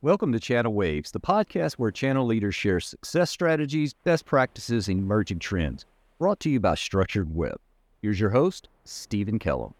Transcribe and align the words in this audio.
Welcome 0.00 0.30
to 0.30 0.38
Channel 0.38 0.74
Waves, 0.74 1.10
the 1.10 1.18
podcast 1.18 1.72
where 1.72 1.90
channel 1.90 2.24
leaders 2.24 2.54
share 2.54 2.78
success 2.78 3.32
strategies, 3.32 3.94
best 3.94 4.26
practices, 4.26 4.86
and 4.86 5.00
emerging 5.00 5.40
trends. 5.40 5.86
Brought 6.20 6.38
to 6.38 6.48
you 6.48 6.60
by 6.60 6.76
Structured 6.76 7.34
Web. 7.34 7.58
Here's 8.00 8.20
your 8.20 8.30
host, 8.30 8.68
Stephen 8.84 9.40
Kellum. 9.40 9.74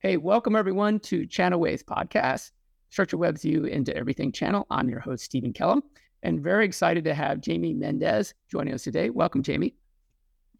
Hey, 0.00 0.18
welcome 0.18 0.54
everyone 0.54 1.00
to 1.00 1.24
Channel 1.24 1.60
Waves 1.60 1.82
podcast. 1.82 2.50
Structured 2.90 3.20
Web's 3.20 3.42
you 3.42 3.64
into 3.64 3.96
everything 3.96 4.32
channel. 4.32 4.66
I'm 4.70 4.90
your 4.90 5.00
host, 5.00 5.24
Stephen 5.24 5.54
Kellum, 5.54 5.82
and 6.22 6.42
very 6.42 6.66
excited 6.66 7.04
to 7.04 7.14
have 7.14 7.40
Jamie 7.40 7.72
Mendez 7.72 8.34
joining 8.50 8.74
us 8.74 8.82
today. 8.82 9.08
Welcome, 9.08 9.42
Jamie. 9.42 9.72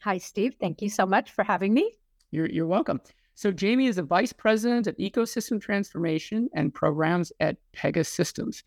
Hi, 0.01 0.17
Steve. 0.17 0.55
Thank 0.59 0.81
you 0.81 0.89
so 0.89 1.05
much 1.05 1.33
for 1.33 1.45
having 1.45 1.75
me. 1.75 1.93
You're, 2.31 2.49
you're 2.49 2.67
welcome. 2.67 3.03
So, 3.35 3.53
Jamie 3.53 3.89
is 3.89 3.99
a 3.99 4.03
vice 4.03 4.33
president 4.33 4.87
of 4.87 4.97
ecosystem 4.97 5.61
transformation 5.61 6.49
and 6.55 6.73
programs 6.73 7.33
at 7.39 7.59
Pegasystems. 7.77 8.63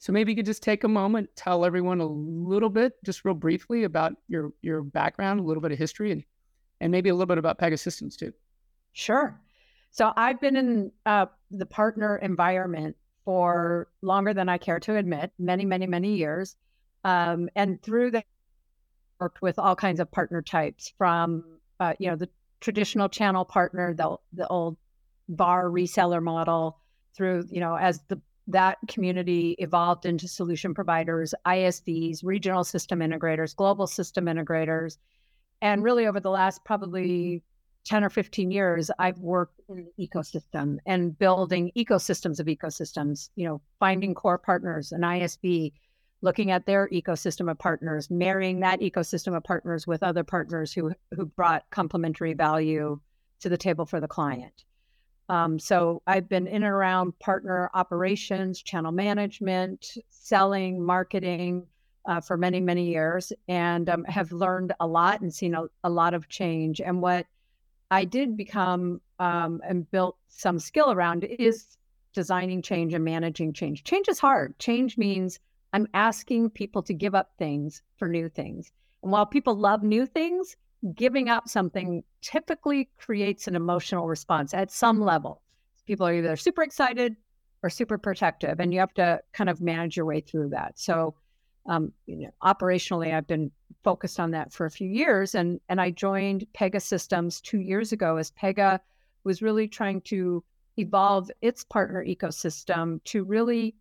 So, 0.00 0.12
maybe 0.12 0.32
you 0.32 0.36
could 0.36 0.46
just 0.46 0.62
take 0.62 0.84
a 0.84 0.88
moment, 0.88 1.28
tell 1.34 1.64
everyone 1.64 2.00
a 2.00 2.06
little 2.06 2.68
bit, 2.68 2.92
just 3.04 3.24
real 3.24 3.34
briefly, 3.34 3.82
about 3.84 4.12
your 4.28 4.52
your 4.62 4.82
background, 4.82 5.40
a 5.40 5.42
little 5.42 5.60
bit 5.60 5.72
of 5.72 5.78
history, 5.78 6.12
and 6.12 6.24
and 6.80 6.92
maybe 6.92 7.08
a 7.08 7.14
little 7.14 7.26
bit 7.26 7.38
about 7.38 7.58
Pegasystems 7.58 8.16
too. 8.16 8.32
Sure. 8.92 9.40
So, 9.90 10.12
I've 10.16 10.40
been 10.40 10.56
in 10.56 10.92
uh, 11.04 11.26
the 11.50 11.66
partner 11.66 12.16
environment 12.16 12.96
for 13.24 13.88
longer 14.00 14.32
than 14.32 14.48
I 14.48 14.56
care 14.58 14.80
to 14.80 14.96
admit, 14.96 15.32
many, 15.38 15.64
many, 15.64 15.86
many 15.86 16.14
years, 16.14 16.56
um, 17.04 17.48
and 17.56 17.82
through 17.82 18.12
that, 18.12 18.24
worked 19.20 19.42
with 19.42 19.58
all 19.58 19.74
kinds 19.74 19.98
of 19.98 20.10
partner 20.12 20.42
types, 20.42 20.92
from 20.96 21.42
uh, 21.80 21.94
you 21.98 22.08
know 22.08 22.16
the 22.16 22.28
traditional 22.60 23.08
channel 23.08 23.44
partner, 23.44 23.94
the 23.94 24.16
the 24.32 24.46
old 24.46 24.76
VAR 25.28 25.64
reseller 25.64 26.22
model, 26.22 26.78
through 27.16 27.46
you 27.50 27.58
know 27.58 27.74
as 27.74 28.00
the 28.06 28.20
that 28.48 28.78
community 28.88 29.54
evolved 29.58 30.06
into 30.06 30.26
solution 30.26 30.74
providers, 30.74 31.34
ISVs, 31.46 32.24
regional 32.24 32.64
system 32.64 33.00
integrators, 33.00 33.54
global 33.54 33.86
system 33.86 34.24
integrators, 34.24 34.96
and 35.60 35.82
really 35.82 36.06
over 36.06 36.18
the 36.18 36.30
last 36.30 36.64
probably 36.64 37.42
10 37.84 38.04
or 38.04 38.10
15 38.10 38.50
years, 38.50 38.90
I've 38.98 39.18
worked 39.18 39.60
in 39.68 39.86
the 39.96 40.08
ecosystem 40.08 40.78
and 40.86 41.18
building 41.18 41.72
ecosystems 41.76 42.40
of 42.40 42.46
ecosystems, 42.46 43.30
you 43.34 43.46
know, 43.46 43.60
finding 43.80 44.14
core 44.14 44.38
partners, 44.38 44.92
an 44.92 45.02
ISV, 45.02 45.72
looking 46.20 46.50
at 46.50 46.66
their 46.66 46.88
ecosystem 46.88 47.50
of 47.50 47.58
partners, 47.58 48.10
marrying 48.10 48.60
that 48.60 48.80
ecosystem 48.80 49.36
of 49.36 49.44
partners 49.44 49.86
with 49.86 50.02
other 50.02 50.24
partners 50.24 50.72
who 50.72 50.92
who 51.14 51.26
brought 51.26 51.64
complementary 51.70 52.34
value 52.34 52.98
to 53.40 53.48
the 53.48 53.56
table 53.56 53.86
for 53.86 54.00
the 54.00 54.08
client. 54.08 54.64
Um, 55.28 55.58
so 55.58 56.02
I've 56.06 56.28
been 56.28 56.46
in 56.46 56.62
and 56.62 56.64
around 56.64 57.18
partner 57.18 57.70
operations, 57.74 58.62
channel 58.62 58.92
management, 58.92 59.98
selling, 60.08 60.82
marketing 60.82 61.66
uh, 62.06 62.20
for 62.20 62.38
many 62.38 62.60
many 62.60 62.88
years, 62.88 63.32
and 63.48 63.88
um, 63.90 64.04
have 64.04 64.32
learned 64.32 64.72
a 64.80 64.86
lot 64.86 65.20
and 65.20 65.32
seen 65.32 65.54
a, 65.54 65.64
a, 65.84 65.90
lot 65.90 66.14
of 66.14 66.28
change. 66.28 66.80
And 66.80 67.02
what 67.02 67.26
I 67.90 68.04
did 68.06 68.36
become 68.36 69.02
um, 69.18 69.60
and 69.68 69.90
built 69.90 70.16
some 70.28 70.58
skill 70.58 70.92
around 70.92 71.24
is 71.24 71.76
designing 72.14 72.62
change 72.62 72.94
and 72.94 73.04
managing 73.04 73.52
change. 73.52 73.84
Change 73.84 74.08
is 74.08 74.18
hard. 74.18 74.58
Change 74.58 74.96
means 74.96 75.38
I'm 75.72 75.86
asking 75.92 76.50
people 76.50 76.82
to 76.84 76.94
give 76.94 77.14
up 77.14 77.32
things 77.38 77.82
for 77.96 78.08
new 78.08 78.28
things. 78.30 78.72
And 79.02 79.12
while 79.12 79.26
people 79.26 79.54
love 79.54 79.82
new 79.82 80.06
things, 80.06 80.56
giving 80.94 81.28
up 81.28 81.48
something 81.48 82.04
typically 82.22 82.88
creates 82.98 83.48
an 83.48 83.56
emotional 83.56 84.06
response 84.06 84.54
at 84.54 84.70
some 84.70 85.00
level. 85.00 85.42
People 85.86 86.06
are 86.06 86.14
either 86.14 86.36
super 86.36 86.62
excited 86.62 87.16
or 87.62 87.70
super 87.70 87.98
protective, 87.98 88.60
and 88.60 88.72
you 88.72 88.80
have 88.80 88.94
to 88.94 89.20
kind 89.32 89.50
of 89.50 89.60
manage 89.60 89.96
your 89.96 90.06
way 90.06 90.20
through 90.20 90.50
that. 90.50 90.78
So, 90.78 91.14
um, 91.66 91.92
you 92.06 92.16
know, 92.16 92.30
operationally, 92.42 93.12
I've 93.12 93.26
been 93.26 93.50
focused 93.82 94.20
on 94.20 94.30
that 94.32 94.52
for 94.52 94.66
a 94.66 94.70
few 94.70 94.88
years, 94.88 95.34
and 95.34 95.60
and 95.68 95.80
I 95.80 95.90
joined 95.90 96.46
Pega 96.54 96.80
Systems 96.80 97.40
two 97.40 97.60
years 97.60 97.92
ago 97.92 98.16
as 98.16 98.30
Pega 98.30 98.80
was 99.24 99.42
really 99.42 99.66
trying 99.66 100.00
to 100.02 100.44
evolve 100.76 101.30
its 101.42 101.64
partner 101.64 102.04
ecosystem 102.04 103.02
to 103.04 103.24
really 103.24 103.74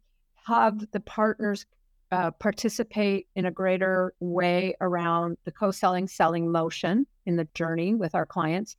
have 0.46 0.90
the 0.92 1.00
partners 1.02 1.66
uh, 2.12 2.32
participate 2.32 3.28
in 3.36 3.46
a 3.46 3.52
greater 3.52 4.14
way 4.20 4.76
around 4.82 5.38
the 5.44 5.52
co-selling 5.52 6.08
selling 6.08 6.52
motion 6.52 7.06
in 7.26 7.36
the 7.36 7.48
journey 7.54 7.94
with 7.94 8.16
our 8.16 8.26
clients 8.26 8.78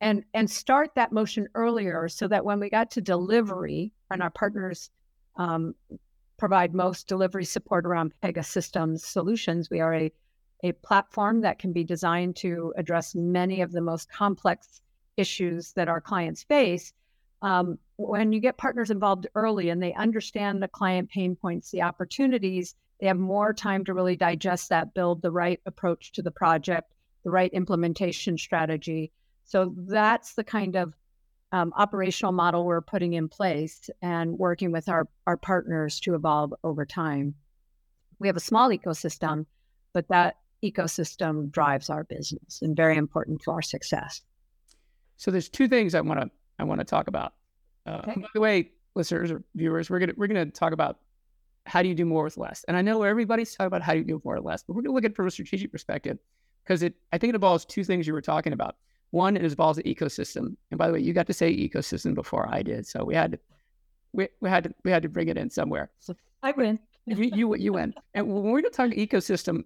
and 0.00 0.24
and 0.34 0.50
start 0.50 0.90
that 0.94 1.12
motion 1.12 1.48
earlier 1.54 2.08
so 2.08 2.26
that 2.26 2.44
when 2.44 2.58
we 2.58 2.70
got 2.70 2.90
to 2.90 3.00
delivery 3.00 3.92
and 4.10 4.22
our 4.22 4.30
partners 4.30 4.90
um, 5.36 5.74
provide 6.38 6.74
most 6.74 7.06
delivery 7.08 7.44
support 7.44 7.84
around 7.84 8.12
Pegasystems 8.22 9.00
solutions 9.00 9.68
we 9.70 9.80
are 9.80 9.94
a 9.94 10.12
a 10.64 10.72
platform 10.72 11.40
that 11.40 11.58
can 11.58 11.72
be 11.72 11.82
designed 11.84 12.36
to 12.36 12.72
address 12.76 13.14
many 13.14 13.62
of 13.62 13.72
the 13.72 13.80
most 13.80 14.10
complex 14.10 14.80
issues 15.16 15.72
that 15.72 15.88
our 15.88 16.00
clients 16.00 16.44
face 16.44 16.92
um, 17.42 17.78
when 18.08 18.32
you 18.32 18.40
get 18.40 18.56
partners 18.56 18.90
involved 18.90 19.26
early 19.34 19.70
and 19.70 19.82
they 19.82 19.94
understand 19.94 20.62
the 20.62 20.68
client 20.68 21.10
pain 21.10 21.36
points, 21.36 21.70
the 21.70 21.82
opportunities, 21.82 22.74
they 23.00 23.06
have 23.06 23.18
more 23.18 23.52
time 23.52 23.84
to 23.84 23.94
really 23.94 24.16
digest 24.16 24.68
that, 24.68 24.94
build 24.94 25.22
the 25.22 25.30
right 25.30 25.60
approach 25.66 26.12
to 26.12 26.22
the 26.22 26.30
project, 26.30 26.92
the 27.24 27.30
right 27.30 27.52
implementation 27.52 28.38
strategy. 28.38 29.12
So 29.44 29.74
that's 29.76 30.34
the 30.34 30.44
kind 30.44 30.76
of 30.76 30.94
um, 31.52 31.72
operational 31.76 32.32
model 32.32 32.64
we're 32.64 32.80
putting 32.80 33.12
in 33.12 33.28
place 33.28 33.90
and 34.00 34.38
working 34.38 34.72
with 34.72 34.88
our, 34.88 35.08
our 35.26 35.36
partners 35.36 36.00
to 36.00 36.14
evolve 36.14 36.54
over 36.64 36.86
time. 36.86 37.34
We 38.18 38.28
have 38.28 38.36
a 38.36 38.40
small 38.40 38.70
ecosystem, 38.70 39.46
but 39.92 40.08
that 40.08 40.36
ecosystem 40.64 41.50
drives 41.50 41.90
our 41.90 42.04
business 42.04 42.60
and 42.62 42.76
very 42.76 42.96
important 42.96 43.42
to 43.42 43.50
our 43.50 43.62
success. 43.62 44.22
So 45.16 45.30
there's 45.30 45.48
two 45.48 45.68
things 45.68 45.94
I 45.94 46.00
want 46.00 46.20
to 46.20 46.30
I 46.58 46.64
want 46.64 46.80
to 46.80 46.84
talk 46.84 47.08
about. 47.08 47.32
Uh, 47.86 48.00
okay. 48.08 48.20
By 48.20 48.28
the 48.34 48.40
way, 48.40 48.70
listeners 48.94 49.30
or 49.30 49.42
viewers, 49.54 49.90
we're 49.90 49.98
gonna 49.98 50.14
we're 50.16 50.26
gonna 50.26 50.46
talk 50.46 50.72
about 50.72 50.98
how 51.66 51.82
do 51.82 51.88
you 51.88 51.94
do 51.94 52.04
more 52.04 52.24
with 52.24 52.36
less. 52.36 52.64
And 52.68 52.76
I 52.76 52.82
know 52.82 53.02
everybody's 53.02 53.54
talking 53.54 53.66
about 53.66 53.82
how 53.82 53.92
do 53.92 53.98
you 53.98 54.04
do 54.04 54.20
more 54.24 54.36
with 54.36 54.44
less, 54.44 54.62
but 54.62 54.74
we're 54.74 54.82
gonna 54.82 54.94
look 54.94 55.04
at 55.04 55.12
it 55.12 55.16
from 55.16 55.26
a 55.26 55.30
strategic 55.30 55.70
perspective 55.72 56.18
because 56.64 56.82
it 56.82 56.94
I 57.12 57.18
think 57.18 57.30
it 57.30 57.34
involves 57.36 57.64
two 57.64 57.84
things 57.84 58.06
you 58.06 58.12
were 58.12 58.22
talking 58.22 58.52
about. 58.52 58.76
One, 59.10 59.36
it 59.36 59.44
involves 59.44 59.76
the 59.76 59.82
ecosystem. 59.82 60.56
And 60.70 60.78
by 60.78 60.86
the 60.86 60.94
way, 60.94 61.00
you 61.00 61.12
got 61.12 61.26
to 61.26 61.34
say 61.34 61.54
ecosystem 61.54 62.14
before 62.14 62.48
I 62.50 62.62
did, 62.62 62.86
so 62.86 63.04
we 63.04 63.14
had 63.14 63.32
to 63.32 63.38
we, 64.12 64.28
we 64.40 64.48
had 64.48 64.64
to 64.64 64.74
we 64.84 64.90
had 64.90 65.02
to 65.02 65.08
bring 65.08 65.28
it 65.28 65.36
in 65.36 65.50
somewhere. 65.50 65.90
So 66.00 66.14
I 66.42 66.52
win. 66.52 66.78
you 67.06 67.30
you 67.34 67.54
you 67.56 67.72
win. 67.74 67.94
And 68.14 68.26
when 68.26 68.44
we're 68.44 68.62
gonna 68.62 68.70
talk 68.70 68.90
ecosystem 68.90 69.64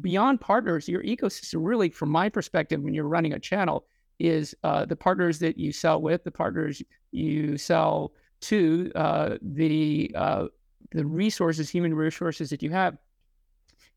beyond 0.00 0.40
partners, 0.40 0.88
your 0.88 1.02
ecosystem 1.02 1.60
really, 1.60 1.90
from 1.90 2.10
my 2.10 2.28
perspective, 2.28 2.80
when 2.80 2.94
you're 2.94 3.08
running 3.08 3.32
a 3.32 3.38
channel, 3.38 3.86
is 4.20 4.54
uh, 4.62 4.84
the 4.84 4.96
partners 4.96 5.38
that 5.38 5.58
you 5.58 5.72
sell 5.72 6.00
with, 6.00 6.22
the 6.24 6.30
partners 6.30 6.82
you 7.10 7.56
sell 7.56 8.12
to, 8.42 8.92
uh, 8.94 9.36
the 9.42 10.10
uh, 10.14 10.46
the 10.92 11.06
resources, 11.06 11.70
human 11.70 11.94
resources 11.94 12.50
that 12.50 12.62
you 12.62 12.70
have, 12.70 12.96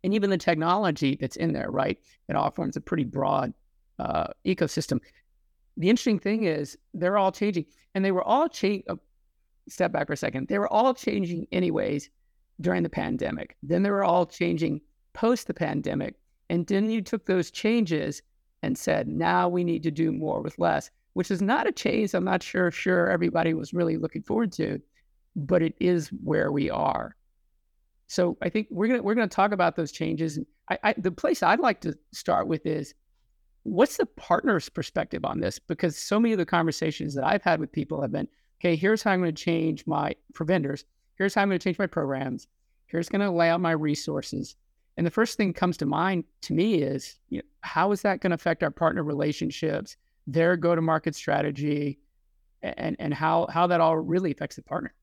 and 0.04 0.14
even 0.14 0.30
the 0.30 0.38
technology 0.38 1.18
that's 1.20 1.36
in 1.36 1.54
there. 1.54 1.70
Right, 1.70 2.00
it 2.30 2.36
all 2.36 2.52
forms 2.52 2.78
a 2.78 2.82
pretty 2.82 3.04
broad 3.04 3.54
uh, 4.00 4.28
ecosystem. 4.46 5.00
The 5.78 5.90
interesting 5.90 6.20
thing 6.20 6.46
is 6.46 6.78
they're 6.94 7.18
all 7.18 7.32
changing, 7.32 7.66
and 7.94 8.04
they 8.04 8.12
were 8.12 8.24
all 8.24 8.48
changing. 8.48 8.84
Oh, 8.90 9.00
step 9.70 9.92
back 9.92 10.08
for 10.08 10.14
a 10.14 10.18
second. 10.18 10.48
They 10.48 10.60
were 10.60 10.72
all 10.72 10.94
changing 10.94 11.48
anyways 11.52 12.10
during 12.62 12.84
the 12.84 12.90
pandemic. 12.90 13.56
Then 13.64 13.84
they 13.84 13.92
were 13.92 14.04
all 14.04 14.26
changing 14.26 14.82
post 15.14 15.48
the 15.48 15.54
pandemic, 15.54 16.16
and 16.50 16.66
then 16.68 16.90
you 16.90 17.02
took 17.02 17.26
those 17.26 17.52
changes 17.52 18.22
and 18.64 18.78
said, 18.78 19.08
now 19.08 19.48
we 19.50 19.64
need 19.64 19.84
to 19.84 19.92
do 19.92 20.12
more 20.12 20.42
with 20.42 20.58
less, 20.58 20.90
which 21.14 21.30
is 21.30 21.42
not 21.42 21.68
a 21.68 21.72
change 21.72 22.14
I'm 22.14 22.24
not 22.24 22.42
sure 22.42 22.72
sure 22.72 23.10
everybody 23.10 23.54
was 23.54 23.74
really 23.74 23.98
looking 23.98 24.24
forward 24.24 24.52
to, 24.54 24.82
but 25.36 25.62
it 25.62 25.76
is 25.80 26.08
where 26.24 26.52
we 26.52 26.70
are. 26.70 27.16
So 28.08 28.38
I 28.42 28.50
think 28.50 28.68
we're 28.72 28.88
gonna 28.88 29.04
we're 29.04 29.16
gonna 29.16 29.28
talk 29.28 29.52
about 29.52 29.76
those 29.76 29.92
changes. 29.92 30.40
I, 30.70 30.80
I, 30.84 30.94
the 30.98 31.12
place 31.12 31.44
I'd 31.44 31.60
like 31.60 31.82
to 31.82 31.98
start 32.14 32.48
with 32.48 32.66
is 32.66 32.94
what's 33.64 33.98
the 33.98 34.06
partner's 34.06 34.70
perspective 34.70 35.26
on 35.26 35.40
this? 35.40 35.60
Because 35.60 35.98
so 35.98 36.20
many 36.20 36.34
of 36.34 36.40
the 36.40 36.46
conversations 36.46 37.16
that 37.16 37.26
I've 37.26 37.44
had 37.44 37.60
with 37.60 37.72
people 37.72 38.02
have 38.02 38.12
been, 38.12 38.28
okay, 38.60 38.76
here's 38.76 39.04
how 39.04 39.12
I'm 39.12 39.22
going 39.22 39.34
to 39.34 39.44
change 39.44 39.86
my 39.88 40.16
for 40.34 40.46
vendors. 40.46 40.86
Here's 41.16 41.34
how 41.34 41.42
I'm 41.42 41.50
going 41.50 41.60
to 41.60 41.64
change 41.64 41.80
my 41.80 41.88
programs. 41.88 42.48
Here's 42.88 43.10
going 43.10 43.22
to 43.22 43.32
lay 43.32 43.50
out 43.50 43.62
my 43.62 43.72
resources. 43.72 44.56
And 44.98 45.06
the 45.08 45.12
first 45.12 45.38
thing 45.38 45.54
comes 45.54 45.78
to 45.78 45.86
mind 45.86 46.24
to 46.42 46.54
me 46.54 46.76
is 46.76 47.18
you 47.30 47.40
know, 47.40 47.44
how 47.62 47.92
is 47.92 48.02
that 48.04 48.22
going 48.22 48.32
to 48.32 48.36
affect 48.36 48.64
our 48.64 48.72
partner 48.72 49.04
relationships, 49.04 49.98
their 50.28 50.56
go 50.56 50.76
to 50.76 50.82
market 50.82 51.16
strategy, 51.16 52.00
and, 52.62 52.96
and 53.00 53.14
how, 53.14 53.48
how 53.52 53.68
that 53.68 53.82
all 53.82 53.98
really 53.98 54.32
affects 54.32 54.56
the 54.56 54.62
partner? 54.62 54.94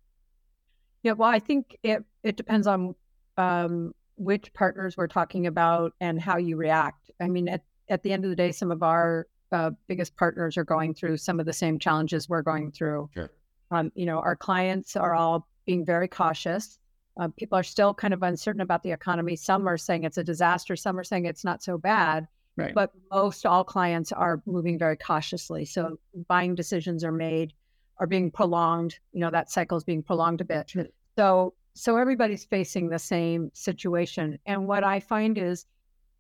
Yeah, 1.03 1.13
well, 1.13 1.29
I 1.29 1.39
think 1.39 1.77
it, 1.83 2.05
it 2.23 2.37
depends 2.37 2.67
on 2.67 2.95
um, 3.37 3.95
which 4.17 4.53
partners 4.53 4.97
we're 4.97 5.09
talking 5.09 5.47
about 5.47 5.95
and 6.01 6.21
how 6.21 6.37
you 6.37 6.57
react. 6.57 7.11
I 7.21 7.29
mean, 7.29 7.49
at, 7.49 7.63
at 7.89 8.03
the 8.03 8.13
end 8.13 8.25
of 8.25 8.31
the 8.31 8.37
day, 8.37 8.53
some 8.53 8.71
of 8.71 8.83
our 8.83 9.27
uh, 9.53 9.71
biggest 9.89 10.17
partners 10.17 10.57
are 10.57 10.65
going 10.65 10.95
through 10.95 11.17
some 11.17 11.41
of 11.41 11.47
the 11.47 11.53
same 11.53 11.79
challenges 11.79 12.29
we're 12.29 12.43
going 12.43 12.71
through. 12.71 13.11
Sure. 13.15 13.31
Um, 13.71 13.91
you 13.95 14.07
know, 14.07 14.19
our 14.19 14.37
clients 14.37 14.95
are 14.97 15.15
all 15.15 15.49
being 15.65 15.85
very 15.85 16.09
cautious 16.09 16.80
Uh, 17.21 17.29
people 17.37 17.59
are 17.59 17.63
still 17.63 17.93
kind 17.93 18.15
of 18.15 18.23
uncertain 18.23 18.63
about 18.63 18.83
the 18.83 18.91
economy. 18.91 19.37
Some 19.37 19.69
are 19.69 19.77
saying 19.77 20.05
it's 20.05 20.17
a 20.17 20.25
disaster. 20.25 20.75
Some 20.75 20.99
are 20.99 21.05
saying 21.05 21.27
it's 21.27 21.45
not 21.45 21.63
so 21.63 21.77
bad. 21.77 22.27
Right. 22.57 22.75
But 22.75 22.93
most 23.13 23.45
all 23.45 23.63
clients 23.63 24.11
are 24.11 24.43
moving 24.47 24.79
very 24.79 24.97
cautiously. 24.97 25.67
So 25.67 25.99
buying 26.29 26.55
decisions 26.55 27.05
are 27.05 27.13
made, 27.13 27.53
are 27.99 28.07
being 28.07 28.31
prolonged. 28.31 28.99
You 29.13 29.21
know 29.21 29.31
that 29.31 29.51
cycle 29.51 29.77
is 29.77 29.85
being 29.85 30.03
prolonged 30.03 30.41
a 30.41 30.45
bit. 30.45 30.73
So 31.17 31.53
so 31.75 31.97
everybody's 31.99 32.45
facing 32.45 32.89
the 32.89 32.99
same 32.99 33.51
situation. 33.53 34.39
And 34.47 34.67
what 34.67 34.83
I 34.83 34.99
find 34.99 35.37
is 35.37 35.67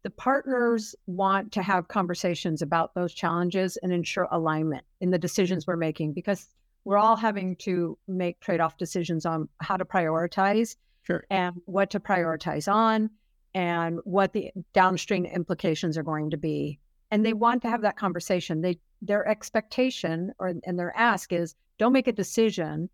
the 0.02 0.10
partners 0.10 0.94
want 1.06 1.52
to 1.52 1.62
have 1.62 1.88
conversations 1.88 2.60
about 2.62 2.94
those 2.94 3.14
challenges 3.14 3.78
and 3.78 3.90
ensure 3.92 4.28
alignment 4.30 4.84
in 5.00 5.10
the 5.10 5.18
decisions 5.18 5.66
we're 5.66 5.76
making 5.76 6.12
because 6.12 6.48
we're 6.84 6.98
all 6.98 7.16
having 7.16 7.56
to 7.56 7.98
make 8.06 8.40
trade-off 8.40 8.76
decisions 8.78 9.26
on 9.26 9.48
how 9.60 9.76
to 9.76 9.84
prioritize 9.84 10.76
Sure. 11.02 11.24
and 11.30 11.56
what 11.64 11.90
to 11.90 12.00
prioritize 12.00 12.72
on 12.72 13.10
and 13.54 13.98
what 14.04 14.32
the 14.32 14.50
downstream 14.72 15.24
implications 15.24 15.98
are 15.98 16.02
going 16.02 16.30
to 16.30 16.36
be 16.36 16.78
and 17.10 17.24
they 17.26 17.32
want 17.32 17.62
to 17.62 17.68
have 17.70 17.82
that 17.82 17.96
conversation 17.96 18.60
they 18.60 18.78
their 19.02 19.26
expectation 19.26 20.32
or 20.38 20.54
and 20.64 20.78
their 20.78 20.96
ask 20.96 21.32
is 21.32 21.54
don't 21.78 21.92
make 21.92 22.06
a 22.08 22.12
decision 22.12 22.88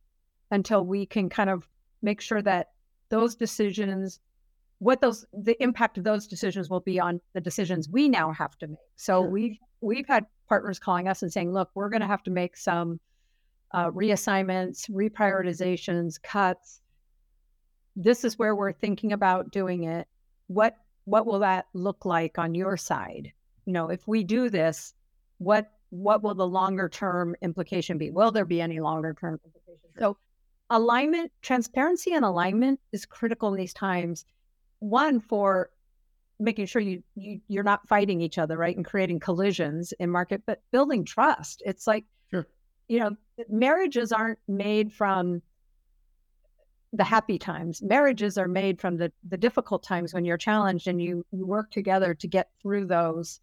until 0.51 0.85
we 0.85 1.05
can 1.05 1.29
kind 1.29 1.51
of 1.51 1.69
make 2.03 2.21
sure 2.21 2.41
that 2.43 2.71
those 3.09 3.35
decisions 3.35 4.21
what 4.79 5.01
those 5.01 5.27
the 5.33 5.61
impact 5.63 5.99
of 5.99 6.05
those 6.05 6.27
decisions 6.27 6.71
will 6.71 6.81
be 6.81 7.01
on 7.01 7.21
the 7.33 7.41
decisions 7.41 7.89
we 7.89 8.09
now 8.09 8.33
have 8.33 8.57
to 8.59 8.67
make 8.69 8.79
so 8.97 9.23
Sure. 9.23 9.31
we've 9.31 9.59
we've 9.81 10.07
had 10.07 10.27
partners 10.49 10.79
calling 10.79 11.09
us 11.09 11.23
and 11.23 11.33
saying 11.33 11.53
look 11.53 11.71
we're 11.75 11.89
going 11.91 12.01
to 12.01 12.07
have 12.07 12.23
to 12.23 12.31
make 12.31 12.57
some 12.57 13.01
uh, 13.73 13.91
reassignments 13.91 14.89
reprioritizations 14.91 16.23
cuts 16.23 16.81
this 17.97 18.25
is 18.25 18.39
where 18.39 18.55
we're 18.55 18.73
thinking 18.73 19.13
about 19.13 19.51
doing 19.51 19.85
it. 19.85 20.07
What 20.49 20.77
what 21.05 21.27
will 21.27 21.39
that 21.41 21.67
look 21.73 22.05
like 22.05 22.39
on 22.39 22.55
your 22.55 22.77
side? 22.77 23.33
You 23.65 23.73
know 23.73 23.89
if 23.91 24.07
we 24.07 24.23
do 24.25 24.49
this 24.51 24.95
what 25.39 25.71
what 25.91 26.23
will 26.23 26.35
the 26.35 26.47
longer 26.47 26.89
term 26.89 27.37
implication 27.43 27.99
be? 27.99 28.11
Will 28.11 28.31
there 28.31 28.45
be 28.45 28.61
any 28.61 28.81
longer 28.81 29.15
term 29.19 29.41
implications? 29.45 29.95
So 29.99 30.17
alignment 30.71 31.33
transparency 31.43 32.13
and 32.13 32.25
alignment 32.25 32.81
is 32.93 33.07
critical 33.07 33.51
in 33.51 33.57
these 33.57 33.75
times. 33.75 34.25
One 34.81 35.21
for 35.21 35.71
making 36.39 36.67
sure 36.67 36.83
you, 36.83 37.03
you 37.15 37.41
you're 37.49 37.63
not 37.65 37.89
fighting 37.89 38.21
each 38.21 38.39
other 38.39 38.57
right 38.59 38.77
and 38.77 38.85
creating 38.85 39.21
collisions 39.21 39.93
in 39.99 40.11
market 40.11 40.43
but 40.47 40.63
building 40.71 41.05
trust. 41.05 41.63
It's 41.65 41.87
like 41.87 42.05
Sure. 42.31 42.47
you 42.89 42.99
know 43.01 43.17
marriages 43.49 44.13
aren't 44.13 44.39
made 44.49 44.93
from 44.93 45.41
the 46.97 47.05
happy 47.05 47.39
times. 47.39 47.83
Marriages 47.83 48.39
are 48.39 48.49
made 48.49 48.81
from 48.81 48.97
the 48.97 49.13
the 49.29 49.37
difficult 49.37 49.83
times 49.83 50.15
when 50.15 50.25
you're 50.25 50.37
challenged 50.37 50.89
and 50.89 51.01
you, 51.01 51.25
you 51.31 51.47
work 51.47 51.71
together 51.71 52.15
to 52.15 52.29
get 52.29 52.51
through 52.63 52.87
those 52.87 53.41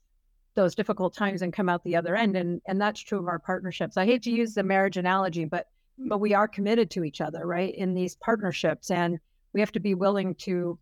those 0.55 0.75
difficult 0.75 1.15
times 1.15 1.41
and 1.41 1.53
come 1.53 1.69
out 1.69 1.83
the 1.83 1.95
other 1.95 2.15
end. 2.15 2.35
And 2.35 2.61
and 2.67 2.79
that's 2.81 2.99
true 2.99 3.19
of 3.19 3.27
our 3.27 3.39
partnerships. 3.39 3.97
I 3.97 4.05
hate 4.05 4.23
to 4.23 4.31
use 4.31 4.53
the 4.53 4.63
marriage 4.63 4.97
analogy 4.97 5.45
but 5.45 5.67
but 5.97 6.19
we 6.19 6.33
are 6.33 6.47
committed 6.47 6.89
to 6.91 7.03
each 7.03 7.21
other 7.21 7.45
right 7.45 7.73
in 7.73 7.93
these 7.93 8.15
partnerships. 8.15 8.89
And 8.89 9.19
we 9.53 9.59
have 9.59 9.71
to 9.73 9.79
be 9.79 9.93
willing 9.93 10.35
to 10.35 10.79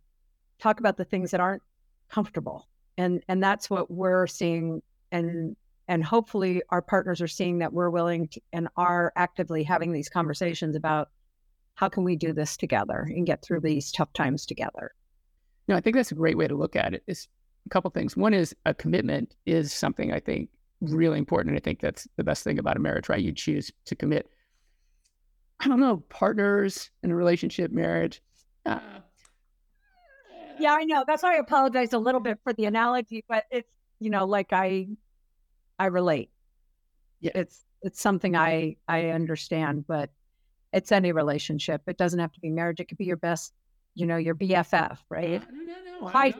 talk 0.60 0.80
about 0.80 0.98
the 0.98 1.06
things 1.06 1.32
that 1.32 1.42
aren't 1.42 1.64
comfortable. 2.10 2.68
And 2.98 3.24
and 3.28 3.44
that's 3.44 3.70
what 3.70 3.92
we're 3.92 4.28
seeing. 4.28 4.82
And 5.12 5.56
and 5.88 6.04
hopefully 6.04 6.62
our 6.70 6.82
partners 6.82 7.22
are 7.22 7.28
seeing 7.28 7.60
that 7.60 7.74
we're 7.74 7.90
willing 7.90 8.30
to, 8.30 8.42
and 8.54 8.70
are 8.78 9.12
actively 9.16 9.64
having 9.64 9.92
these 9.92 10.10
conversations 10.10 10.76
about 10.76 11.10
how 11.76 11.90
can 11.90 12.04
we 12.04 12.16
do 12.16 12.34
this 12.34 12.58
together 12.58 13.08
and 13.10 13.26
get 13.26 13.42
through 13.44 13.60
these 13.62 13.92
tough 13.92 14.12
times 14.14 14.46
together 14.46 14.92
No, 15.68 15.76
I 15.76 15.82
think 15.82 15.96
that's 15.96 16.12
a 16.12 16.16
great 16.16 16.38
way 16.38 16.48
to 16.48 16.56
look 16.56 16.76
at 16.76 16.94
it. 16.94 17.04
It's 17.08 17.28
a 17.66 17.70
couple 17.70 17.90
things. 17.92 18.18
One 18.18 18.34
is 18.34 18.56
a 18.66 18.74
commitment 18.74 19.36
is 19.46 19.72
something 19.74 20.12
I 20.12 20.20
think 20.20 20.50
really 20.82 21.18
important. 21.20 21.52
And 21.52 21.58
I 21.62 21.64
think 21.64 21.80
that's 21.80 22.08
the 22.18 22.24
best 22.24 22.44
thing 22.44 22.58
about 22.60 22.76
a 22.78 22.80
marriage, 22.80 23.08
right? 23.10 23.22
You 23.22 23.32
choose 23.32 23.72
to 23.86 23.96
commit. 23.96 24.30
I 25.60 25.68
don't 25.68 25.80
know, 25.80 25.98
partners 26.10 26.90
in 27.04 27.12
a 27.12 27.16
relationship, 27.16 27.72
marriage. 27.72 28.22
Uh, 28.66 28.80
yeah 30.60 30.74
i 30.74 30.84
know 30.84 31.04
that's 31.08 31.24
why 31.24 31.34
i 31.36 31.38
apologize 31.38 31.94
a 31.94 31.98
little 31.98 32.20
bit 32.20 32.38
for 32.44 32.54
the 32.54 32.66
analogy 32.66 33.24
but 33.28 33.46
it's 33.52 33.70
you 34.00 34.10
know 34.10 34.26
like 34.26 34.54
i 34.54 34.88
i 35.80 35.86
relate 35.86 36.30
Yeah. 37.22 37.32
it's 37.36 37.64
it's 37.82 38.00
something 38.02 38.36
i 38.36 38.76
i 38.88 39.10
understand 39.10 39.86
but 39.88 40.12
it's 40.74 40.92
any 40.92 41.12
relationship 41.12 41.82
it 41.88 41.98
doesn't 41.98 42.20
have 42.20 42.32
to 42.32 42.40
be 42.40 42.50
marriage 42.50 42.80
it 42.80 42.86
could 42.88 42.98
be 42.98 43.06
your 43.06 43.18
best 43.18 43.54
you 43.96 44.06
know 44.06 44.18
your 44.18 44.36
bff 44.36 44.98
right 45.10 45.44
No, 45.52 45.64
no, 45.64 46.00
no. 46.02 46.08
I, 46.14 46.34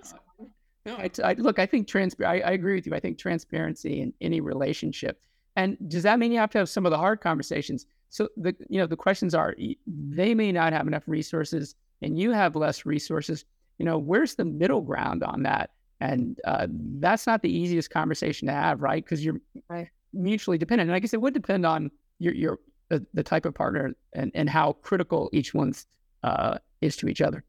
no, 0.86 0.96
I, 0.96 1.12
I, 1.24 1.34
look, 1.34 1.60
I 1.60 1.66
think 1.68 1.88
transpa- 1.88 2.26
I, 2.26 2.40
I 2.40 2.52
agree 2.52 2.74
with 2.74 2.88
you. 2.88 2.96
I 2.96 3.00
think 3.00 3.20
transparency 3.20 4.02
in 4.02 4.14
any 4.20 4.42
relationship. 4.42 5.22
And 5.56 5.78
does 5.88 6.02
that 6.04 6.18
mean 6.18 6.32
you 6.32 6.40
have 6.40 6.50
to 6.52 6.58
have 6.58 6.70
some 6.70 6.88
of 6.88 6.92
the 6.92 6.98
hard 6.98 7.22
conversations? 7.22 7.86
So 8.10 8.30
the 8.36 8.56
you 8.68 8.80
know 8.80 8.88
the 8.88 8.98
questions 8.98 9.36
are 9.36 9.56
they 9.86 10.34
may 10.34 10.52
not 10.52 10.74
have 10.74 10.88
enough 10.88 11.04
resources, 11.08 11.76
and 12.02 12.18
you 12.18 12.32
have 12.32 12.56
less 12.56 12.86
resources. 12.86 13.46
You 13.78 13.86
know, 13.86 13.98
where's 14.00 14.36
the 14.36 14.46
middle 14.46 14.82
ground 14.82 15.24
on 15.24 15.44
that? 15.44 15.70
And 16.00 16.40
uh, 16.46 16.66
that's 16.72 17.28
not 17.28 17.42
the 17.44 17.52
easiest 17.56 17.92
conversation 17.92 18.48
to 18.48 18.54
have, 18.54 18.82
right? 18.82 19.04
Because 19.04 19.24
you're 19.24 19.40
Right. 19.70 19.90
mutually 20.14 20.58
dependent. 20.58 20.90
And 20.90 20.96
I 20.96 21.00
guess 21.00 21.14
it 21.14 21.22
would 21.22 21.34
depend 21.36 21.64
on 21.66 21.92
your 22.18 22.34
your 22.34 22.60
uh, 22.92 23.00
the 23.14 23.24
type 23.24 23.46
of 23.46 23.54
partner 23.54 23.94
and 24.14 24.32
and 24.36 24.50
how 24.50 24.74
critical 24.74 25.30
each 25.34 25.54
one's 25.54 25.88
uh, 26.24 26.58
is 26.82 26.96
to 26.98 27.08
each 27.08 27.22
other. 27.22 27.44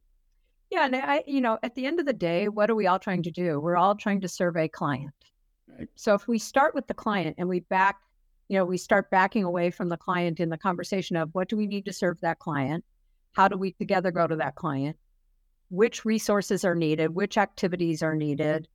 yeah 0.71 0.87
and 0.87 0.97
i 0.97 1.23
you 1.27 1.41
know 1.41 1.59
at 1.63 1.75
the 1.75 1.85
end 1.87 2.01
of 2.01 2.07
the 2.07 2.13
day 2.13 2.49
what 2.49 2.71
are 2.71 2.75
we 2.75 2.87
all 2.87 2.99
trying 2.99 3.23
to 3.23 3.31
do? 3.31 3.61
We're 3.61 3.77
all 3.77 3.95
trying 3.95 4.21
to 4.23 4.29
serve 4.29 4.57
a 4.57 4.69
client. 4.69 5.15
Right. 5.69 5.89
so 5.95 6.15
if 6.15 6.29
we 6.29 6.39
start 6.39 6.75
with 6.75 6.87
the 6.87 6.95
client 6.95 7.37
and 7.39 7.49
we 7.49 7.61
back 7.61 7.97
you 8.49 8.59
know 8.59 8.65
we 8.65 8.77
start 8.77 9.11
backing 9.11 9.45
away 9.45 9.71
from 9.71 9.89
the 9.89 9.97
client 9.97 10.39
in 10.41 10.51
the 10.51 10.59
conversation 10.59 11.17
of 11.17 11.31
what 11.33 11.49
do 11.49 11.57
we 11.57 11.67
need 11.67 11.87
to 11.87 11.93
serve 11.93 12.21
that 12.21 12.39
client? 12.39 12.85
How 13.33 13.49
do 13.49 13.57
we 13.57 13.73
together 13.73 14.11
go 14.11 14.27
to 14.27 14.37
that 14.37 14.57
client? 14.57 14.97
Which 15.71 16.05
resources 16.05 16.65
are 16.65 16.75
needed? 16.75 17.15
Which 17.15 17.39
activities 17.39 18.03
are 18.03 18.15
needed 18.15 18.69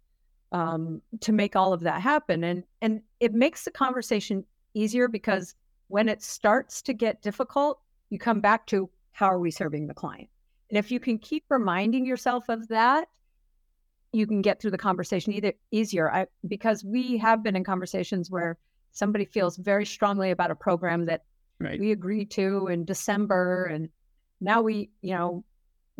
um, 0.52 1.02
to 1.22 1.32
make 1.32 1.56
all 1.56 1.74
of 1.74 1.82
that 1.82 2.02
happen? 2.02 2.44
And 2.44 2.64
and 2.82 3.02
it 3.20 3.34
makes 3.34 3.66
the 3.66 3.72
conversation 3.72 4.44
easier 4.74 5.08
because 5.08 5.54
when 5.88 6.10
it 6.10 6.22
starts 6.22 6.82
to 6.82 6.94
get 6.94 7.22
difficult 7.22 7.80
you 8.10 8.20
come 8.20 8.40
back 8.42 8.66
to 8.68 8.90
how 9.12 9.28
are 9.28 9.40
we 9.40 9.52
serving 9.52 9.88
the 9.88 9.94
client 9.94 10.30
and 10.70 10.78
if 10.78 10.92
you 10.92 11.00
can 11.00 11.18
keep 11.18 11.44
reminding 11.50 12.06
yourself 12.06 12.50
of 12.50 12.68
that 12.68 13.08
you 14.14 14.26
can 14.26 14.42
get 14.42 14.60
through 14.60 14.72
the 14.72 14.78
conversation 14.78 15.34
either 15.34 15.54
easier 15.72 16.12
I, 16.12 16.28
because 16.48 16.84
we 16.84 17.18
have 17.18 17.44
been 17.44 17.56
in 17.56 17.64
conversations 17.64 18.32
where 18.32 18.58
somebody 18.92 19.26
feels 19.26 19.58
very 19.58 19.86
strongly 19.86 20.32
about 20.32 20.52
a 20.52 20.56
program 20.56 21.06
that 21.06 21.24
Right. 21.60 21.80
we 21.80 21.92
agreed 21.92 22.30
to 22.32 22.68
in 22.68 22.86
December 22.86 23.66
and 23.66 23.90
now 24.40 24.62
we, 24.62 24.92
you 25.02 25.16
know, 25.16 25.44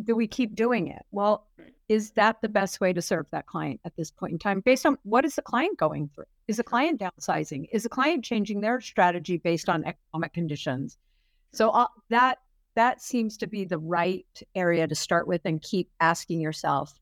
do 0.02 0.14
we 0.14 0.26
keep 0.26 0.54
doing 0.54 0.88
it? 0.88 1.04
Well, 1.10 1.46
is 1.88 2.10
that 2.12 2.40
the 2.42 2.48
best 2.48 2.80
way 2.80 2.92
to 2.92 3.02
serve 3.02 3.26
that 3.30 3.46
client 3.46 3.80
at 3.84 3.96
this 3.96 4.10
point 4.10 4.32
in 4.32 4.38
time 4.38 4.60
based 4.60 4.86
on 4.86 4.98
what 5.02 5.24
is 5.24 5.36
the 5.36 5.42
client 5.42 5.78
going 5.78 6.10
through? 6.14 6.24
Is 6.46 6.58
the 6.58 6.64
client 6.64 7.00
downsizing? 7.00 7.66
Is 7.72 7.82
the 7.82 7.88
client 7.88 8.24
changing 8.24 8.60
their 8.60 8.80
strategy 8.80 9.38
based 9.38 9.68
on 9.68 9.84
economic 9.84 10.34
conditions? 10.34 10.98
So 11.52 11.70
uh, 11.70 11.88
that 12.10 12.38
that 12.74 13.02
seems 13.02 13.36
to 13.38 13.46
be 13.46 13.64
the 13.64 13.78
right 13.78 14.26
area 14.54 14.86
to 14.86 14.94
start 14.94 15.26
with 15.26 15.40
and 15.44 15.60
keep 15.60 15.90
asking 15.98 16.40
yourself, 16.40 16.94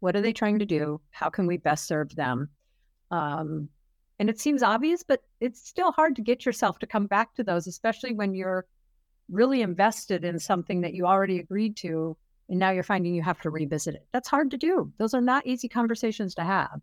what 0.00 0.14
are 0.14 0.20
they 0.20 0.32
trying 0.32 0.60
to 0.60 0.66
do? 0.66 1.00
How 1.10 1.28
can 1.28 1.46
we 1.46 1.56
best 1.56 1.86
serve 1.86 2.14
them? 2.14 2.50
Um, 3.10 3.68
and 4.18 4.30
it 4.30 4.38
seems 4.38 4.62
obvious, 4.62 5.02
but 5.02 5.22
it's 5.40 5.66
still 5.66 5.90
hard 5.90 6.14
to 6.16 6.22
get 6.22 6.46
yourself 6.46 6.78
to 6.78 6.86
come 6.86 7.06
back 7.06 7.34
to 7.34 7.42
those, 7.42 7.66
especially 7.66 8.12
when 8.12 8.34
you're 8.34 8.66
really 9.28 9.62
invested 9.62 10.24
in 10.24 10.38
something 10.38 10.82
that 10.82 10.94
you 10.94 11.06
already 11.06 11.40
agreed 11.40 11.76
to. 11.78 12.16
And 12.48 12.58
now 12.58 12.70
you're 12.70 12.82
finding 12.82 13.14
you 13.14 13.22
have 13.22 13.40
to 13.40 13.50
revisit 13.50 13.94
it. 13.94 14.06
That's 14.12 14.28
hard 14.28 14.50
to 14.50 14.56
do. 14.56 14.92
Those 14.98 15.14
are 15.14 15.20
not 15.20 15.46
easy 15.46 15.68
conversations 15.68 16.34
to 16.34 16.44
have. 16.44 16.80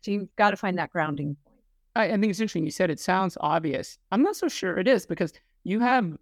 So 0.00 0.10
you've 0.10 0.34
got 0.36 0.50
to 0.50 0.56
find 0.56 0.78
that 0.78 0.90
grounding 0.90 1.36
point. 1.44 1.60
I, 1.94 2.06
I 2.06 2.10
think 2.12 2.26
it's 2.26 2.40
interesting. 2.40 2.64
You 2.64 2.70
said 2.70 2.90
it 2.90 3.00
sounds 3.00 3.36
obvious. 3.40 3.98
I'm 4.10 4.22
not 4.22 4.36
so 4.36 4.48
sure 4.48 4.78
it 4.78 4.88
is 4.88 5.06
because 5.06 5.32
you 5.64 5.80
have 5.80 6.16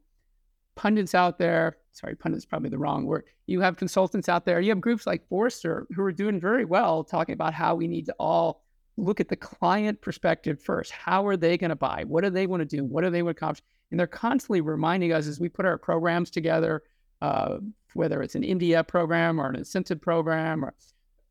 pundits 0.75 1.15
out 1.15 1.39
there. 1.39 1.77
Sorry, 1.93 2.15
pundits 2.15 2.45
probably 2.45 2.71
the 2.71 2.79
wrong 2.79 3.07
word. 3.07 3.25
You 3.47 3.61
have 3.61 3.77
consultants 3.77 4.29
out 4.29 4.45
there. 4.45 4.61
You 4.61 4.71
have 4.71 4.81
groups 4.81 5.07
like 5.07 5.27
Forrester 5.29 5.87
who 5.95 6.03
are 6.03 6.13
doing 6.13 6.41
very 6.41 6.65
well 6.65 7.05
talking 7.05 7.33
about 7.33 7.55
how 7.55 7.75
we 7.75 7.87
need 7.87 8.07
to 8.07 8.15
all 8.19 8.63
look 8.97 9.21
at 9.21 9.29
the 9.29 9.37
client 9.37 10.01
perspective 10.01 10.61
first. 10.61 10.93
How 10.93 11.27
are 11.27 11.37
they 11.37 11.57
going 11.57 11.71
to 11.71 11.77
buy? 11.77 12.05
What 12.07 12.23
do 12.23 12.31
they 12.31 12.47
want 12.47 12.61
to 12.61 12.77
do? 12.77 12.85
What 12.85 13.03
do 13.03 13.11
they 13.11 13.23
want 13.23 13.37
to 13.37 13.39
accomplish? 13.39 13.63
And 13.91 13.99
they're 13.99 14.07
constantly 14.07 14.61
reminding 14.61 15.13
us 15.13 15.27
as 15.27 15.41
we 15.41 15.49
put 15.49 15.65
our 15.65 15.79
programs 15.79 16.31
together, 16.31 16.83
uh, 17.23 17.59
whether 17.95 18.23
it's 18.23 18.35
an 18.35 18.43
MDF 18.43 18.87
program 18.89 19.41
or 19.41 19.49
an 19.49 19.57
incentive 19.57 20.01
program 20.01 20.65
or 20.65 20.75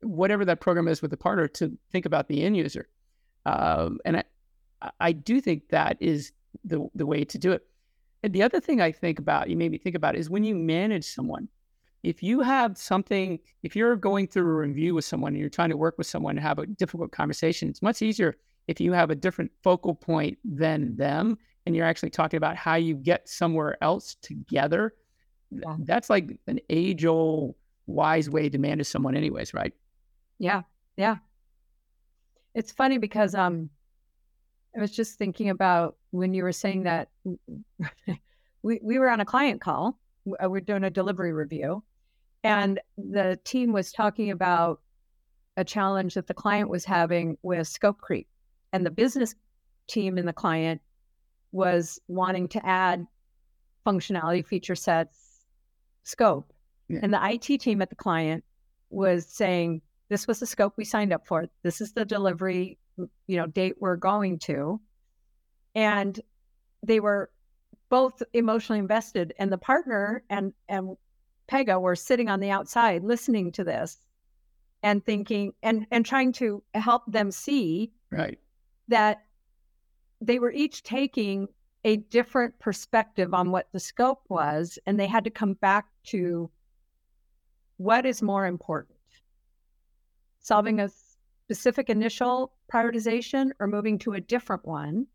whatever 0.02 0.46
that 0.46 0.62
program 0.62 0.88
is 0.88 1.02
with 1.02 1.12
the 1.12 1.18
partner, 1.18 1.48
to 1.48 1.78
think 1.92 2.06
about 2.06 2.28
the 2.28 2.44
end 2.44 2.58
user. 2.58 2.88
Um, 3.46 4.00
and 4.06 4.18
I, 4.18 4.24
I 5.00 5.12
do 5.12 5.42
think 5.42 5.70
that 5.70 5.98
is 6.00 6.32
the 6.64 6.88
the 6.96 7.06
way 7.06 7.24
to 7.26 7.38
do 7.38 7.52
it. 7.52 7.66
And 8.24 8.34
the 8.34 8.44
other 8.44 8.60
thing 8.60 8.82
I 8.82 8.92
think 8.92 9.20
about, 9.20 9.50
you 9.50 9.56
made 9.56 9.72
me 9.72 9.78
think 9.78 9.96
about, 9.96 10.16
is 10.16 10.30
when 10.30 10.44
you 10.44 10.56
manage 10.56 11.06
someone, 11.06 11.48
if 12.04 12.22
you 12.22 12.42
have 12.42 12.78
something, 12.78 13.40
if 13.64 13.76
you're 13.76 13.96
going 13.96 14.28
through 14.28 14.50
a 14.50 14.68
review 14.68 14.96
with 14.96 15.06
someone 15.06 15.34
and 15.34 15.40
you're 15.40 15.50
trying 15.50 15.70
to 15.70 15.78
work 15.78 15.98
with 15.98 16.08
someone 16.08 16.38
and 16.38 16.46
have 16.46 16.60
a 16.60 16.66
difficult 16.66 17.12
conversation, 17.12 17.70
it's 17.70 17.82
much 17.82 18.02
easier 18.02 18.36
if 18.68 18.80
you 18.80 18.94
have 18.94 19.10
a 19.10 19.16
different 19.16 19.52
focal 19.64 19.96
point 19.96 20.38
than 20.44 20.96
them 20.96 21.38
and 21.66 21.76
you're 21.76 21.86
actually 21.86 22.10
talking 22.10 22.38
about 22.38 22.56
how 22.56 22.76
you 22.76 22.96
get 22.96 23.28
somewhere 23.28 23.78
else 23.84 24.16
together. 24.22 24.94
That's 25.80 26.10
like 26.10 26.40
an 26.48 26.60
age 26.70 27.06
old 27.06 27.56
wise 27.88 28.30
way 28.30 28.50
to 28.50 28.58
manage 28.58 28.88
someone, 28.88 29.16
anyways, 29.16 29.54
right? 29.54 29.74
Yeah. 30.38 30.62
Yeah. 30.98 31.18
It's 32.54 32.72
funny 32.72 32.98
because 32.98 33.36
um 33.36 33.70
I 34.76 34.82
was 34.82 34.92
just 34.92 35.18
thinking 35.18 35.50
about 35.50 35.96
when 36.12 36.34
you 36.34 36.44
were 36.44 36.52
saying 36.52 36.84
that 36.84 37.10
we, 38.62 38.80
we 38.84 39.00
were 39.00 39.10
on 39.10 39.20
a 39.20 39.26
client 39.26 39.62
call. 39.62 39.98
Uh, 40.44 40.50
we're 40.50 40.62
doing 40.62 40.84
a 40.84 40.90
delivery 40.90 41.34
review, 41.34 41.84
and 42.44 42.80
the 42.98 43.40
team 43.44 43.72
was 43.72 43.92
talking 43.92 44.30
about 44.30 44.82
a 45.58 45.64
challenge 45.64 46.14
that 46.14 46.28
the 46.28 46.34
client 46.34 46.70
was 46.70 46.86
having 46.86 47.38
with 47.42 47.68
scope 47.68 48.00
creep. 48.00 48.28
And 48.72 48.86
the 48.86 48.92
business 48.92 49.34
team 49.88 50.18
and 50.18 50.28
the 50.28 50.34
client 50.34 50.82
was 51.52 52.00
wanting 52.08 52.48
to 52.50 52.66
add 52.66 53.08
functionality, 53.86 54.46
feature 54.46 54.76
sets, 54.76 55.29
scope. 56.10 56.52
Yeah. 56.88 57.00
And 57.04 57.14
the 57.14 57.20
IT 57.24 57.62
team 57.62 57.82
at 57.82 57.90
the 57.90 57.96
client 57.96 58.44
was 58.90 59.26
saying, 59.26 59.82
this 60.10 60.28
was 60.28 60.40
the 60.40 60.48
scope 60.48 60.74
we 60.76 60.86
signed 60.86 61.14
up 61.14 61.28
for. 61.28 61.48
This 61.62 61.82
is 61.82 61.94
the 61.94 62.06
delivery, 62.06 62.80
you 63.28 63.38
know, 63.38 63.46
date 63.46 63.76
we're 63.80 63.96
going 63.96 64.40
to. 64.40 64.82
And 65.76 66.20
they 66.84 67.00
were 67.00 67.30
both 67.90 68.22
emotionally 68.34 68.80
invested 68.80 69.34
and 69.40 69.52
the 69.52 69.58
partner 69.58 70.24
and 70.30 70.54
and 70.68 70.96
Pega 71.52 71.82
were 71.82 71.96
sitting 71.96 72.30
on 72.30 72.40
the 72.40 72.52
outside 72.52 73.04
listening 73.04 73.52
to 73.54 73.64
this 73.64 73.98
and 74.84 75.04
thinking 75.04 75.54
and 75.64 75.88
and 75.92 76.06
trying 76.06 76.32
to 76.34 76.64
help 76.76 77.04
them 77.08 77.32
see 77.32 77.92
right 78.12 78.38
that 78.88 79.24
they 80.22 80.38
were 80.40 80.52
each 80.52 80.84
taking 80.84 81.48
a 81.90 81.98
different 81.98 82.58
perspective 82.60 83.34
on 83.34 83.52
what 83.52 83.68
the 83.74 83.80
scope 83.80 84.22
was 84.30 84.78
and 84.86 85.00
they 85.00 85.08
had 85.08 85.24
to 85.24 85.30
come 85.30 85.54
back 85.54 85.88
to 86.04 86.50
what 87.78 88.06
is 88.06 88.22
more 88.22 88.46
important 88.46 89.00
solving 90.40 90.80
a 90.80 90.90
specific 91.46 91.90
initial 91.90 92.52
prioritization 92.72 93.52
or 93.60 93.68
moving 93.68 93.98
to 94.00 94.14
a 94.14 94.22
different 94.22 94.66
one 94.66 95.08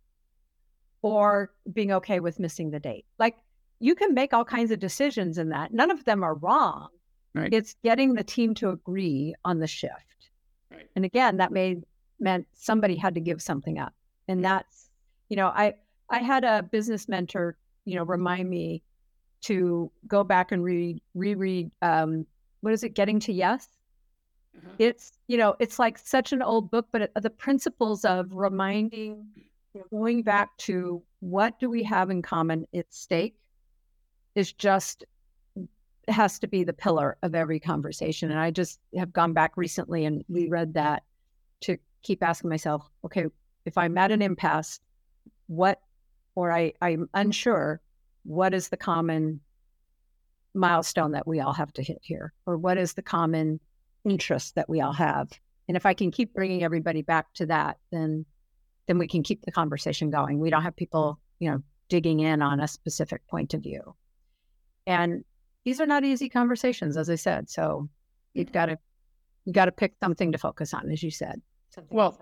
or 1.02 1.52
being 1.72 1.92
okay 1.92 2.18
with 2.20 2.40
missing 2.40 2.70
the 2.70 2.80
date. 2.80 3.04
Like 3.18 3.36
you 3.78 3.94
can 3.94 4.14
make 4.14 4.32
all 4.32 4.44
kinds 4.44 4.70
of 4.70 4.80
decisions 4.80 5.38
in 5.38 5.50
that. 5.50 5.72
None 5.72 5.90
of 5.90 6.04
them 6.04 6.22
are 6.22 6.34
wrong. 6.34 6.88
Right. 7.34 7.52
It's 7.52 7.74
getting 7.82 8.14
the 8.14 8.24
team 8.24 8.54
to 8.54 8.70
agree 8.70 9.34
on 9.44 9.58
the 9.58 9.66
shift. 9.66 10.30
Right. 10.70 10.88
And 10.96 11.04
again, 11.04 11.36
that 11.38 11.52
made 11.52 11.84
meant 12.20 12.46
somebody 12.54 12.96
had 12.96 13.14
to 13.14 13.20
give 13.20 13.42
something 13.42 13.78
up. 13.78 13.92
And 14.28 14.44
that's, 14.44 14.90
you 15.28 15.36
know, 15.36 15.48
I 15.48 15.74
I 16.14 16.18
had 16.18 16.44
a 16.44 16.62
business 16.62 17.08
mentor, 17.08 17.56
you 17.84 17.96
know, 17.96 18.04
remind 18.04 18.48
me 18.48 18.82
to 19.42 19.90
go 20.06 20.24
back 20.24 20.52
and 20.52 20.62
read 20.62 21.00
reread 21.14 21.70
um 21.82 22.26
what 22.60 22.72
is 22.72 22.82
it, 22.82 22.94
Getting 22.94 23.20
to 23.20 23.32
Yes? 23.32 23.68
Mm-hmm. 24.56 24.68
It's, 24.78 25.12
you 25.26 25.36
know, 25.36 25.54
it's 25.58 25.78
like 25.78 25.98
such 25.98 26.32
an 26.32 26.40
old 26.40 26.70
book, 26.70 26.86
but 26.92 27.02
it, 27.02 27.12
the 27.20 27.30
principles 27.30 28.04
of 28.04 28.32
reminding 28.32 29.26
going 29.90 30.22
back 30.22 30.56
to 30.56 31.02
what 31.20 31.58
do 31.58 31.68
we 31.68 31.82
have 31.82 32.10
in 32.10 32.22
common 32.22 32.66
at 32.74 32.86
stake 32.94 33.34
is 34.34 34.52
just 34.52 35.04
has 36.08 36.38
to 36.38 36.46
be 36.46 36.64
the 36.64 36.72
pillar 36.72 37.16
of 37.22 37.34
every 37.34 37.58
conversation. 37.58 38.30
And 38.30 38.38
I 38.38 38.50
just 38.50 38.78
have 38.96 39.12
gone 39.12 39.32
back 39.32 39.56
recently 39.56 40.04
and 40.04 40.24
reread 40.28 40.74
that 40.74 41.02
to 41.62 41.76
keep 42.02 42.22
asking 42.22 42.50
myself, 42.50 42.88
okay, 43.04 43.26
if 43.64 43.76
I'm 43.76 43.98
at 43.98 44.12
an 44.12 44.22
impasse, 44.22 44.80
what, 45.48 45.80
or 46.34 46.52
I, 46.52 46.72
I'm 46.80 47.08
unsure, 47.14 47.80
what 48.24 48.54
is 48.54 48.68
the 48.68 48.76
common 48.76 49.40
milestone 50.54 51.12
that 51.12 51.26
we 51.26 51.40
all 51.40 51.52
have 51.52 51.72
to 51.74 51.82
hit 51.82 51.98
here? 52.02 52.32
Or 52.46 52.56
what 52.56 52.78
is 52.78 52.94
the 52.94 53.02
common 53.02 53.60
interest 54.04 54.54
that 54.54 54.68
we 54.68 54.80
all 54.80 54.92
have? 54.92 55.30
And 55.68 55.76
if 55.76 55.86
I 55.86 55.94
can 55.94 56.10
keep 56.10 56.34
bringing 56.34 56.62
everybody 56.62 57.02
back 57.02 57.32
to 57.34 57.46
that, 57.46 57.78
then 57.90 58.24
then 58.86 58.98
we 58.98 59.08
can 59.08 59.22
keep 59.22 59.42
the 59.42 59.52
conversation 59.52 60.10
going. 60.10 60.38
We 60.38 60.50
don't 60.50 60.62
have 60.62 60.76
people, 60.76 61.18
you 61.38 61.50
know, 61.50 61.62
digging 61.88 62.20
in 62.20 62.42
on 62.42 62.60
a 62.60 62.68
specific 62.68 63.26
point 63.28 63.54
of 63.54 63.62
view. 63.62 63.94
And 64.86 65.24
these 65.64 65.80
are 65.80 65.86
not 65.86 66.04
easy 66.04 66.28
conversations, 66.28 66.98
as 66.98 67.08
I 67.08 67.14
said. 67.14 67.48
So 67.48 67.88
you've 68.34 68.52
got 68.52 68.66
to 68.66 68.78
you 69.46 69.52
got 69.52 69.66
to 69.66 69.72
pick 69.72 69.94
something 70.02 70.32
to 70.32 70.38
focus 70.38 70.74
on, 70.74 70.90
as 70.90 71.02
you 71.02 71.10
said. 71.10 71.40
Something 71.70 71.96
well, 71.96 72.18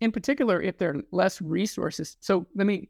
in 0.00 0.12
particular, 0.12 0.60
if 0.60 0.78
there 0.78 0.90
are 0.90 1.02
less 1.10 1.40
resources. 1.40 2.16
So 2.20 2.46
let 2.54 2.66
me 2.66 2.88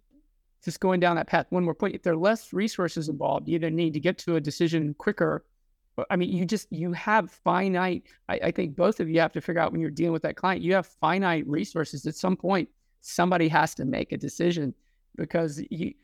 just 0.65 0.81
going 0.81 1.01
down 1.01 1.17
that 1.17 1.27
path. 1.27 1.47
One 1.51 1.65
more 1.65 1.75
point: 1.75 1.95
if 1.95 2.03
there 2.03 2.13
are 2.13 2.17
less 2.17 2.53
resources 2.53 3.09
involved, 3.09 3.49
you 3.49 3.57
either 3.57 3.71
need 3.71 3.93
to 3.95 4.01
get 4.01 4.19
to 4.19 4.37
a 4.37 4.41
decision 4.41 4.95
quicker. 4.95 5.45
I 6.09 6.17
mean, 6.17 6.31
you 6.31 6.47
just 6.47 6.73
you 6.73 6.93
have 6.93 7.31
finite. 7.31 8.05
I, 8.29 8.41
I 8.45 8.51
think 8.51 8.77
both 8.77 9.01
of 9.01 9.11
you 9.11 9.21
have 9.21 9.33
to 9.33 9.41
figure 9.41 9.61
out 9.61 9.73
when 9.73 9.81
you're 9.81 9.91
dealing 9.91 10.13
with 10.13 10.23
that 10.23 10.37
client, 10.37 10.63
you 10.63 10.75
have 10.75 10.87
finite 10.87 11.47
resources. 11.47 12.07
At 12.07 12.15
some 12.15 12.37
point, 12.37 12.69
somebody 13.03 13.49
has 13.49 13.75
to 13.75 13.85
make 13.85 14.13
a 14.13 14.17
decision 14.17 14.75
because 15.17 15.63
you 15.71 15.95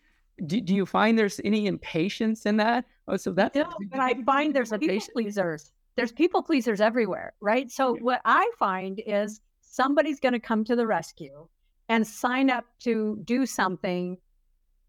do, 0.47 0.61
do 0.61 0.75
you 0.75 0.87
find 0.87 1.19
there's 1.19 1.41
any 1.45 1.67
impatience 1.67 2.47
in 2.47 2.57
that? 2.59 2.85
Oh, 3.09 3.17
so 3.17 3.33
that's 3.33 3.57
no, 3.57 3.69
but 3.91 4.01
I 4.01 4.15
find 4.23 4.55
there's 4.55 4.73
a 4.73 4.79
people 4.79 5.07
pleasers. 5.13 5.73
There's 5.97 6.13
people 6.13 6.43
pleasers 6.43 6.81
everywhere, 6.81 7.33
right? 7.41 7.71
So 7.71 7.95
yeah. 7.95 8.03
what 8.03 8.21
I 8.25 8.49
find 8.59 9.03
is 9.05 9.41
somebody's 9.63 10.21
going 10.21 10.35
to 10.35 10.41
come 10.41 10.65
to 10.65 10.77
the 10.77 10.87
rescue 10.87 11.49
and 11.89 12.07
sign 12.07 12.51
up 12.51 12.67
to 12.81 13.19
do 13.25 13.47
something 13.47 14.17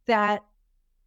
that 0.10 0.44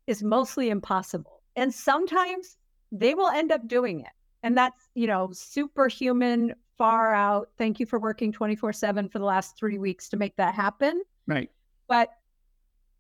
is 0.07 0.23
mostly 0.23 0.71
impossible. 0.71 1.43
And 1.57 1.75
sometimes 1.75 2.57
they 2.93 3.15
will 3.15 3.29
end 3.29 3.51
up 3.53 3.67
doing 3.67 4.01
it. 4.01 4.13
And 4.43 4.57
that's, 4.57 4.89
you 4.95 5.07
know, 5.07 5.31
superhuman 5.33 6.55
far 6.79 7.15
out. 7.15 7.51
Thank 7.59 7.81
you 7.81 7.87
for 7.87 7.99
working 7.99 8.33
24 8.33 8.73
7 8.73 9.09
for 9.09 9.19
the 9.19 9.25
last 9.25 9.57
three 9.57 9.79
weeks 9.79 10.09
to 10.11 10.17
make 10.17 10.37
that 10.37 10.55
happen. 10.55 11.03
Right. 11.27 11.51
But 11.89 12.11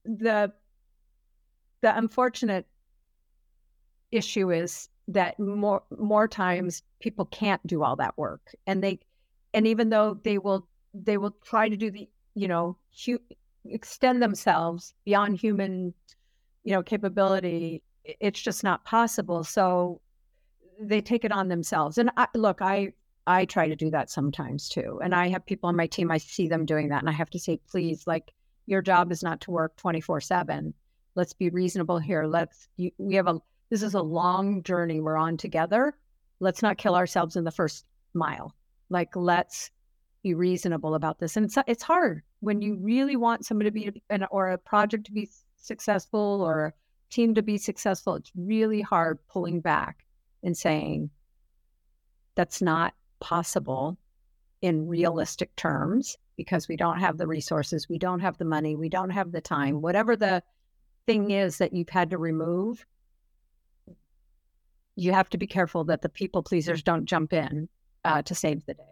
the 0.04 0.52
the 1.80 1.97
unfortunate 1.97 2.66
issue 4.11 4.50
is 4.50 4.88
that 5.09 5.38
more 5.38 5.82
more 5.97 6.28
times 6.28 6.82
people 7.00 7.25
can't 7.26 7.64
do 7.66 7.82
all 7.82 7.97
that 7.97 8.16
work 8.16 8.54
and 8.66 8.82
they 8.82 9.00
and 9.54 9.66
even 9.66 9.88
though 9.88 10.18
they 10.23 10.38
will 10.38 10.68
they 10.94 11.16
will 11.16 11.35
try 11.44 11.68
to 11.68 11.76
do 11.76 11.90
the 11.90 12.09
you 12.35 12.47
know 12.47 12.76
hu- 13.04 13.21
extend 13.64 14.23
themselves 14.23 14.95
beyond 15.04 15.38
human 15.38 15.95
you 16.64 16.73
know 16.73 16.83
capability 16.83 17.83
it's 18.04 18.40
just 18.40 18.64
not 18.64 18.85
possible 18.85 19.45
so 19.45 20.00
they 20.81 21.00
take 21.00 21.25
it 21.25 21.33
on 21.33 21.49
themselves 21.49 21.99
and 21.99 22.11
I, 22.16 22.26
look 22.35 22.61
i 22.61 22.92
I 23.26 23.45
try 23.45 23.69
to 23.69 23.76
do 23.76 23.90
that 23.90 24.11
sometimes 24.11 24.69
too. 24.69 25.00
And 25.02 25.14
I 25.14 25.28
have 25.28 25.47
people 25.47 25.69
on 25.69 25.76
my 25.76 25.87
team, 25.87 26.11
I 26.11 26.19
see 26.19 26.49
them 26.49 26.66
doing 26.66 26.88
that. 26.88 27.00
And 27.00 27.09
I 27.09 27.12
have 27.12 27.31
to 27.31 27.38
say, 27.38 27.61
please, 27.71 28.07
like, 28.07 28.33
your 28.66 28.83
job 28.83 29.12
is 29.12 29.23
not 29.23 29.40
to 29.42 29.50
work 29.50 29.76
24 29.76 30.21
7. 30.21 30.75
Let's 31.14 31.33
be 31.33 31.50
reasonable 31.50 31.99
here. 31.99 32.25
Let's, 32.25 32.69
you, 32.76 32.90
we 32.99 33.14
have 33.14 33.28
a, 33.28 33.40
this 33.71 33.83
is 33.83 33.95
a 33.95 34.02
long 34.02 34.62
journey 34.62 35.00
we're 35.00 35.16
on 35.16 35.37
together. 35.37 35.95
Let's 36.40 36.62
not 36.62 36.78
kill 36.78 36.95
ourselves 36.95 37.37
in 37.37 37.45
the 37.45 37.50
first 37.50 37.85
mile. 38.14 38.54
Like, 38.88 39.14
let's 39.14 39.71
be 40.23 40.35
reasonable 40.35 40.95
about 40.95 41.19
this. 41.19 41.37
And 41.37 41.47
it's, 41.47 41.57
it's 41.66 41.83
hard 41.83 42.23
when 42.42 42.61
you 42.61 42.76
really 42.80 43.14
want 43.14 43.46
somebody 43.46 43.70
to 43.70 43.92
be, 43.92 44.02
an, 44.11 44.26
or 44.32 44.50
a 44.50 44.58
project 44.58 45.06
to 45.06 45.12
be 45.12 45.30
successful 45.56 46.42
or 46.44 46.66
a 46.66 46.72
team 47.08 47.37
to 47.37 47.42
be 47.42 47.56
successful. 47.56 48.16
It's 48.16 48.32
really 48.34 48.80
hard 48.80 49.20
pulling 49.28 49.61
back 49.61 50.04
and 50.42 50.56
saying, 50.56 51.11
that's 52.34 52.61
not 52.61 52.94
possible 53.20 53.96
in 54.61 54.88
realistic 54.88 55.54
terms 55.54 56.16
because 56.37 56.66
we 56.66 56.76
don't 56.76 56.99
have 56.99 57.16
the 57.16 57.28
resources, 57.28 57.88
we 57.88 57.99
don't 57.99 58.20
have 58.20 58.38
the 58.38 58.44
money, 58.44 58.75
we 58.75 58.88
don't 58.88 59.11
have 59.11 59.30
the 59.30 59.40
time, 59.40 59.80
whatever 59.80 60.16
the 60.16 60.42
thing 61.06 61.30
is 61.30 61.58
that 61.58 61.72
you've 61.72 61.90
had 61.90 62.11
to 62.11 62.18
remove, 62.18 62.84
you 64.96 65.12
have 65.12 65.28
to 65.30 65.38
be 65.38 65.46
careful 65.46 65.84
that 65.84 66.02
the 66.02 66.08
people 66.08 66.42
pleasers 66.42 66.82
don't 66.82 67.04
jump 67.04 67.32
in 67.32 67.68
uh, 68.04 68.22
to 68.22 68.34
save 68.34 68.66
the 68.66 68.75
day. 68.75 68.82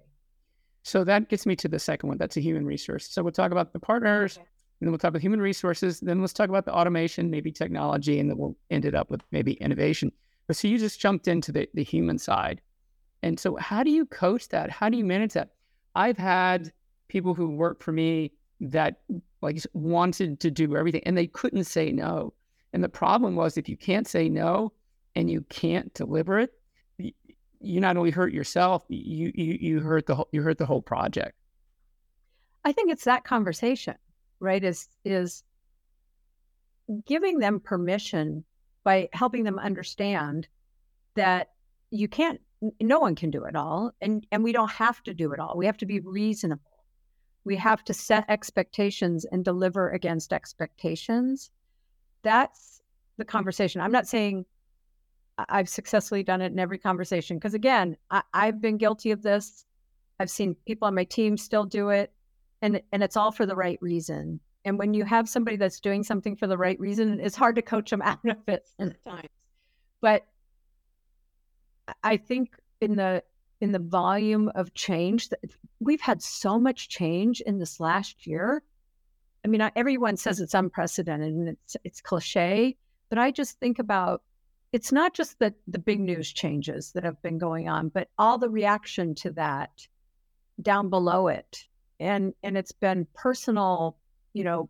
So 0.83 1.05
that 1.05 1.29
gets 1.29 1.47
me 1.47 1.57
to 1.57 1.69
the 1.69 1.79
second 1.79 2.09
one. 2.09 2.19
That's 2.19 2.37
a 2.37 2.41
human 2.41 2.65
resource. 2.65 3.09
So 3.11 3.23
we'll 3.23 3.33
talk 3.33 3.53
about 3.53 3.73
the 3.73 3.81
partners, 3.81 4.39
okay. 4.39 4.47
and 4.81 4.87
then 4.87 4.91
we'll 4.91 4.99
talk 4.99 5.11
about 5.11 5.23
human 5.23 5.41
resources. 5.41 6.01
Then 6.01 6.21
let's 6.21 6.33
talk 6.33 6.49
about 6.49 6.65
the 6.65 6.75
automation, 6.75 7.31
maybe 7.31 7.53
technology, 7.53 8.19
and 8.19 8.31
then 8.31 8.39
we'll 8.39 8.57
end 8.71 8.85
it 8.85 8.95
up 8.95 9.11
with 9.11 9.23
maybe 9.31 9.53
innovation. 9.55 10.11
But 10.47 10.57
so 10.57 10.69
you 10.69 10.79
just 10.79 10.99
jumped 10.99 11.29
into 11.29 11.53
the, 11.53 11.69
the 11.75 11.85
human 11.85 12.19
side. 12.19 12.61
And 13.23 13.39
so, 13.39 13.57
how 13.57 13.83
do 13.83 13.91
you 13.91 14.07
coach 14.07 14.49
that? 14.49 14.71
How 14.71 14.89
do 14.89 14.97
you 14.97 15.05
manage 15.05 15.35
that? 15.35 15.51
I've 15.95 16.17
had 16.17 16.73
people 17.09 17.35
who 17.35 17.51
work 17.51 17.83
for 17.83 17.93
me 17.93 18.33
that 18.61 19.01
like 19.43 19.59
wanted 19.73 20.41
to 20.41 20.51
do 20.51 20.77
everything 20.77 21.03
and 21.05 21.17
they 21.17 21.27
couldn't 21.27 21.65
say 21.65 21.93
no. 21.93 22.33
And 22.73 22.85
the 22.85 22.89
problem 22.89 23.37
was 23.37 23.57
if 23.57 23.69
you 23.69 23.77
can't 23.77 24.07
say 24.07 24.29
no 24.29 24.73
and 25.17 25.31
you 25.31 25.43
can't 25.49 25.93
deliver 25.95 26.39
it, 26.39 26.53
you 27.61 27.81
not 27.81 27.97
only 27.97 28.11
hurt 28.11 28.33
yourself, 28.33 28.85
you 28.89 29.33
you 29.35 29.59
you 29.61 29.81
hurt 29.81 30.07
the 30.07 30.15
whole, 30.15 30.29
you 30.33 30.43
hurt 30.43 30.59
the 30.59 30.67
whole 30.67 30.83
project. 30.83 31.37
I 32.65 32.73
think 32.73 32.91
it's 32.91 33.05
that 33.05 33.25
conversation, 33.25 33.97
right? 34.41 34.63
Is 34.63 34.89
is 35.05 35.45
giving 37.07 37.39
them 37.39 37.61
permission 37.61 38.45
by 38.83 39.09
helping 39.13 39.45
them 39.45 39.59
understand 39.59 40.49
that 41.15 41.51
you 41.91 42.09
can't 42.09 42.41
no 42.81 42.99
one 42.99 43.15
can 43.15 43.31
do 43.31 43.45
it 43.45 43.57
all 43.57 43.93
and 44.01 44.27
and 44.31 44.45
we 44.45 44.53
don't 44.53 44.71
have 44.71 45.03
to 45.03 45.15
do 45.15 45.33
it 45.33 45.41
all 45.41 45.57
we 45.57 45.67
have 45.67 45.77
to 45.77 45.87
be 45.87 46.01
reasonable 46.01 46.85
we 47.45 47.57
have 47.57 47.83
to 47.85 47.95
set 47.95 48.25
expectations 48.29 49.25
and 49.25 49.45
deliver 49.45 49.91
against 49.91 50.33
expectations 50.33 51.51
that's 52.23 52.83
the 53.17 53.25
conversation 53.25 53.81
i'm 53.81 53.93
not 53.93 54.07
saying 54.07 54.45
i've 55.49 55.69
successfully 55.69 56.23
done 56.23 56.41
it 56.41 56.53
in 56.53 56.59
every 56.59 56.79
conversation 56.79 57.37
because 57.37 57.55
again 57.55 57.97
I, 58.11 58.23
i've 58.35 58.61
been 58.61 58.77
guilty 58.77 59.11
of 59.11 59.23
this. 59.23 59.65
I've 60.19 60.31
seen 60.31 60.55
people 60.67 60.87
on 60.87 60.95
my 60.95 61.05
team 61.05 61.37
still 61.37 61.65
do 61.65 61.89
it 61.89 62.13
and 62.63 62.83
and 62.93 63.03
it's 63.03 63.17
all 63.17 63.33
for 63.33 63.47
the 63.47 63.57
right 63.57 63.79
reason. 63.81 64.41
And 64.67 64.79
when 64.79 64.93
you 64.93 65.05
have 65.07 65.29
somebody 65.29 65.57
that's 65.57 65.81
doing 65.81 66.05
something 66.05 66.37
for 66.37 66.47
the 66.47 66.59
right 66.59 66.79
reason 66.79 67.21
it's 67.21 67.37
hard 67.37 67.57
to 67.57 67.63
coach 67.63 67.91
them 67.91 68.03
out 68.05 68.19
of 68.25 68.37
it 68.47 68.67
sometimes. 68.79 69.29
But 70.01 70.27
I 72.03 72.17
think 72.17 72.55
in 72.81 72.97
the 72.97 73.23
in 73.61 73.73
the 73.73 73.79
volume 73.79 74.51
of 74.55 74.73
change 74.75 75.29
that 75.29 75.41
we've 75.81 76.01
had 76.01 76.23
so 76.23 76.59
much 76.59 76.89
change 76.89 77.41
in 77.43 77.59
this 77.59 77.79
last 77.79 78.27
year. 78.27 78.63
I 79.45 79.49
mean, 79.49 79.71
everyone 79.77 80.17
says 80.17 80.41
it's 80.41 80.55
unprecedented 80.55 81.33
and 81.33 81.49
it's 81.49 81.77
it's 81.85 82.01
cliche, 82.01 82.77
but 83.09 83.19
I 83.19 83.31
just 83.31 83.59
think 83.59 83.79
about 83.79 84.23
it's 84.73 84.93
not 84.93 85.15
just 85.15 85.39
the 85.39 85.55
the 85.67 85.79
big 85.79 86.01
news 86.01 86.33
changes 86.33 86.93
that 86.93 87.05
have 87.05 87.21
been 87.23 87.39
going 87.39 87.69
on, 87.69 87.89
but 87.89 88.09
all 88.19 88.39
the 88.39 88.51
reaction 88.51 89.15
to 89.17 89.31
that 89.33 89.87
down 90.63 90.91
below 90.91 91.29
it, 91.29 91.67
and 91.99 92.35
and 92.43 92.57
it's 92.57 92.73
been 92.73 93.07
personal, 93.15 93.97
you 94.33 94.45
know, 94.45 94.69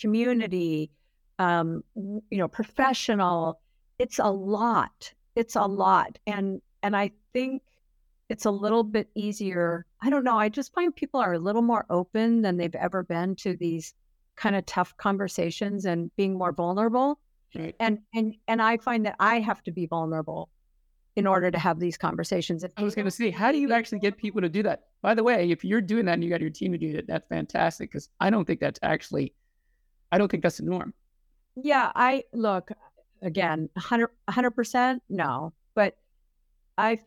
community, 0.00 0.90
um, 1.38 1.84
you 1.94 2.38
know, 2.38 2.48
professional. 2.48 3.60
It's 3.98 4.18
a 4.18 4.30
lot. 4.30 5.12
It's 5.36 5.56
a 5.56 5.62
lot. 5.62 6.18
And 6.26 6.60
and 6.82 6.96
i 6.96 7.12
think 7.32 7.62
it's 8.28 8.46
a 8.46 8.50
little 8.50 8.82
bit 8.82 9.10
easier. 9.14 9.84
I 10.00 10.08
don't 10.08 10.24
know. 10.24 10.38
I 10.38 10.48
just 10.48 10.72
find 10.72 10.94
people 10.96 11.20
are 11.20 11.34
a 11.34 11.38
little 11.38 11.60
more 11.60 11.84
open 11.90 12.40
than 12.40 12.56
they've 12.56 12.74
ever 12.74 13.02
been 13.02 13.36
to 13.36 13.54
these 13.56 13.92
kind 14.36 14.56
of 14.56 14.64
tough 14.64 14.96
conversations 14.96 15.84
and 15.84 16.10
being 16.16 16.38
more 16.38 16.52
vulnerable 16.52 17.18
right. 17.54 17.74
and 17.80 17.98
and 18.14 18.34
and 18.48 18.60
i 18.62 18.76
find 18.76 19.06
that 19.06 19.16
i 19.20 19.40
have 19.40 19.62
to 19.62 19.70
be 19.70 19.86
vulnerable 19.86 20.48
in 21.16 21.26
order 21.26 21.50
to 21.50 21.58
have 21.58 21.78
these 21.78 21.98
conversations. 21.98 22.64
I 22.76 22.82
was 22.82 22.94
going 22.94 23.04
to 23.04 23.10
say 23.10 23.30
how 23.30 23.52
do 23.52 23.58
you 23.58 23.72
actually 23.72 23.98
get 23.98 24.16
people 24.16 24.40
to 24.40 24.48
do 24.48 24.62
that? 24.62 24.84
By 25.02 25.14
the 25.14 25.22
way 25.22 25.50
if 25.50 25.64
you're 25.64 25.80
doing 25.80 26.06
that 26.06 26.14
and 26.14 26.24
you 26.24 26.30
got 26.30 26.40
your 26.40 26.50
team 26.50 26.72
to 26.72 26.78
do 26.78 26.96
it 26.96 27.06
that's 27.06 27.26
fantastic 27.28 27.90
because 27.90 28.08
i 28.20 28.30
don't 28.30 28.44
think 28.44 28.60
that's 28.60 28.78
actually 28.82 29.34
i 30.10 30.18
don't 30.18 30.30
think 30.30 30.42
that's 30.42 30.58
the 30.58 30.64
norm. 30.64 30.94
Yeah 31.56 31.90
i 31.94 32.24
look 32.32 32.70
again 33.20 33.68
100 33.74 34.50
percent 34.52 35.02
no 35.08 35.52
but 35.74 35.96
i 36.78 36.98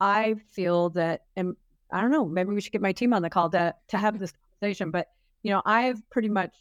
i 0.00 0.34
feel 0.50 0.90
that 0.90 1.22
and 1.36 1.56
i 1.90 2.00
don't 2.00 2.10
know 2.10 2.26
maybe 2.26 2.52
we 2.52 2.60
should 2.60 2.72
get 2.72 2.82
my 2.82 2.92
team 2.92 3.14
on 3.14 3.22
the 3.22 3.30
call 3.30 3.48
to 3.50 3.74
to 3.88 3.96
have 3.96 4.18
this 4.18 4.32
conversation 4.60 4.90
but 4.90 5.08
you 5.42 5.50
know 5.50 5.62
i've 5.64 5.98
pretty 6.10 6.28
much 6.28 6.54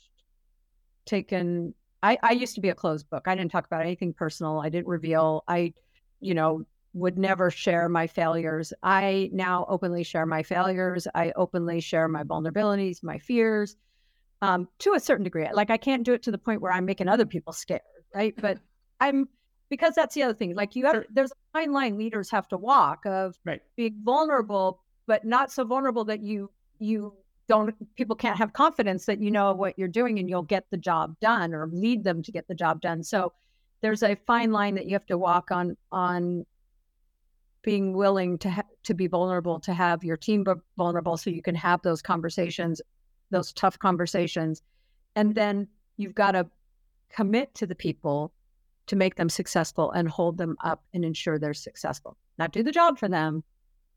taken 1.06 1.74
i 2.04 2.18
i 2.24 2.32
used 2.32 2.56
to 2.56 2.62
be 2.62 2.70
a 2.70 2.76
closed 2.76 3.10
book 3.10 3.28
i 3.28 3.36
didn't 3.36 3.52
talk 3.52 3.66
about 3.66 3.82
anything 3.82 4.14
personal 4.14 4.60
i 4.60 4.70
didn't 4.70 4.88
reveal 4.88 5.44
i 5.48 5.74
you 6.20 6.34
know 6.34 6.64
would 6.94 7.18
never 7.18 7.50
share 7.50 7.88
my 7.88 8.06
failures 8.06 8.74
i 8.84 9.30
now 9.32 9.66
openly 9.70 10.04
share 10.04 10.26
my 10.26 10.44
failures 10.44 11.08
i 11.16 11.32
openly 11.36 11.80
share 11.80 12.08
my 12.08 12.24
vulnerabilities 12.24 13.02
my 13.04 13.18
fears 13.18 13.76
um, 14.44 14.68
to 14.80 14.94
a 14.94 15.00
certain 15.00 15.24
degree 15.24 15.48
like 15.54 15.70
i 15.70 15.78
can't 15.78 16.04
do 16.04 16.14
it 16.14 16.24
to 16.24 16.32
the 16.32 16.38
point 16.38 16.62
where 16.62 16.72
i'm 16.72 16.86
making 16.86 17.08
other 17.08 17.26
people 17.26 17.54
scared 17.54 17.82
right? 18.14 18.34
But 18.40 18.60
I'm 19.00 19.28
because 19.70 19.96
that's 19.96 20.16
the 20.16 20.24
other 20.24 20.34
thing. 20.34 20.56
Like 20.56 20.76
you 20.76 20.86
have, 20.86 20.96
sure. 20.96 21.06
there's 21.10 21.32
a 21.32 21.36
fine 21.54 21.72
line 21.72 21.98
leaders 21.98 22.30
have 22.32 22.48
to 22.50 22.58
walk 22.58 23.06
of 23.06 23.36
right. 23.46 23.62
being 23.78 23.98
vulnerable, 24.04 24.82
but 25.08 25.26
not 25.26 25.52
so 25.52 25.64
vulnerable 25.64 26.06
that 26.06 26.22
you 26.22 26.52
you 26.80 27.14
don't 27.52 27.96
people 27.96 28.16
can't 28.16 28.38
have 28.38 28.54
confidence 28.54 29.06
that 29.06 29.20
you 29.20 29.30
know 29.30 29.52
what 29.52 29.78
you're 29.78 29.90
doing 29.90 30.20
and 30.20 30.30
you'll 30.30 30.42
get 30.42 30.66
the 30.72 30.78
job 30.78 31.16
done 31.20 31.54
or 31.54 31.68
lead 31.68 32.02
them 32.02 32.24
to 32.24 32.32
get 32.32 32.48
the 32.48 32.56
job 32.56 32.80
done. 32.80 33.04
So 33.04 33.34
there's 33.82 34.04
a 34.04 34.16
fine 34.16 34.54
line 34.54 34.76
that 34.76 34.86
you 34.86 34.94
have 34.94 35.06
to 35.08 35.18
walk 35.18 35.52
on 35.52 35.76
on 35.92 36.46
being 37.62 37.94
willing 37.94 38.38
to 38.38 38.50
ha- 38.50 38.74
to 38.84 38.94
be 38.94 39.08
vulnerable 39.08 39.60
to 39.60 39.74
have 39.74 40.02
your 40.02 40.16
team 40.16 40.46
vulnerable 40.78 41.18
so 41.18 41.30
you 41.30 41.42
can 41.42 41.56
have 41.56 41.82
those 41.82 42.02
conversations 42.02 42.82
those 43.32 43.52
tough 43.52 43.78
conversations 43.78 44.62
and 45.18 45.36
then 45.36 45.68
you've 45.98 46.16
got 46.16 46.32
to 46.32 46.48
commit 47.10 47.54
to 47.56 47.68
the 47.68 47.76
people 47.76 48.32
to 48.88 48.96
make 48.96 49.16
them 49.16 49.30
successful 49.30 49.92
and 49.92 50.08
hold 50.08 50.38
them 50.38 50.56
up 50.64 50.84
and 50.94 51.06
ensure 51.06 51.38
they're 51.38 51.54
successful. 51.54 52.18
Not 52.38 52.52
do 52.52 52.64
the 52.64 52.72
job 52.72 52.98
for 52.98 53.08
them, 53.08 53.44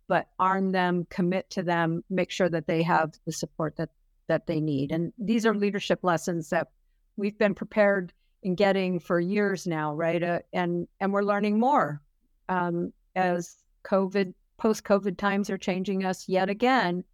but 0.08 0.28
arm 0.38 0.72
them, 0.72 1.06
commit 1.10 1.50
to 1.50 1.62
them, 1.62 2.04
make 2.10 2.30
sure 2.30 2.48
that 2.48 2.66
they 2.66 2.82
have 2.82 3.12
the 3.26 3.32
support 3.32 3.76
that 3.76 3.90
that 4.26 4.46
they 4.46 4.60
need. 4.60 4.90
And 4.90 5.12
these 5.18 5.44
are 5.44 5.54
leadership 5.54 6.00
lessons 6.02 6.50
that 6.50 6.68
we've 7.16 7.38
been 7.38 7.54
prepared 7.54 8.12
in 8.42 8.54
getting 8.54 8.98
for 9.00 9.20
years 9.20 9.66
now, 9.66 9.94
right? 9.94 10.22
Uh, 10.22 10.38
and 10.52 10.88
and 11.00 11.12
we're 11.12 11.22
learning 11.22 11.58
more 11.58 12.00
um, 12.48 12.92
as 13.14 13.56
COVID 13.84 14.34
post 14.58 14.84
COVID 14.84 15.16
times 15.16 15.50
are 15.50 15.58
changing 15.58 16.04
us 16.04 16.28
yet 16.28 16.48
again. 16.48 17.04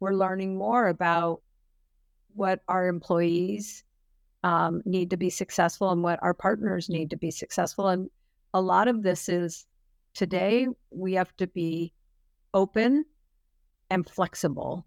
We're 0.00 0.14
learning 0.14 0.56
more 0.56 0.88
about 0.88 1.42
what 2.34 2.60
our 2.68 2.88
employees 2.88 3.84
um, 4.42 4.82
need 4.84 5.10
to 5.10 5.16
be 5.16 5.30
successful 5.30 5.90
and 5.90 6.02
what 6.02 6.22
our 6.22 6.34
partners 6.34 6.88
need 6.88 7.10
to 7.10 7.16
be 7.16 7.30
successful. 7.30 7.88
And 7.88 8.08
a 8.54 8.60
lot 8.60 8.88
of 8.88 9.02
this 9.02 9.28
is 9.28 9.66
today 10.14 10.66
we 10.90 11.14
have 11.14 11.34
to 11.36 11.46
be 11.46 11.92
open 12.54 13.04
and 13.90 14.08
flexible, 14.08 14.86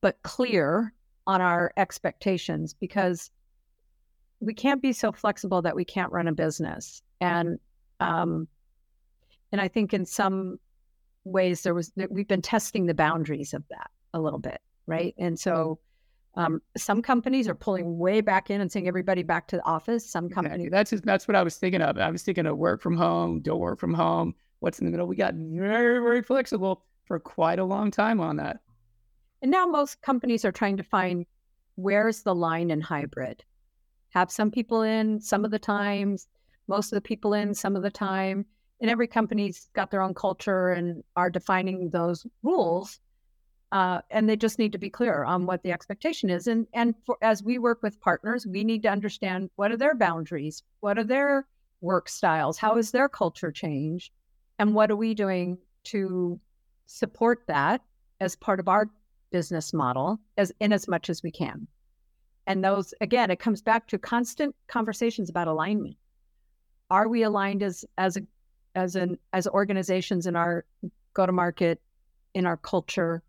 but 0.00 0.22
clear 0.22 0.92
on 1.26 1.40
our 1.40 1.72
expectations 1.76 2.74
because 2.74 3.30
we 4.40 4.54
can't 4.54 4.80
be 4.80 4.92
so 4.92 5.12
flexible 5.12 5.62
that 5.62 5.76
we 5.76 5.84
can't 5.84 6.12
run 6.12 6.28
a 6.28 6.32
business. 6.32 7.02
And 7.20 7.58
um, 8.00 8.48
and 9.50 9.60
I 9.60 9.68
think 9.68 9.92
in 9.92 10.06
some 10.06 10.58
ways 11.24 11.62
there 11.62 11.74
was 11.74 11.92
we've 12.10 12.28
been 12.28 12.42
testing 12.42 12.86
the 12.86 12.94
boundaries 12.94 13.54
of 13.54 13.64
that 13.68 13.90
a 14.14 14.20
little 14.20 14.38
bit, 14.38 14.60
right? 14.86 15.14
And 15.18 15.38
so 15.38 15.78
um, 16.34 16.62
some 16.76 17.02
companies 17.02 17.48
are 17.48 17.54
pulling 17.54 17.98
way 17.98 18.20
back 18.20 18.48
in 18.48 18.60
and 18.60 18.70
saying 18.70 18.86
everybody 18.86 19.22
back 19.22 19.48
to 19.48 19.56
the 19.56 19.64
office. 19.64 20.08
Some 20.08 20.28
companies. 20.28 20.70
That's 20.70 20.90
just, 20.90 21.04
that's 21.04 21.26
what 21.26 21.34
I 21.36 21.42
was 21.42 21.56
thinking 21.56 21.82
of. 21.82 21.98
I 21.98 22.10
was 22.10 22.22
thinking 22.22 22.46
of 22.46 22.56
work 22.56 22.80
from 22.80 22.96
home, 22.96 23.40
don't 23.40 23.58
work 23.58 23.80
from 23.80 23.92
home. 23.92 24.34
What's 24.60 24.78
in 24.78 24.86
the 24.86 24.90
middle? 24.90 25.06
We 25.06 25.16
got 25.16 25.34
very 25.34 26.00
very 26.00 26.22
flexible 26.22 26.84
for 27.04 27.18
quite 27.18 27.58
a 27.58 27.64
long 27.64 27.90
time 27.90 28.20
on 28.20 28.36
that. 28.36 28.60
And 29.42 29.50
now 29.50 29.66
most 29.66 30.02
companies 30.02 30.44
are 30.44 30.52
trying 30.52 30.76
to 30.76 30.82
find 30.82 31.26
where's 31.76 32.22
the 32.22 32.34
line 32.34 32.70
in 32.70 32.80
hybrid. 32.80 33.44
Have 34.10 34.30
some 34.30 34.50
people 34.50 34.82
in 34.82 35.20
some 35.20 35.44
of 35.44 35.50
the 35.50 35.58
times, 35.58 36.28
most 36.66 36.92
of 36.92 36.96
the 36.96 37.08
people 37.08 37.34
in 37.34 37.54
some 37.54 37.76
of 37.76 37.82
the 37.82 37.90
time. 37.90 38.46
And 38.80 38.90
every 38.90 39.06
company's 39.06 39.68
got 39.74 39.90
their 39.90 40.02
own 40.02 40.14
culture 40.14 40.70
and 40.70 41.02
are 41.16 41.30
defining 41.30 41.90
those 41.90 42.26
rules. 42.42 43.00
Uh, 43.70 44.00
and 44.10 44.28
they 44.28 44.36
just 44.36 44.58
need 44.58 44.72
to 44.72 44.78
be 44.78 44.88
clear 44.88 45.24
on 45.24 45.46
what 45.46 45.62
the 45.62 45.72
expectation 45.72 46.30
is. 46.30 46.46
And 46.46 46.66
and 46.72 46.94
for, 47.04 47.18
as 47.22 47.42
we 47.42 47.58
work 47.58 47.82
with 47.82 48.00
partners, 48.00 48.46
we 48.46 48.64
need 48.64 48.82
to 48.82 48.88
understand 48.88 49.50
what 49.56 49.70
are 49.72 49.76
their 49.76 49.94
boundaries, 49.94 50.62
what 50.80 50.98
are 50.98 51.04
their 51.04 51.46
work 51.80 52.08
styles, 52.08 52.56
how 52.56 52.76
has 52.76 52.90
their 52.90 53.08
culture 53.08 53.52
change, 53.52 54.10
and 54.58 54.74
what 54.74 54.90
are 54.90 54.96
we 54.96 55.14
doing 55.14 55.58
to 55.84 56.38
support 56.86 57.42
that 57.46 57.82
as 58.20 58.36
part 58.36 58.60
of 58.60 58.68
our 58.68 58.88
business 59.30 59.72
model 59.72 60.18
as 60.36 60.52
in 60.60 60.72
as 60.72 60.88
much 60.88 61.10
as 61.10 61.22
we 61.22 61.30
can. 61.30 61.66
And 62.46 62.64
those 62.64 62.94
again, 63.00 63.30
it 63.30 63.38
comes 63.38 63.60
back 63.60 63.86
to 63.88 63.98
constant 63.98 64.54
conversations 64.68 65.28
about 65.28 65.48
alignment. 65.48 65.96
Are 66.90 67.08
we 67.08 67.22
aligned 67.22 67.62
as 67.62 67.84
as 67.98 68.16
a 68.16 68.22
as 68.74 68.96
an 68.96 69.18
as 69.32 69.46
organizations 69.46 70.26
in 70.26 70.36
our 70.36 70.64
go 71.14 71.26
to 71.26 71.32
market, 71.32 71.80
in 72.34 72.46
our 72.46 72.56
culture, 72.56 73.22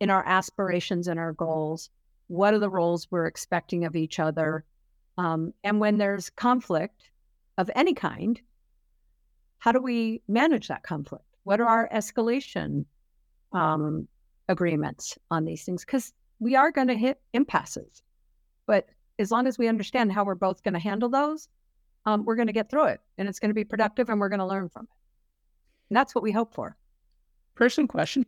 in 0.00 0.10
our 0.10 0.26
aspirations 0.26 1.08
and 1.08 1.18
our 1.18 1.32
goals. 1.32 1.90
What 2.26 2.54
are 2.54 2.58
the 2.58 2.70
roles 2.70 3.08
we're 3.10 3.26
expecting 3.26 3.84
of 3.84 3.96
each 3.96 4.18
other? 4.18 4.64
Um, 5.16 5.52
and 5.64 5.80
when 5.80 5.98
there's 5.98 6.30
conflict 6.30 7.10
of 7.56 7.70
any 7.74 7.94
kind, 7.94 8.40
how 9.58 9.72
do 9.72 9.80
we 9.80 10.22
manage 10.28 10.68
that 10.68 10.82
conflict? 10.82 11.24
What 11.44 11.60
are 11.60 11.66
our 11.66 11.88
escalation 11.88 12.84
um, 13.52 14.08
agreements 14.48 15.18
on 15.30 15.44
these 15.44 15.64
things? 15.64 15.84
Because 15.84 16.12
we 16.38 16.56
are 16.56 16.70
going 16.70 16.88
to 16.88 16.94
hit 16.94 17.20
impasses. 17.32 18.02
But 18.66 18.88
as 19.18 19.30
long 19.30 19.46
as 19.46 19.58
we 19.58 19.68
understand 19.68 20.12
how 20.12 20.24
we're 20.24 20.34
both 20.34 20.62
going 20.62 20.74
to 20.74 20.80
handle 20.80 21.08
those, 21.08 21.48
um, 22.06 22.24
we're 22.24 22.36
going 22.36 22.46
to 22.46 22.52
get 22.52 22.70
through 22.70 22.84
it 22.84 23.00
and 23.18 23.28
it's 23.28 23.40
going 23.40 23.50
to 23.50 23.54
be 23.54 23.64
productive 23.64 24.08
and 24.08 24.20
we're 24.20 24.28
going 24.28 24.38
to 24.38 24.46
learn 24.46 24.68
from 24.68 24.84
it. 24.84 24.96
And 25.90 25.96
that's 25.96 26.14
what 26.14 26.22
we 26.22 26.32
hope 26.32 26.54
for. 26.54 26.76
Personal 27.54 27.88
question. 27.88 28.24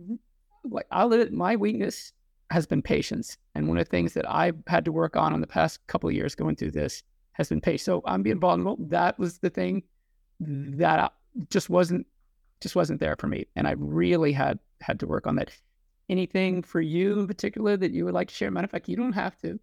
Mm-hmm. 0.00 0.16
Like 0.64 0.86
I'll 0.90 1.12
admit, 1.12 1.32
my 1.32 1.56
weakness 1.56 2.12
has 2.50 2.66
been 2.66 2.82
patience, 2.82 3.38
and 3.54 3.66
one 3.66 3.78
of 3.78 3.84
the 3.84 3.90
things 3.90 4.12
that 4.12 4.30
I've 4.30 4.56
had 4.66 4.84
to 4.84 4.92
work 4.92 5.16
on 5.16 5.34
in 5.34 5.40
the 5.40 5.46
past 5.46 5.84
couple 5.86 6.08
of 6.08 6.14
years 6.14 6.34
going 6.34 6.56
through 6.56 6.72
this 6.72 7.02
has 7.32 7.48
been 7.48 7.60
patience. 7.60 7.84
So 7.84 8.02
I'm 8.04 8.22
being 8.22 8.38
vulnerable. 8.38 8.76
That 8.88 9.18
was 9.18 9.38
the 9.38 9.50
thing 9.50 9.82
that 10.40 11.12
just 11.50 11.70
wasn't 11.70 12.06
just 12.60 12.76
wasn't 12.76 13.00
there 13.00 13.16
for 13.16 13.26
me, 13.26 13.46
and 13.56 13.66
I 13.66 13.72
really 13.72 14.32
had 14.32 14.58
had 14.80 15.00
to 15.00 15.06
work 15.06 15.26
on 15.26 15.36
that. 15.36 15.50
Anything 16.08 16.62
for 16.62 16.80
you 16.80 17.20
in 17.20 17.26
particular 17.26 17.76
that 17.76 17.92
you 17.92 18.04
would 18.04 18.14
like 18.14 18.28
to 18.28 18.34
share? 18.34 18.50
Matter 18.50 18.66
of 18.66 18.70
fact, 18.70 18.88
you 18.88 18.96
don't 18.96 19.12
have 19.12 19.36
to. 19.38 19.58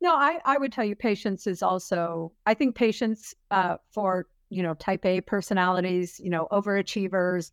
No, 0.00 0.14
I, 0.14 0.38
I 0.44 0.58
would 0.58 0.72
tell 0.72 0.84
you 0.84 0.94
patience 0.94 1.46
is 1.46 1.62
also, 1.62 2.32
I 2.46 2.54
think 2.54 2.76
patience 2.76 3.34
uh, 3.50 3.78
for, 3.90 4.26
you 4.50 4.62
know, 4.62 4.74
type 4.74 5.04
A 5.04 5.20
personalities, 5.22 6.20
you 6.22 6.30
know, 6.30 6.46
overachievers, 6.52 7.50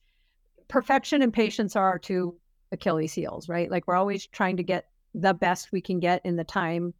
perfection 0.67 1.23
and 1.23 1.33
patience 1.33 1.75
are 1.75 1.87
our 1.87 1.97
two 1.97 2.37
Achilles 2.71 3.13
heels, 3.13 3.49
right? 3.49 3.71
Like 3.71 3.87
we're 3.87 3.95
always 3.95 4.27
trying 4.27 4.57
to 4.57 4.63
get 4.63 4.89
the 5.15 5.33
best 5.33 5.71
we 5.71 5.81
can 5.81 5.99
get 5.99 6.21
in 6.23 6.35
the 6.35 6.43
time, 6.43 6.93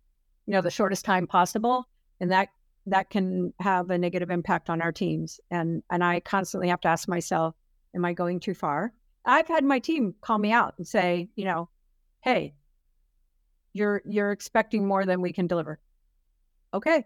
you 0.47 0.53
know, 0.53 0.61
the 0.61 0.71
shortest 0.71 1.05
time 1.05 1.27
possible. 1.27 1.87
And 2.19 2.31
that, 2.31 2.49
that 2.87 3.09
can 3.09 3.53
have 3.59 3.89
a 3.89 3.97
negative 3.97 4.29
impact 4.29 4.69
on 4.69 4.81
our 4.81 4.91
teams. 4.91 5.39
And, 5.49 5.81
and 5.89 6.03
I 6.03 6.19
constantly 6.19 6.69
have 6.69 6.81
to 6.81 6.87
ask 6.87 7.07
myself, 7.07 7.55
am 7.95 8.05
I 8.05 8.13
going 8.13 8.39
too 8.39 8.53
far? 8.53 8.93
I've 9.25 9.47
had 9.47 9.63
my 9.63 9.79
team 9.79 10.13
call 10.21 10.37
me 10.37 10.51
out 10.51 10.75
and 10.77 10.87
say, 10.87 11.29
you 11.35 11.45
know, 11.45 11.69
hey, 12.21 12.53
you're 13.73 14.01
you're 14.05 14.31
expecting 14.31 14.87
more 14.87 15.05
than 15.05 15.21
we 15.21 15.33
can 15.33 15.47
deliver. 15.47 15.79
Okay. 16.73 17.05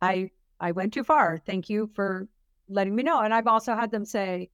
I 0.00 0.30
I 0.60 0.72
went 0.72 0.92
too 0.92 1.02
far. 1.02 1.40
Thank 1.44 1.68
you 1.68 1.90
for 1.94 2.28
letting 2.68 2.94
me 2.94 3.02
know. 3.02 3.20
And 3.20 3.34
I've 3.34 3.46
also 3.46 3.74
had 3.74 3.90
them 3.90 4.04
say 4.04 4.50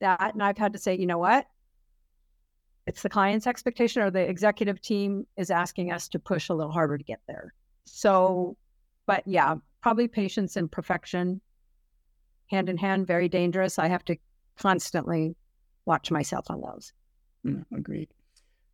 that 0.00 0.34
and 0.34 0.42
I've 0.42 0.58
had 0.58 0.72
to 0.72 0.78
say, 0.78 0.96
you 0.96 1.06
know 1.06 1.18
what? 1.18 1.46
It's 2.86 3.02
the 3.02 3.08
client's 3.08 3.46
expectation 3.46 4.02
or 4.02 4.10
the 4.10 4.20
executive 4.20 4.80
team 4.80 5.26
is 5.36 5.50
asking 5.50 5.92
us 5.92 6.08
to 6.08 6.18
push 6.18 6.48
a 6.48 6.54
little 6.54 6.72
harder 6.72 6.98
to 6.98 7.04
get 7.04 7.20
there. 7.26 7.52
So, 7.84 8.56
but 9.06 9.22
yeah, 9.26 9.56
probably 9.86 10.08
patience 10.08 10.56
and 10.56 10.68
perfection 10.72 11.40
hand 12.48 12.68
in 12.68 12.76
hand, 12.76 13.06
very 13.06 13.28
dangerous. 13.28 13.78
I 13.78 13.86
have 13.86 14.04
to 14.06 14.16
constantly 14.58 15.36
watch 15.84 16.10
myself 16.10 16.46
on 16.50 16.60
those. 16.60 16.92
Mm, 17.46 17.64
agreed. 17.72 18.08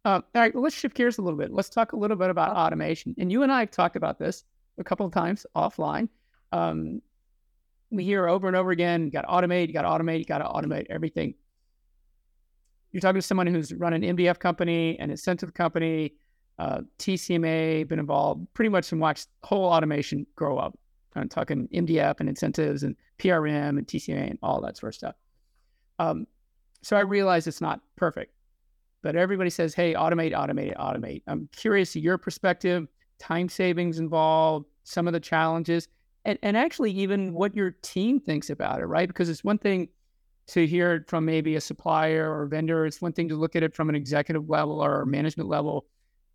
Uh, 0.07 0.23
all 0.35 0.41
right, 0.41 0.55
well, 0.55 0.63
let's 0.63 0.75
shift 0.75 0.97
gears 0.97 1.19
a 1.19 1.21
little 1.21 1.39
bit. 1.39 1.53
Let's 1.53 1.69
talk 1.69 1.93
a 1.93 1.97
little 1.97 2.17
bit 2.17 2.31
about 2.31 2.57
automation. 2.57 3.15
And 3.19 3.31
you 3.31 3.43
and 3.43 3.53
I 3.53 3.61
have 3.61 3.71
talked 3.71 3.97
about 3.97 4.19
this 4.19 4.45
a 4.79 4.85
couple 4.85 5.05
of 5.05 5.13
times 5.13 5.45
offline. 5.55 6.09
Um, 6.51 7.03
we 7.91 8.05
hear 8.05 8.27
over 8.27 8.49
and 8.49 8.57
over 8.57 8.71
again, 8.71 9.05
you 9.05 9.11
got 9.11 9.27
to 9.27 9.29
automate, 9.29 9.67
you 9.67 9.75
got 9.75 9.83
to 9.83 9.89
automate, 9.89 10.19
you 10.19 10.25
got 10.25 10.39
to 10.39 10.47
automate 10.47 10.87
everything. 10.89 11.35
You're 12.91 13.03
talking 13.03 13.21
to 13.21 13.27
someone 13.27 13.49
who's 13.49 13.71
run 13.75 13.93
an 13.93 14.01
MDF 14.01 14.39
company, 14.39 14.99
an 14.99 15.11
incentive 15.11 15.53
company, 15.53 16.15
uh, 16.59 16.81
TCMA, 16.99 17.87
been 17.87 17.99
involved 17.99 18.47
pretty 18.55 18.71
much 18.71 18.93
and 18.93 19.01
watched 19.01 19.29
whole 19.43 19.67
automation 19.67 20.27
grow 20.37 20.57
up. 20.57 20.79
I'm 21.15 21.29
talking 21.29 21.69
MDF 21.73 22.21
and 22.21 22.29
incentives 22.29 22.83
and 22.83 22.97
PRM 23.19 23.79
and 23.79 23.87
TCA 23.87 24.31
and 24.31 24.39
all 24.43 24.61
that 24.63 24.77
sort 24.77 24.93
of 24.93 24.97
stuff. 24.97 25.15
Um, 25.99 26.27
so 26.83 26.97
I 26.97 27.01
realize 27.01 27.47
it's 27.47 27.61
not 27.61 27.81
perfect 27.97 28.33
but 29.03 29.17
everybody 29.17 29.51
says, 29.51 29.75
hey, 29.75 29.95
automate, 29.95 30.33
automate, 30.33 30.77
automate. 30.77 31.23
I'm 31.27 31.49
curious 31.55 31.95
your 31.95 32.17
perspective, 32.17 32.87
time 33.19 33.49
savings 33.49 33.99
involved, 33.99 34.67
some 34.85 35.07
of 35.07 35.13
the 35.13 35.21
challenges, 35.21 35.89
and, 36.25 36.39
and 36.43 36.57
actually 36.57 36.93
even 36.93 37.35
what 37.35 37.55
your 37.55 37.73
team 37.83 38.21
thinks 38.21 38.49
about 38.49 38.81
it, 38.81 38.87
right? 38.87 39.09
Because 39.09 39.29
it's 39.29 39.43
one 39.43 39.59
thing 39.59 39.89
to 40.49 40.67
hear 40.67 40.95
it 40.95 41.09
from 41.09 41.25
maybe 41.25 41.57
a 41.57 41.61
supplier 41.61 42.33
or 42.33 42.45
a 42.45 42.49
vendor, 42.49 42.87
it's 42.87 43.03
one 43.03 43.13
thing 43.13 43.29
to 43.29 43.35
look 43.35 43.57
at 43.57 43.63
it 43.63 43.75
from 43.75 43.89
an 43.89 43.97
executive 43.97 44.49
level 44.49 44.83
or 44.83 45.05
management 45.05 45.49
level, 45.49 45.87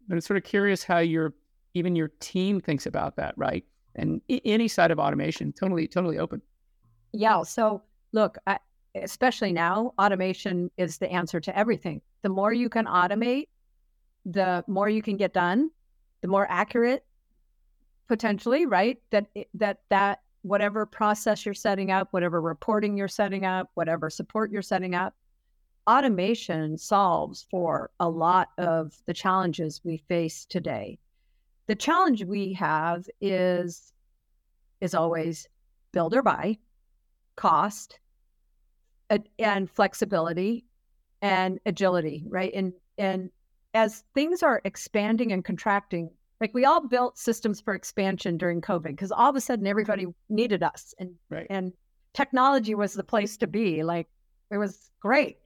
but 0.08 0.16
I'm 0.16 0.22
sort 0.22 0.38
of 0.38 0.44
curious 0.44 0.84
how 0.84 1.00
your 1.00 1.34
even 1.74 1.96
your 1.96 2.10
team 2.20 2.60
thinks 2.60 2.86
about 2.86 3.18
that, 3.18 3.34
right? 3.38 3.64
And 3.98 4.22
any 4.30 4.68
side 4.68 4.92
of 4.92 5.00
automation, 5.00 5.52
totally, 5.52 5.88
totally 5.88 6.20
open. 6.20 6.42
Yeah. 7.14 7.44
So 7.44 7.82
look, 8.12 8.38
I, 8.46 8.60
especially 8.96 9.52
now, 9.52 9.94
automation 10.00 10.72
is 10.78 10.98
the 10.98 11.12
answer 11.12 11.40
to 11.40 11.58
everything. 11.58 12.02
The 12.22 12.30
more 12.30 12.54
you 12.54 12.70
can 12.70 12.86
automate, 12.86 13.48
the 14.26 14.64
more 14.68 14.90
you 14.90 15.02
can 15.02 15.18
get 15.18 15.34
done, 15.34 15.72
the 16.22 16.28
more 16.28 16.48
accurate 16.50 17.06
potentially, 18.08 18.66
right? 18.66 19.00
That 19.12 19.28
that 19.56 19.80
that 19.90 20.22
whatever 20.42 20.86
process 20.86 21.46
you're 21.46 21.54
setting 21.54 21.92
up, 21.92 22.08
whatever 22.12 22.42
reporting 22.42 22.98
you're 22.98 23.08
setting 23.08 23.46
up, 23.46 23.70
whatever 23.74 24.10
support 24.10 24.52
you're 24.52 24.62
setting 24.62 24.96
up, 24.96 25.14
automation 25.88 26.78
solves 26.78 27.46
for 27.50 27.92
a 28.00 28.10
lot 28.10 28.50
of 28.58 28.94
the 29.06 29.14
challenges 29.14 29.82
we 29.84 29.98
face 29.98 30.46
today. 30.46 31.00
The 31.68 31.76
challenge 31.76 32.24
we 32.24 32.54
have 32.54 33.08
is 33.22 33.94
is 34.80 34.94
always 34.94 35.48
build 35.92 36.14
or 36.14 36.22
buy, 36.22 36.58
cost, 37.36 38.00
and 39.40 39.70
flexibility 39.70 40.66
and 41.22 41.60
agility, 41.66 42.24
right? 42.28 42.52
And 42.54 42.74
and 42.98 43.30
as 43.74 44.04
things 44.14 44.44
are 44.44 44.62
expanding 44.64 45.32
and 45.32 45.44
contracting, 45.44 46.10
like 46.40 46.54
we 46.54 46.66
all 46.66 46.88
built 46.88 47.18
systems 47.18 47.62
for 47.62 47.74
expansion 47.74 48.38
during 48.38 48.62
COVID 48.62 48.92
because 48.92 49.12
all 49.12 49.30
of 49.30 49.36
a 49.36 49.42
sudden 49.42 49.68
everybody 49.68 50.08
needed 50.30 50.64
us 50.64 50.94
and 51.00 51.16
right. 51.30 51.48
and 51.50 51.74
technology 52.14 52.76
was 52.76 52.94
the 52.94 53.04
place 53.04 53.38
to 53.38 53.48
be. 53.48 53.84
Like 53.84 54.08
it 54.52 54.58
was 54.58 54.90
great. 55.00 55.38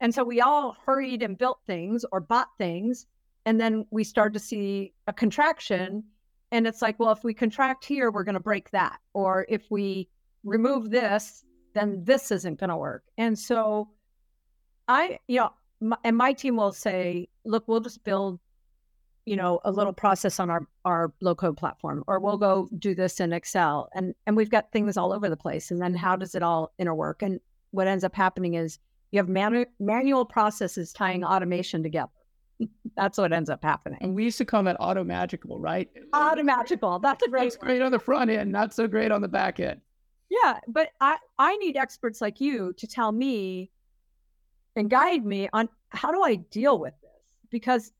And 0.00 0.14
so 0.14 0.24
we 0.24 0.40
all 0.40 0.76
hurried 0.84 1.22
and 1.22 1.38
built 1.38 1.60
things 1.66 2.04
or 2.12 2.20
bought 2.20 2.48
things. 2.58 3.06
And 3.46 3.60
then 3.60 3.86
we 3.90 4.04
start 4.04 4.34
to 4.34 4.40
see 4.40 4.92
a 5.06 5.12
contraction. 5.12 6.04
And 6.52 6.66
it's 6.66 6.82
like, 6.82 6.98
well, 6.98 7.12
if 7.12 7.24
we 7.24 7.32
contract 7.32 7.84
here, 7.84 8.10
we're 8.10 8.24
going 8.24 8.34
to 8.34 8.40
break 8.40 8.70
that. 8.72 8.98
Or 9.14 9.46
if 9.48 9.70
we 9.70 10.08
remove 10.44 10.90
this, 10.90 11.44
then 11.74 12.02
this 12.04 12.30
isn't 12.30 12.58
going 12.58 12.70
to 12.70 12.76
work. 12.76 13.04
And 13.16 13.38
so 13.38 13.88
I, 14.88 15.18
you 15.28 15.40
know, 15.40 15.50
my, 15.80 15.96
and 16.04 16.16
my 16.16 16.32
team 16.32 16.56
will 16.56 16.72
say, 16.72 17.28
look, 17.44 17.68
we'll 17.68 17.80
just 17.80 18.02
build, 18.04 18.40
you 19.26 19.36
know, 19.36 19.60
a 19.64 19.70
little 19.70 19.92
process 19.92 20.40
on 20.40 20.50
our 20.50 20.66
our 20.84 21.12
low 21.20 21.34
code 21.34 21.56
platform, 21.56 22.04
or 22.06 22.18
we'll 22.18 22.38
go 22.38 22.68
do 22.78 22.94
this 22.94 23.20
in 23.20 23.32
Excel, 23.32 23.88
and 23.94 24.14
and 24.26 24.36
we've 24.36 24.50
got 24.50 24.72
things 24.72 24.96
all 24.96 25.12
over 25.12 25.28
the 25.28 25.36
place. 25.36 25.70
And 25.70 25.82
then 25.82 25.94
how 25.94 26.16
does 26.16 26.34
it 26.34 26.42
all 26.42 26.72
interwork? 26.80 27.22
And 27.22 27.40
what 27.72 27.88
ends 27.88 28.04
up 28.04 28.14
happening 28.14 28.54
is 28.54 28.78
you 29.10 29.18
have 29.18 29.28
manu- 29.28 29.66
manual 29.78 30.24
processes 30.24 30.92
tying 30.92 31.24
automation 31.24 31.82
together. 31.82 32.10
That's 32.96 33.18
what 33.18 33.32
ends 33.32 33.50
up 33.50 33.62
happening. 33.62 33.98
And 34.00 34.14
we 34.14 34.24
used 34.24 34.38
to 34.38 34.44
call 34.44 34.62
that 34.64 34.76
auto 34.80 35.04
magical, 35.04 35.58
right? 35.58 35.90
Auto 36.14 36.42
magical. 36.42 36.98
That's 36.98 37.22
a 37.22 37.28
great. 37.28 37.42
That's 37.44 37.56
great 37.56 37.82
on 37.82 37.92
the 37.92 37.98
front 37.98 38.30
end, 38.30 38.50
not 38.50 38.72
so 38.72 38.86
great 38.86 39.12
on 39.12 39.20
the 39.20 39.28
back 39.28 39.60
end. 39.60 39.80
Yeah, 40.28 40.58
but 40.66 40.90
I 41.00 41.18
I 41.38 41.56
need 41.58 41.76
experts 41.76 42.20
like 42.20 42.40
you 42.40 42.72
to 42.78 42.86
tell 42.86 43.12
me 43.12 43.70
and 44.74 44.90
guide 44.90 45.24
me 45.24 45.48
on 45.52 45.68
how 45.90 46.10
do 46.10 46.22
I 46.22 46.36
deal 46.36 46.78
with 46.78 46.94
this? 47.02 47.10
Because 47.50 47.92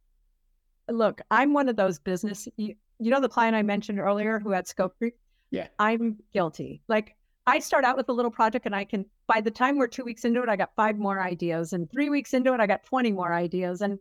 look, 0.88 1.21
I'm 1.31 1.53
one 1.53 1.69
of 1.69 1.77
those 1.77 1.99
business 1.99 2.49
you, 2.57 2.75
you 2.99 3.11
know 3.11 3.21
the 3.21 3.29
client 3.29 3.55
I 3.55 3.62
mentioned 3.62 4.01
earlier 4.01 4.38
who 4.38 4.51
had 4.51 4.66
scope 4.66 4.97
creep? 4.99 5.16
Yeah. 5.51 5.69
I'm 5.79 6.16
guilty. 6.33 6.83
Like 6.88 7.14
I 7.47 7.61
start 7.61 7.85
out 7.85 7.97
with 7.97 8.09
a 8.09 8.12
little 8.12 8.31
project 8.31 8.66
and 8.66 8.75
I 8.75 8.85
can 8.85 9.05
by 9.27 9.40
the 9.40 9.51
time 9.51 9.77
we're 9.77 9.87
2 9.87 10.05
weeks 10.05 10.25
into 10.25 10.42
it 10.42 10.49
I 10.49 10.57
got 10.57 10.75
5 10.75 10.99
more 10.99 11.21
ideas 11.21 11.73
and 11.75 11.90
3 11.90 12.11
weeks 12.11 12.35
into 12.35 12.53
it 12.55 12.61
I 12.61 12.66
got 12.66 12.83
20 12.85 13.12
more 13.12 13.33
ideas 13.33 13.83
and 13.83 13.99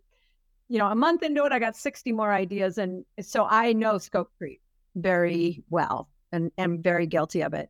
you 0.68 0.80
know, 0.80 0.88
a 0.88 0.96
month 0.96 1.24
into 1.24 1.46
it 1.46 1.52
I 1.52 1.60
got 1.60 1.76
60 1.76 2.12
more 2.12 2.34
ideas 2.34 2.78
and 2.78 3.06
so 3.22 3.46
I 3.50 3.74
know 3.74 3.98
scope 3.98 4.32
creep 4.38 4.62
very 4.96 5.64
well 5.70 6.10
and 6.32 6.52
am 6.58 6.82
very 6.82 7.08
guilty 7.08 7.42
of 7.42 7.54
it. 7.54 7.70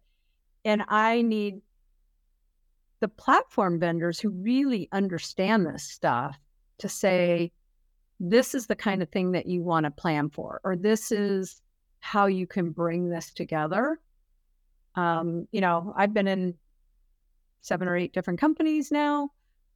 And 0.64 0.84
I 0.88 1.22
need 1.22 1.62
the 3.02 3.08
platform 3.08 3.80
vendors 3.80 4.20
who 4.20 4.30
really 4.30 4.90
understand 4.92 5.66
this 5.66 5.84
stuff 5.84 6.38
to 6.80 6.90
say, 6.90 7.52
this 8.20 8.56
is 8.56 8.68
the 8.68 8.76
kind 8.76 9.04
of 9.04 9.10
thing 9.10 9.34
that 9.34 9.46
you 9.46 9.62
want 9.62 9.84
to 9.84 9.92
plan 9.92 10.30
for, 10.30 10.62
or 10.64 10.76
this 10.76 11.12
is 11.12 11.62
how 12.00 12.28
you 12.28 12.48
can 12.48 12.70
bring 12.70 13.10
this 13.10 13.34
together. 13.34 14.00
Um, 14.96 15.48
you 15.52 15.62
know, 15.62 15.94
I've 15.96 16.14
been 16.14 16.28
in 16.28 16.56
seven 17.62 17.88
or 17.88 17.98
eight 17.98 18.14
different 18.14 18.40
companies 18.40 18.92
now, 18.92 19.30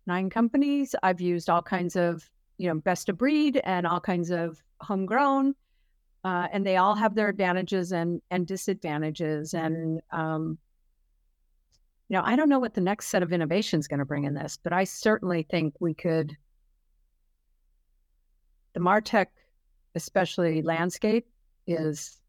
nine 0.08 0.30
companies. 0.30 0.96
I've 1.04 1.22
used 1.22 1.50
all 1.50 1.62
kinds 1.62 1.96
of, 1.96 2.30
you 2.60 2.68
know, 2.68 2.76
best 2.76 3.08
of 3.10 3.18
breed 3.18 3.60
and 3.64 3.88
all 3.88 4.02
kinds 4.02 4.30
of 4.30 4.62
homegrown. 4.82 5.56
Uh, 6.26 6.48
and 6.52 6.66
they 6.66 6.76
all 6.76 6.94
have 6.94 7.16
their 7.16 7.30
advantages 7.30 7.94
and 7.94 8.22
and 8.30 8.46
disadvantages. 8.46 9.54
And 9.54 10.02
um, 10.12 10.60
you 12.10 12.18
know, 12.18 12.24
I 12.24 12.36
don't 12.36 12.50
know 12.50 12.60
what 12.60 12.74
the 12.74 12.82
next 12.82 13.08
set 13.08 13.24
of 13.24 13.32
innovation 13.32 13.80
is 13.80 13.88
going 13.88 14.00
to 14.00 14.06
bring 14.06 14.26
in 14.26 14.34
this, 14.34 14.60
but 14.62 14.74
I 14.74 14.84
certainly 14.84 15.48
think 15.50 15.74
we 15.80 15.94
could. 15.94 16.36
The 18.74 18.82
Martech, 18.82 19.28
especially 19.96 20.62
landscape, 20.62 21.28
is 21.66 22.20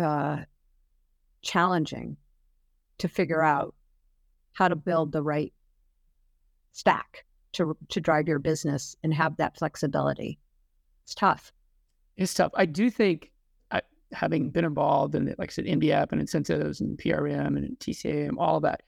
uh, 0.00 0.38
challenging 1.42 2.16
to 2.98 3.08
figure 3.08 3.42
out 3.42 3.74
how 4.52 4.68
to 4.68 4.76
build 4.76 5.10
the 5.10 5.22
right 5.22 5.52
stack 6.70 7.24
to 7.54 7.76
to 7.88 8.00
drive 8.00 8.28
your 8.28 8.38
business 8.38 8.96
and 9.02 9.12
have 9.14 9.36
that 9.36 9.56
flexibility. 9.56 10.38
It's 11.04 11.14
tough. 11.14 11.52
It's 12.16 12.34
tough. 12.34 12.52
I 12.54 12.66
do 12.66 12.90
think, 12.90 13.30
I, 13.70 13.82
having 14.12 14.50
been 14.50 14.64
involved 14.64 15.14
in, 15.14 15.34
like 15.38 15.50
I 15.50 15.52
said, 15.52 15.66
MDF 15.66 16.12
and 16.12 16.20
incentives 16.20 16.80
and 16.80 16.96
PRM 16.96 17.56
and 17.56 17.78
TCAM, 17.78 18.34
all 18.38 18.56
of 18.56 18.62
that, 18.62 18.82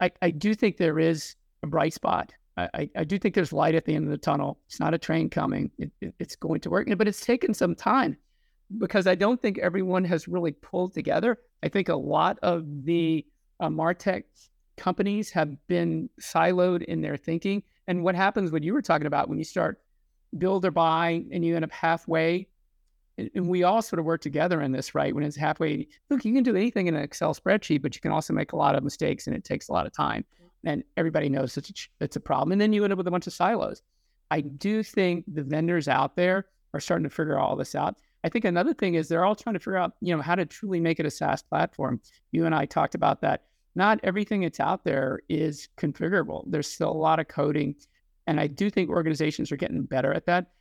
I, 0.00 0.10
I 0.20 0.30
do 0.30 0.54
think 0.54 0.76
there 0.78 0.98
is 0.98 1.36
a 1.62 1.66
bright 1.66 1.94
spot. 1.94 2.32
I, 2.56 2.90
I 2.94 3.04
do 3.04 3.18
think 3.18 3.34
there's 3.34 3.52
light 3.52 3.74
at 3.74 3.86
the 3.86 3.94
end 3.94 4.04
of 4.04 4.10
the 4.10 4.18
tunnel. 4.18 4.58
It's 4.66 4.78
not 4.78 4.92
a 4.92 4.98
train 4.98 5.30
coming. 5.30 5.70
It, 5.78 5.90
it, 6.02 6.14
it's 6.18 6.36
going 6.36 6.60
to 6.60 6.70
work, 6.70 6.86
but 6.98 7.08
it's 7.08 7.24
taken 7.24 7.54
some 7.54 7.74
time 7.74 8.18
because 8.78 9.06
I 9.06 9.14
don't 9.14 9.40
think 9.40 9.58
everyone 9.58 10.04
has 10.04 10.28
really 10.28 10.52
pulled 10.52 10.92
together. 10.92 11.38
I 11.62 11.68
think 11.68 11.88
a 11.88 11.96
lot 11.96 12.38
of 12.42 12.84
the 12.84 13.24
uh, 13.58 13.68
Martech 13.68 14.24
companies 14.76 15.30
have 15.30 15.56
been 15.66 16.08
siloed 16.20 16.82
in 16.84 17.00
their 17.00 17.16
thinking. 17.16 17.62
And 17.86 18.02
what 18.02 18.14
happens 18.14 18.50
when 18.50 18.62
you 18.62 18.72
were 18.72 18.82
talking 18.82 19.06
about 19.06 19.28
when 19.28 19.38
you 19.38 19.44
start 19.44 19.80
build 20.38 20.64
or 20.64 20.70
buy 20.70 21.24
and 21.30 21.44
you 21.44 21.54
end 21.54 21.64
up 21.64 21.72
halfway, 21.72 22.48
and 23.18 23.46
we 23.46 23.62
all 23.62 23.82
sort 23.82 24.00
of 24.00 24.06
work 24.06 24.22
together 24.22 24.62
in 24.62 24.72
this, 24.72 24.94
right? 24.94 25.14
When 25.14 25.22
it's 25.22 25.36
halfway, 25.36 25.86
look, 26.08 26.24
you 26.24 26.32
can 26.32 26.42
do 26.42 26.56
anything 26.56 26.86
in 26.86 26.96
an 26.96 27.02
Excel 27.02 27.34
spreadsheet, 27.34 27.82
but 27.82 27.94
you 27.94 28.00
can 28.00 28.10
also 28.10 28.32
make 28.32 28.52
a 28.52 28.56
lot 28.56 28.74
of 28.74 28.82
mistakes 28.82 29.26
and 29.26 29.36
it 29.36 29.44
takes 29.44 29.68
a 29.68 29.72
lot 29.72 29.86
of 29.86 29.92
time. 29.92 30.24
And 30.64 30.82
everybody 30.96 31.28
knows 31.28 31.56
it's 31.56 31.70
a, 31.70 31.74
it's 32.04 32.16
a 32.16 32.20
problem. 32.20 32.52
And 32.52 32.60
then 32.60 32.72
you 32.72 32.84
end 32.84 32.92
up 32.92 32.96
with 32.96 33.08
a 33.08 33.10
bunch 33.10 33.26
of 33.26 33.32
silos. 33.32 33.82
I 34.30 34.40
do 34.40 34.82
think 34.82 35.24
the 35.28 35.42
vendors 35.42 35.88
out 35.88 36.16
there 36.16 36.46
are 36.72 36.80
starting 36.80 37.04
to 37.04 37.10
figure 37.10 37.38
all 37.38 37.54
this 37.54 37.74
out. 37.74 37.96
I 38.24 38.28
think 38.28 38.44
another 38.44 38.72
thing 38.72 38.94
is 38.94 39.08
they're 39.08 39.24
all 39.24 39.34
trying 39.34 39.54
to 39.54 39.60
figure 39.60 39.76
out, 39.76 39.92
you 40.00 40.16
know, 40.16 40.22
how 40.22 40.34
to 40.34 40.46
truly 40.46 40.80
make 40.80 41.00
it 41.00 41.06
a 41.06 41.10
SaaS 41.10 41.42
platform. 41.42 42.00
You 42.30 42.46
and 42.46 42.54
I 42.54 42.64
talked 42.64 42.94
about 42.94 43.20
that. 43.22 43.42
Not 43.74 44.00
everything 44.02 44.42
that's 44.42 44.60
out 44.60 44.84
there 44.84 45.20
is 45.28 45.68
configurable. 45.76 46.44
There's 46.46 46.66
still 46.66 46.90
a 46.90 46.92
lot 46.92 47.20
of 47.20 47.28
coding. 47.28 47.74
And 48.26 48.38
I 48.38 48.46
do 48.46 48.70
think 48.70 48.90
organizations 48.90 49.50
are 49.50 49.56
getting 49.56 49.82
better 49.82 50.12
at 50.12 50.26
that. 50.26 50.52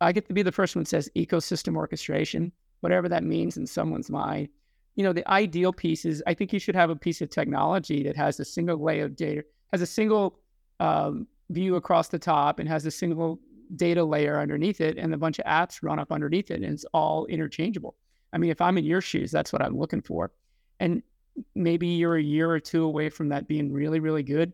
I 0.00 0.12
get 0.12 0.28
to 0.28 0.34
be 0.34 0.42
the 0.42 0.52
first 0.52 0.76
one 0.76 0.82
that 0.82 0.88
says 0.88 1.10
ecosystem 1.16 1.76
orchestration, 1.76 2.52
whatever 2.80 3.08
that 3.08 3.24
means 3.24 3.56
in 3.56 3.66
someone's 3.66 4.10
mind. 4.10 4.48
You 4.96 5.04
know, 5.04 5.12
the 5.12 5.28
ideal 5.28 5.72
piece 5.72 6.04
is 6.04 6.22
I 6.26 6.34
think 6.34 6.52
you 6.52 6.58
should 6.58 6.76
have 6.76 6.90
a 6.90 6.96
piece 6.96 7.20
of 7.20 7.30
technology 7.30 8.02
that 8.04 8.16
has 8.16 8.38
a 8.38 8.44
single 8.44 8.82
layer 8.82 9.06
of 9.06 9.16
data, 9.16 9.44
has 9.72 9.80
a 9.80 9.86
single 9.86 10.38
um, 10.80 11.26
view 11.50 11.76
across 11.76 12.08
the 12.08 12.18
top, 12.18 12.58
and 12.58 12.68
has 12.68 12.84
a 12.86 12.90
single 12.90 13.40
data 13.76 14.04
layer 14.04 14.38
underneath 14.38 14.80
it 14.80 14.98
and 14.98 15.14
a 15.14 15.16
bunch 15.16 15.38
of 15.38 15.44
apps 15.46 15.82
run 15.82 15.98
up 15.98 16.12
underneath 16.12 16.50
it 16.50 16.62
and 16.62 16.72
it's 16.72 16.84
all 16.92 17.26
interchangeable. 17.26 17.96
I 18.32 18.38
mean, 18.38 18.50
if 18.50 18.60
I'm 18.60 18.78
in 18.78 18.84
your 18.84 19.00
shoes, 19.00 19.30
that's 19.30 19.52
what 19.52 19.62
I'm 19.62 19.78
looking 19.78 20.02
for. 20.02 20.32
And 20.80 21.02
maybe 21.54 21.88
you're 21.88 22.16
a 22.16 22.22
year 22.22 22.50
or 22.50 22.60
two 22.60 22.84
away 22.84 23.08
from 23.08 23.28
that 23.30 23.48
being 23.48 23.72
really, 23.72 24.00
really 24.00 24.22
good. 24.22 24.52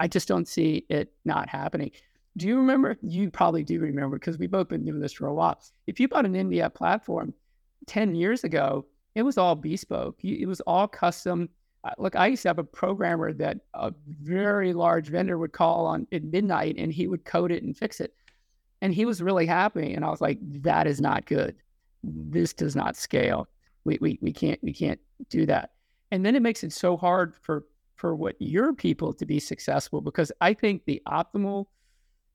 I 0.00 0.08
just 0.08 0.28
don't 0.28 0.48
see 0.48 0.84
it 0.88 1.12
not 1.24 1.48
happening. 1.48 1.92
Do 2.36 2.48
you 2.48 2.56
remember? 2.56 2.96
You 3.02 3.30
probably 3.30 3.62
do 3.62 3.78
remember 3.80 4.18
because 4.18 4.38
we've 4.38 4.50
both 4.50 4.68
been 4.68 4.84
doing 4.84 5.00
this 5.00 5.12
for 5.12 5.26
a 5.26 5.34
while. 5.34 5.60
If 5.86 6.00
you 6.00 6.08
bought 6.08 6.26
an 6.26 6.34
MDF 6.34 6.74
platform 6.74 7.32
10 7.86 8.14
years 8.14 8.44
ago, 8.44 8.86
it 9.14 9.22
was 9.22 9.38
all 9.38 9.54
bespoke. 9.54 10.22
It 10.24 10.46
was 10.46 10.60
all 10.62 10.88
custom. 10.88 11.48
Uh, 11.84 11.90
look, 11.98 12.16
I 12.16 12.26
used 12.26 12.42
to 12.42 12.48
have 12.48 12.58
a 12.58 12.64
programmer 12.64 13.32
that 13.34 13.58
a 13.74 13.92
very 14.06 14.72
large 14.72 15.08
vendor 15.08 15.38
would 15.38 15.52
call 15.52 15.86
on 15.86 16.08
at 16.10 16.24
midnight 16.24 16.76
and 16.76 16.92
he 16.92 17.06
would 17.06 17.24
code 17.24 17.52
it 17.52 17.62
and 17.62 17.76
fix 17.76 18.00
it. 18.00 18.14
And 18.82 18.92
he 18.92 19.04
was 19.04 19.22
really 19.22 19.46
happy. 19.46 19.94
And 19.94 20.04
I 20.04 20.10
was 20.10 20.20
like, 20.20 20.38
that 20.62 20.86
is 20.86 21.00
not 21.00 21.26
good. 21.26 21.54
This 22.02 22.52
does 22.52 22.74
not 22.74 22.96
scale. 22.96 23.48
We, 23.84 23.98
we, 24.00 24.18
we 24.22 24.32
can't 24.32 24.58
we 24.62 24.72
can't 24.72 25.00
do 25.28 25.46
that. 25.46 25.70
And 26.10 26.24
then 26.24 26.34
it 26.36 26.42
makes 26.42 26.64
it 26.64 26.72
so 26.72 26.96
hard 26.96 27.34
for 27.36 27.64
for 27.96 28.14
what 28.14 28.36
your 28.38 28.72
people 28.72 29.12
to 29.14 29.26
be 29.26 29.38
successful 29.38 30.00
because 30.00 30.32
I 30.40 30.54
think 30.54 30.84
the 30.84 31.00
optimal 31.06 31.66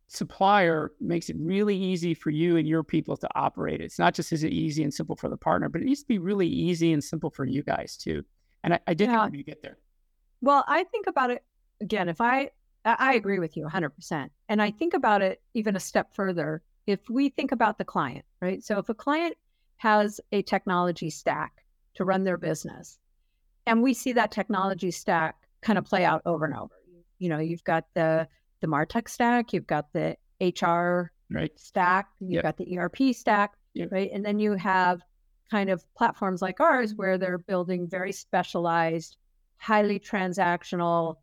supplier 0.07 0.91
makes 0.99 1.29
it 1.29 1.35
really 1.39 1.75
easy 1.75 2.13
for 2.13 2.31
you 2.31 2.57
and 2.57 2.67
your 2.67 2.83
people 2.83 3.15
to 3.17 3.27
operate. 3.35 3.79
It's 3.79 3.99
not 3.99 4.15
just 4.15 4.33
is 4.33 4.43
it 4.43 4.51
easy 4.51 4.83
and 4.83 4.93
simple 4.93 5.15
for 5.15 5.29
the 5.29 5.37
partner, 5.37 5.69
but 5.69 5.81
it 5.81 5.85
needs 5.85 6.01
to 6.01 6.07
be 6.07 6.17
really 6.17 6.47
easy 6.47 6.93
and 6.93 7.03
simple 7.03 7.29
for 7.29 7.45
you 7.45 7.61
guys 7.61 7.95
too. 7.95 8.23
And 8.63 8.73
I, 8.73 8.79
I 8.87 8.93
did 8.93 9.09
yeah. 9.09 9.29
you 9.31 9.43
get 9.43 9.61
there. 9.61 9.77
Well, 10.41 10.63
I 10.67 10.83
think 10.85 11.07
about 11.07 11.29
it 11.29 11.43
again. 11.81 12.09
If 12.09 12.21
I, 12.21 12.49
I 12.85 13.13
agree 13.13 13.39
with 13.39 13.55
you 13.55 13.65
100%. 13.65 14.29
And 14.47 14.61
I 14.61 14.71
think 14.71 14.93
about 14.93 15.21
it 15.21 15.41
even 15.53 15.75
a 15.75 15.79
step 15.79 16.13
further. 16.13 16.63
If 16.87 17.01
we 17.09 17.29
think 17.29 17.51
about 17.51 17.77
the 17.77 17.85
client, 17.85 18.25
right? 18.41 18.63
So 18.63 18.79
if 18.79 18.89
a 18.89 18.95
client 18.95 19.35
has 19.79 20.21
a 20.31 20.41
technology 20.43 21.09
stack 21.09 21.65
to 21.95 22.05
run 22.05 22.23
their 22.23 22.37
business, 22.37 22.97
and 23.65 23.81
we 23.81 23.93
see 23.93 24.13
that 24.13 24.31
technology 24.31 24.91
stack 24.91 25.35
kind 25.61 25.77
of 25.77 25.85
play 25.85 26.05
out 26.05 26.21
over 26.25 26.45
and 26.45 26.55
over. 26.55 26.73
You 27.17 27.29
know, 27.29 27.39
you've 27.39 27.63
got 27.63 27.85
the 27.95 28.27
the 28.61 28.67
Martech 28.67 29.09
stack, 29.09 29.53
you've 29.53 29.67
got 29.67 29.91
the 29.93 30.17
HR 30.41 31.11
right. 31.31 31.51
stack, 31.57 32.09
you've 32.19 32.31
yep. 32.31 32.43
got 32.43 32.57
the 32.57 32.77
ERP 32.77 33.13
stack, 33.13 33.53
yep. 33.73 33.91
right? 33.91 34.09
And 34.13 34.25
then 34.25 34.39
you 34.39 34.53
have 34.53 35.01
kind 35.49 35.69
of 35.69 35.83
platforms 35.95 36.41
like 36.41 36.59
ours 36.59 36.93
where 36.95 37.17
they're 37.17 37.37
building 37.37 37.87
very 37.87 38.11
specialized, 38.11 39.17
highly 39.57 39.99
transactional, 39.99 41.15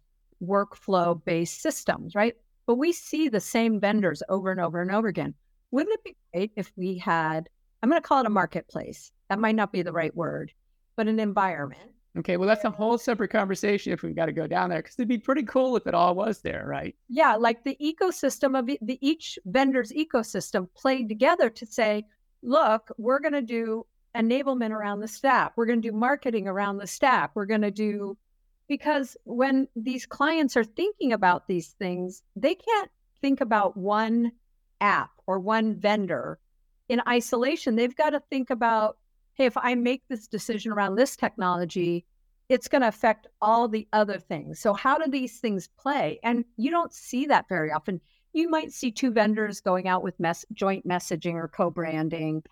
workflow 0.43 1.23
based 1.25 1.61
systems, 1.61 2.15
right? 2.15 2.35
But 2.67 2.77
we 2.77 2.93
see 2.93 3.29
the 3.29 3.41
same 3.41 3.81
vendors 3.81 4.23
over 4.29 4.51
and 4.51 4.61
over 4.61 4.81
and 4.81 4.91
over 4.91 5.09
again. 5.09 5.35
Wouldn't 5.71 5.95
it 5.95 6.05
be 6.05 6.17
great 6.33 6.53
if 6.57 6.73
we 6.77 6.99
had, 6.99 7.49
I'm 7.87 7.91
going 7.91 8.03
to 8.03 8.09
call 8.09 8.19
it 8.19 8.27
a 8.27 8.31
marketplace. 8.31 9.13
That 9.31 9.39
might 9.39 9.55
not 9.55 9.71
be 9.71 9.83
the 9.83 9.93
right 9.93 10.13
word, 10.13 10.53
but 10.97 11.07
an 11.07 11.21
environment. 11.21 11.93
Okay, 12.19 12.37
well, 12.37 12.49
that's 12.49 12.65
a 12.65 12.71
whole 12.71 12.99
separate 12.99 13.29
conversation 13.29 13.93
if 13.93 14.03
we've 14.03 14.17
got 14.17 14.27
to 14.27 14.33
go 14.33 14.49
down 14.49 14.71
there 14.71 14.83
because 14.83 14.97
it'd 14.99 15.07
be 15.07 15.19
pretty 15.19 15.45
cool 15.45 15.77
if 15.77 15.87
it 15.87 15.95
all 15.95 16.17
was 16.17 16.41
there, 16.41 16.65
right? 16.67 16.97
Yeah, 17.09 17.37
like 17.37 17.63
the 17.63 17.77
ecosystem 17.81 18.59
of 18.59 18.67
the 18.67 18.99
each 19.01 19.39
vendor's 19.47 19.93
ecosystem 19.93 20.67
played 20.75 21.09
together 21.09 21.49
to 21.49 21.65
say, 21.65 22.05
look, 22.43 22.91
we're 22.99 23.21
going 23.21 23.35
to 23.35 23.41
do 23.41 23.87
enablement 24.17 24.71
around 24.71 24.99
the 24.99 25.07
stack. 25.07 25.53
We're 25.55 25.67
going 25.67 25.81
to 25.81 25.89
do 25.89 25.97
marketing 25.97 26.49
around 26.49 26.79
the 26.79 26.89
stack. 26.89 27.37
We're 27.37 27.47
going 27.47 27.63
to 27.63 27.71
do 27.71 28.19
because 28.67 29.17
when 29.23 29.69
these 29.77 30.07
clients 30.07 30.57
are 30.57 30.65
thinking 30.65 31.13
about 31.13 31.47
these 31.47 31.69
things, 31.79 32.25
they 32.35 32.57
can't 32.57 32.91
think 33.21 33.41
about 33.41 33.77
one 33.77 34.33
app 34.81 35.13
or 35.29 35.39
one 35.39 35.77
vendor 35.77 36.41
in 36.89 37.01
isolation. 37.09 37.77
They've 37.77 37.95
got 37.95 38.11
to 38.11 38.21
think 38.31 38.51
about, 38.51 38.99
hey, 39.35 39.47
if 39.47 39.57
I 39.57 39.75
make 39.75 40.03
this 40.09 40.27
decision 40.27 40.73
around 40.73 40.97
this 40.97 41.17
technology, 41.17 42.05
it's 42.49 42.69
going 42.69 42.83
to 42.83 42.89
affect 42.89 43.27
all 43.41 43.69
the 43.69 43.89
other 43.93 44.19
things. 44.19 44.61
So, 44.61 44.73
how 44.73 44.99
do 44.99 45.11
these 45.11 45.41
things 45.41 45.69
play? 45.79 46.21
And 46.23 46.45
you 46.57 46.71
don't 46.71 46.93
see 46.93 47.27
that 47.27 47.49
very 47.49 47.73
often. 47.73 48.01
You 48.33 48.49
might 48.49 48.73
see 48.73 48.91
two 48.93 49.11
vendors 49.11 49.61
going 49.61 49.89
out 49.89 50.03
with 50.03 50.19
mess- 50.21 50.45
joint 50.53 50.87
messaging 50.87 51.35
or 51.35 51.49
co 51.49 51.71
branding 51.71 52.43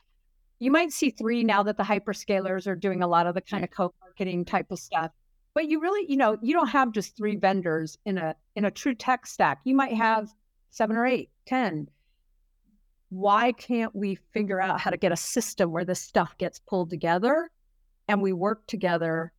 you 0.59 0.71
might 0.71 0.93
see 0.93 1.11
three 1.11 1.45
now 1.45 1.63
that 1.63 1.77
the 1.77 1.83
hyperscalers 1.83 2.67
are 2.67 2.77
doing 2.77 3.03
a 3.03 3.07
lot 3.07 3.27
of 3.27 3.35
the 3.35 3.41
kind 3.41 3.65
of 3.65 3.71
co-marketing 3.71 4.45
type 4.45 4.71
of 4.71 4.79
stuff. 4.79 5.11
But 5.53 5.69
you 5.69 5.81
really, 5.81 6.11
you 6.11 6.17
know, 6.17 6.39
you 6.41 6.55
don't 6.55 6.69
have 6.69 6.93
just 6.93 7.17
three 7.17 7.37
vendors 7.37 7.99
in 8.07 8.19
a 8.19 8.35
in 8.57 8.65
a 8.65 8.71
true 8.71 8.95
tech 8.95 9.27
stack. 9.27 9.61
You 9.65 9.75
might 9.75 9.93
have 9.93 10.33
seven 10.71 10.97
or 10.97 11.07
eight, 11.07 11.31
ten. 11.47 11.89
Why 13.15 13.53
can't 13.53 13.95
we 13.95 14.17
figure 14.33 14.61
out 14.61 14.81
how 14.81 14.91
to 14.91 14.97
get 14.97 15.13
a 15.13 15.17
system 15.17 15.71
where 15.71 15.85
this 15.85 16.01
stuff 16.01 16.37
gets 16.37 16.59
pulled 16.59 16.91
together 16.91 17.49
and 18.09 18.21
we 18.21 18.33
work 18.33 18.67
together 18.67 19.33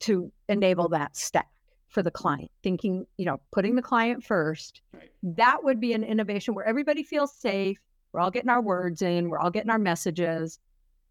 to 0.00 0.30
enable 0.48 0.88
that 0.90 1.16
stack 1.16 1.48
for 1.88 2.02
the 2.02 2.10
client? 2.10 2.50
Thinking, 2.62 3.06
you 3.16 3.24
know, 3.24 3.40
putting 3.52 3.74
the 3.74 3.82
client 3.82 4.22
first. 4.22 4.82
Right. 4.92 5.10
That 5.22 5.64
would 5.64 5.80
be 5.80 5.94
an 5.94 6.04
innovation 6.04 6.54
where 6.54 6.66
everybody 6.66 7.02
feels 7.02 7.32
safe 7.32 7.78
we're 8.12 8.20
all 8.20 8.30
getting 8.30 8.50
our 8.50 8.60
words 8.60 9.02
in, 9.02 9.28
we're 9.28 9.38
all 9.38 9.50
getting 9.50 9.70
our 9.70 9.78
messages, 9.78 10.58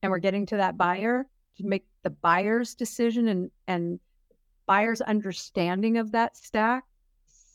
and 0.02 0.12
we're 0.12 0.20
getting 0.20 0.46
to 0.48 0.58
that 0.58 0.78
buyer 0.78 1.26
to 1.58 1.66
make 1.66 1.86
the 2.04 2.10
buyer's 2.10 2.76
decision 2.76 3.28
and 3.28 3.52
and 3.68 4.00
buyer's 4.66 5.02
understanding 5.02 5.98
of 5.98 6.12
that 6.12 6.38
stack 6.38 6.84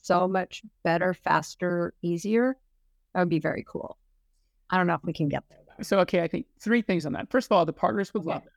so 0.03 0.27
much 0.27 0.62
better, 0.83 1.14
faster, 1.14 1.94
easier. 2.03 2.57
That 3.12 3.20
would 3.20 3.29
be 3.29 3.38
very 3.38 3.64
cool. 3.66 3.97
I 4.74 4.76
don't 4.76 4.88
know 4.88 4.94
if 4.94 5.04
we 5.04 5.12
can 5.12 5.28
get 5.28 5.44
there. 5.48 5.58
Though. 5.66 5.82
So, 5.82 6.00
okay, 6.00 6.22
I 6.22 6.28
think 6.28 6.46
three 6.58 6.82
things 6.82 7.06
on 7.06 7.12
that. 7.12 7.30
First 7.30 7.46
of 7.46 7.52
all, 7.52 7.64
the 7.64 7.72
partners 7.72 8.12
would 8.12 8.22
okay. 8.22 8.30
love 8.30 8.42
that 8.42 8.50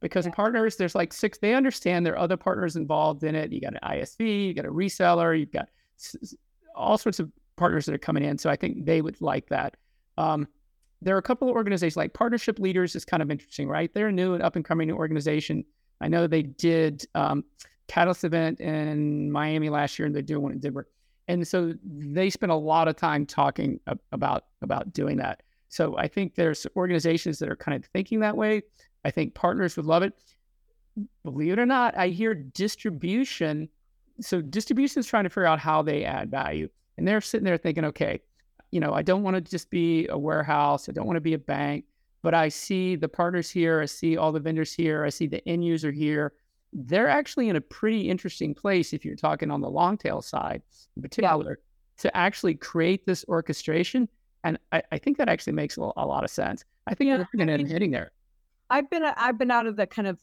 because 0.00 0.26
partners, 0.28 0.76
there's 0.76 0.94
like 0.94 1.12
six, 1.12 1.36
they 1.38 1.54
understand 1.54 2.06
there 2.06 2.14
are 2.14 2.18
other 2.18 2.38
partners 2.38 2.74
involved 2.74 3.22
in 3.22 3.34
it. 3.34 3.52
You 3.52 3.60
got 3.60 3.74
an 3.74 3.80
ISV, 3.82 4.46
you 4.46 4.54
got 4.54 4.64
a 4.64 4.72
reseller, 4.72 5.38
you've 5.38 5.52
got 5.52 5.68
all 6.74 6.96
sorts 6.96 7.20
of 7.20 7.30
partners 7.56 7.84
that 7.84 7.94
are 7.94 7.98
coming 7.98 8.24
in. 8.24 8.38
So 8.38 8.48
I 8.48 8.56
think 8.56 8.86
they 8.86 9.02
would 9.02 9.20
like 9.20 9.48
that. 9.50 9.76
Um, 10.16 10.48
there 11.02 11.14
are 11.14 11.18
a 11.18 11.22
couple 11.22 11.50
of 11.50 11.54
organizations 11.54 11.96
like 11.98 12.14
Partnership 12.14 12.58
Leaders 12.58 12.96
is 12.96 13.04
kind 13.04 13.22
of 13.22 13.30
interesting, 13.30 13.68
right? 13.68 13.92
They're 13.92 14.08
a 14.08 14.12
new 14.12 14.32
and 14.32 14.42
up 14.42 14.56
and 14.56 14.64
coming 14.64 14.90
organization. 14.90 15.64
I 16.00 16.08
know 16.08 16.26
they 16.26 16.42
did 16.42 17.04
um, 17.14 17.44
Catalyst 17.88 18.24
event 18.24 18.60
in 18.60 19.30
Miami 19.30 19.70
last 19.70 19.98
year, 19.98 20.06
and 20.06 20.14
they're 20.14 20.22
doing 20.22 20.42
one 20.42 20.52
in 20.52 20.58
Denver. 20.58 20.88
And 21.26 21.46
so 21.46 21.74
they 21.84 22.30
spent 22.30 22.52
a 22.52 22.56
lot 22.56 22.88
of 22.88 22.96
time 22.96 23.26
talking 23.26 23.80
about 24.12 24.44
about 24.62 24.92
doing 24.92 25.18
that. 25.18 25.42
So 25.68 25.96
I 25.98 26.08
think 26.08 26.34
there's 26.34 26.66
organizations 26.76 27.38
that 27.38 27.48
are 27.48 27.56
kind 27.56 27.76
of 27.76 27.88
thinking 27.90 28.20
that 28.20 28.36
way. 28.36 28.62
I 29.04 29.10
think 29.10 29.34
partners 29.34 29.76
would 29.76 29.86
love 29.86 30.02
it. 30.02 30.14
Believe 31.24 31.52
it 31.52 31.58
or 31.58 31.66
not, 31.66 31.96
I 31.96 32.08
hear 32.08 32.34
distribution 32.34 33.68
so 34.20 34.40
distribution 34.40 35.00
is 35.00 35.06
trying 35.06 35.24
to 35.24 35.30
figure 35.30 35.46
out 35.46 35.58
how 35.58 35.82
they 35.82 36.04
add 36.04 36.30
value, 36.30 36.68
and 36.96 37.06
they're 37.06 37.20
sitting 37.20 37.44
there 37.44 37.56
thinking, 37.56 37.84
okay, 37.84 38.20
you 38.70 38.80
know, 38.80 38.92
I 38.92 39.02
don't 39.02 39.22
want 39.22 39.36
to 39.36 39.40
just 39.40 39.70
be 39.70 40.06
a 40.08 40.18
warehouse. 40.18 40.88
I 40.88 40.92
don't 40.92 41.06
want 41.06 41.16
to 41.16 41.22
be 41.22 41.34
a 41.34 41.38
bank, 41.38 41.84
but 42.22 42.34
I 42.34 42.48
see 42.48 42.96
the 42.96 43.08
partners 43.08 43.48
here. 43.48 43.80
I 43.80 43.86
see 43.86 44.16
all 44.16 44.32
the 44.32 44.40
vendors 44.40 44.72
here. 44.72 45.04
I 45.04 45.08
see 45.08 45.26
the 45.26 45.46
end 45.48 45.64
user 45.64 45.90
here. 45.90 46.34
They're 46.72 47.08
actually 47.08 47.48
in 47.48 47.56
a 47.56 47.60
pretty 47.62 48.10
interesting 48.10 48.54
place 48.54 48.92
if 48.92 49.04
you're 49.04 49.16
talking 49.16 49.50
on 49.50 49.62
the 49.62 49.70
long 49.70 49.96
tail 49.96 50.20
side 50.20 50.62
in 50.96 51.02
particular 51.02 51.58
yeah. 51.58 52.02
to 52.02 52.16
actually 52.16 52.54
create 52.54 53.06
this 53.06 53.24
orchestration. 53.26 54.08
And 54.44 54.58
I, 54.72 54.82
I 54.92 54.98
think 54.98 55.18
that 55.18 55.28
actually 55.28 55.54
makes 55.54 55.76
a, 55.76 55.80
a, 55.80 56.06
lot 56.06 56.24
of 56.24 56.30
sense. 56.30 56.64
I 56.86 56.94
think 56.94 57.08
yeah, 57.08 57.24
going 57.36 57.66
to 57.66 57.72
hitting 57.72 57.90
there. 57.90 58.12
I've 58.70 58.88
been 58.90 59.02
I've 59.02 59.38
been 59.38 59.50
out 59.50 59.66
of 59.66 59.76
the 59.76 59.86
kind 59.86 60.06
of 60.08 60.18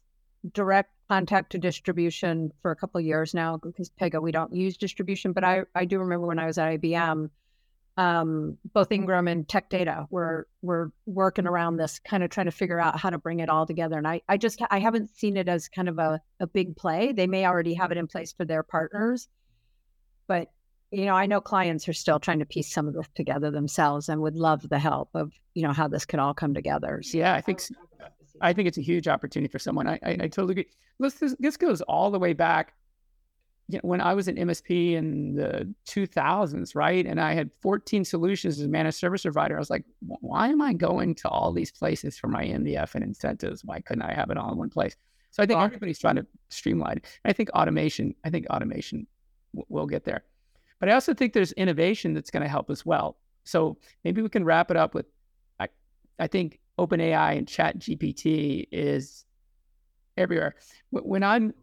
direct 0.54 0.92
contact 1.10 1.52
to 1.52 1.58
distribution 1.58 2.52
for 2.62 2.72
a 2.72 2.76
couple 2.76 3.00
of 3.00 3.06
years 3.06 3.34
now 3.34 3.58
because 3.58 3.92
Pega 4.00 4.22
we 4.22 4.32
don't 4.32 4.54
use 4.54 4.78
distribution, 4.78 5.34
but 5.34 5.44
I 5.44 5.64
I 5.74 5.86
do 5.86 6.00
remember 6.00 6.28
when 6.28 6.40
I 6.40 6.46
was 6.46 6.58
at 6.58 6.80
IBM 6.80 7.30
um, 7.98 8.58
both 8.74 8.92
Ingram 8.92 9.28
and 9.28 9.48
Tech 9.48 9.70
Data 9.70 10.06
were 10.10 10.48
were 10.62 10.92
working 11.06 11.48
around 11.48 11.78
this, 11.78 12.00
kind 12.00 12.24
of 12.24 12.30
trying 12.30 12.48
to 12.48 12.52
figure 12.52 12.80
out 12.80 13.00
how 13.00 13.10
to 13.10 13.18
bring 13.18 13.40
it 13.40 13.50
all 13.50 13.66
together. 13.66 13.98
And 13.98 14.08
I, 14.08 14.22
I 14.28 14.38
just 14.38 14.62
I 14.70 14.80
haven't 14.80 15.16
seen 15.16 15.38
it 15.38 15.48
as 15.48 15.70
kind 15.70 15.88
of 15.88 15.98
a, 15.98 16.22
a 16.40 16.48
big 16.48 16.76
play. 16.76 17.14
They 17.14 17.28
may 17.28 17.46
already 17.46 17.74
have 17.76 17.92
it 17.92 17.98
in 17.98 18.08
place 18.08 18.34
for 18.34 18.44
their 18.44 18.64
partners, 18.64 19.30
but 20.28 20.52
you 20.96 21.06
know, 21.06 21.14
I 21.14 21.26
know 21.26 21.42
clients 21.42 21.88
are 21.88 21.94
still 21.94 22.20
trying 22.20 22.40
to 22.40 22.46
piece 22.46 22.72
some 22.72 22.88
of 22.88 22.94
this 22.94 23.08
together 23.16 23.52
themselves 23.52 24.10
and 24.10 24.22
would 24.22 24.36
love 24.36 24.68
the 24.70 24.80
help 24.80 25.10
of 25.14 25.34
you 25.54 25.64
know 25.64 25.74
how 25.74 25.88
this 25.88 26.06
could 26.06 26.20
all 26.20 26.34
come 26.34 26.54
together. 26.54 27.02
So, 27.04 27.18
yeah, 27.18 27.34
I 27.34 27.42
think 27.42 27.62
I 28.42 28.54
think 28.54 28.68
it's 28.68 28.78
a 28.78 28.82
huge 28.82 29.08
opportunity 29.08 29.52
for 29.52 29.60
someone. 29.60 29.88
I 29.88 30.00
I, 30.04 30.12
I 30.12 30.28
totally 30.28 30.52
agree. 30.52 30.68
This 31.00 31.36
this 31.40 31.58
goes 31.58 31.82
all 31.82 32.12
the 32.12 32.20
way 32.20 32.34
back 32.34 32.74
you 33.68 33.78
know, 33.78 33.82
when 33.84 34.00
I 34.00 34.14
was 34.14 34.28
an 34.28 34.36
MSP 34.36 34.94
in 34.94 35.36
the 35.36 35.74
2000s, 35.88 36.76
right? 36.76 37.06
And 37.06 37.20
I 37.20 37.34
had 37.34 37.52
14 37.62 38.06
solutions 38.06 38.60
as 38.60 38.66
a 38.66 38.70
managed 38.70 38.98
service 38.98 39.24
provider. 39.24 39.56
I 39.56 39.60
was 39.60 39.72
like, 39.72 39.86
why 40.02 40.50
am 40.50 40.62
I 40.62 40.74
going 40.74 41.16
to 41.16 41.30
all 41.30 41.52
these 41.52 41.72
places 41.72 42.18
for 42.18 42.28
my 42.28 42.46
MDF 42.46 42.94
and 42.94 43.04
incentives? 43.04 43.66
Why 43.66 43.82
couldn't 43.82 44.04
I 44.04 44.14
have 44.14 44.30
it 44.30 44.38
all 44.38 44.52
in 44.52 44.58
one 44.58 44.70
place? 44.70 44.96
So 45.32 45.42
I 45.42 45.48
think 45.48 45.60
everybody's 45.60 46.00
trying 46.00 46.16
to 46.16 46.28
streamline. 46.50 47.02
I 47.26 47.34
think 47.34 47.50
automation, 47.50 48.16
I 48.24 48.30
think 48.30 48.46
automation 48.48 49.08
w- 49.54 49.66
will 49.68 49.88
get 49.88 50.06
there. 50.06 50.24
But 50.80 50.90
I 50.90 50.94
also 50.94 51.14
think 51.14 51.34
there's 51.34 51.52
innovation 51.54 52.14
that's 52.14 52.32
going 52.32 52.44
to 52.44 52.50
help 52.50 52.70
as 52.70 52.86
well. 52.86 53.18
So 53.44 53.78
maybe 54.04 54.22
we 54.22 54.30
can 54.30 54.44
wrap 54.44 54.72
it 54.72 54.78
up 54.78 54.94
with 54.94 55.06
I, 55.60 55.70
I 56.20 56.28
think 56.28 56.60
OpenAI 56.80 57.38
and 57.38 57.48
Chat 57.48 57.80
GPT 57.80 58.68
is 58.72 59.26
everywhere. 60.18 60.56
When 60.92 61.24
I'm 61.24 61.54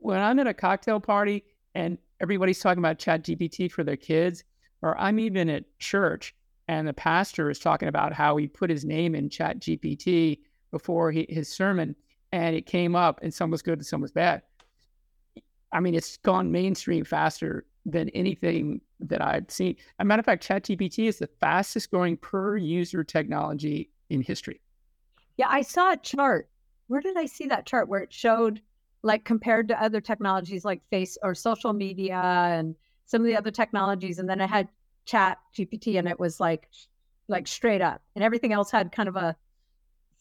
when 0.00 0.20
I'm 0.20 0.38
at 0.38 0.46
a 0.46 0.54
cocktail 0.54 1.00
party 1.00 1.44
and 1.74 1.98
everybody's 2.20 2.60
talking 2.60 2.78
about 2.78 2.98
Chat 2.98 3.24
GPT 3.24 3.70
for 3.70 3.84
their 3.84 3.96
kids, 3.96 4.44
or 4.82 4.98
I'm 4.98 5.18
even 5.18 5.48
at 5.48 5.64
church 5.78 6.34
and 6.68 6.86
the 6.86 6.92
pastor 6.92 7.50
is 7.50 7.58
talking 7.58 7.88
about 7.88 8.12
how 8.12 8.36
he 8.36 8.46
put 8.46 8.70
his 8.70 8.84
name 8.84 9.14
in 9.14 9.28
Chat 9.28 9.60
GPT 9.60 10.40
before 10.70 11.12
he, 11.12 11.26
his 11.28 11.48
sermon 11.48 11.94
and 12.32 12.56
it 12.56 12.66
came 12.66 12.96
up 12.96 13.20
and 13.22 13.32
some 13.32 13.50
was 13.50 13.62
good 13.62 13.78
and 13.78 13.86
some 13.86 14.00
was 14.00 14.12
bad. 14.12 14.42
I 15.72 15.80
mean, 15.80 15.94
it's 15.94 16.16
gone 16.18 16.50
mainstream 16.50 17.04
faster 17.04 17.64
than 17.86 18.08
anything 18.10 18.80
that 19.00 19.22
I've 19.22 19.50
seen. 19.50 19.76
As 19.78 19.84
a 20.00 20.04
matter 20.04 20.20
of 20.20 20.26
fact, 20.26 20.46
ChatGPT 20.46 21.08
is 21.08 21.18
the 21.18 21.28
fastest 21.40 21.90
growing 21.90 22.16
per 22.16 22.56
user 22.56 23.04
technology 23.04 23.90
in 24.10 24.20
history. 24.20 24.60
Yeah, 25.36 25.48
I 25.48 25.62
saw 25.62 25.92
a 25.92 25.96
chart. 25.96 26.48
Where 26.88 27.00
did 27.00 27.16
I 27.16 27.26
see 27.26 27.46
that 27.46 27.64
chart 27.64 27.88
where 27.88 28.00
it 28.00 28.12
showed 28.12 28.60
like 29.02 29.24
compared 29.24 29.68
to 29.68 29.82
other 29.82 30.00
technologies 30.00 30.64
like 30.64 30.82
face 30.90 31.16
or 31.22 31.34
social 31.34 31.72
media 31.72 32.16
and 32.16 32.74
some 33.06 33.22
of 33.22 33.26
the 33.26 33.36
other 33.36 33.50
technologies 33.52 34.18
and 34.18 34.28
then 34.28 34.40
it 34.40 34.48
had 34.48 34.68
chat 35.04 35.38
gpt 35.56 35.96
and 35.98 36.08
it 36.08 36.18
was 36.18 36.40
like 36.40 36.68
like 37.28 37.46
straight 37.46 37.80
up 37.80 38.02
and 38.14 38.24
everything 38.24 38.52
else 38.52 38.70
had 38.70 38.90
kind 38.90 39.08
of 39.08 39.14
a 39.14 39.36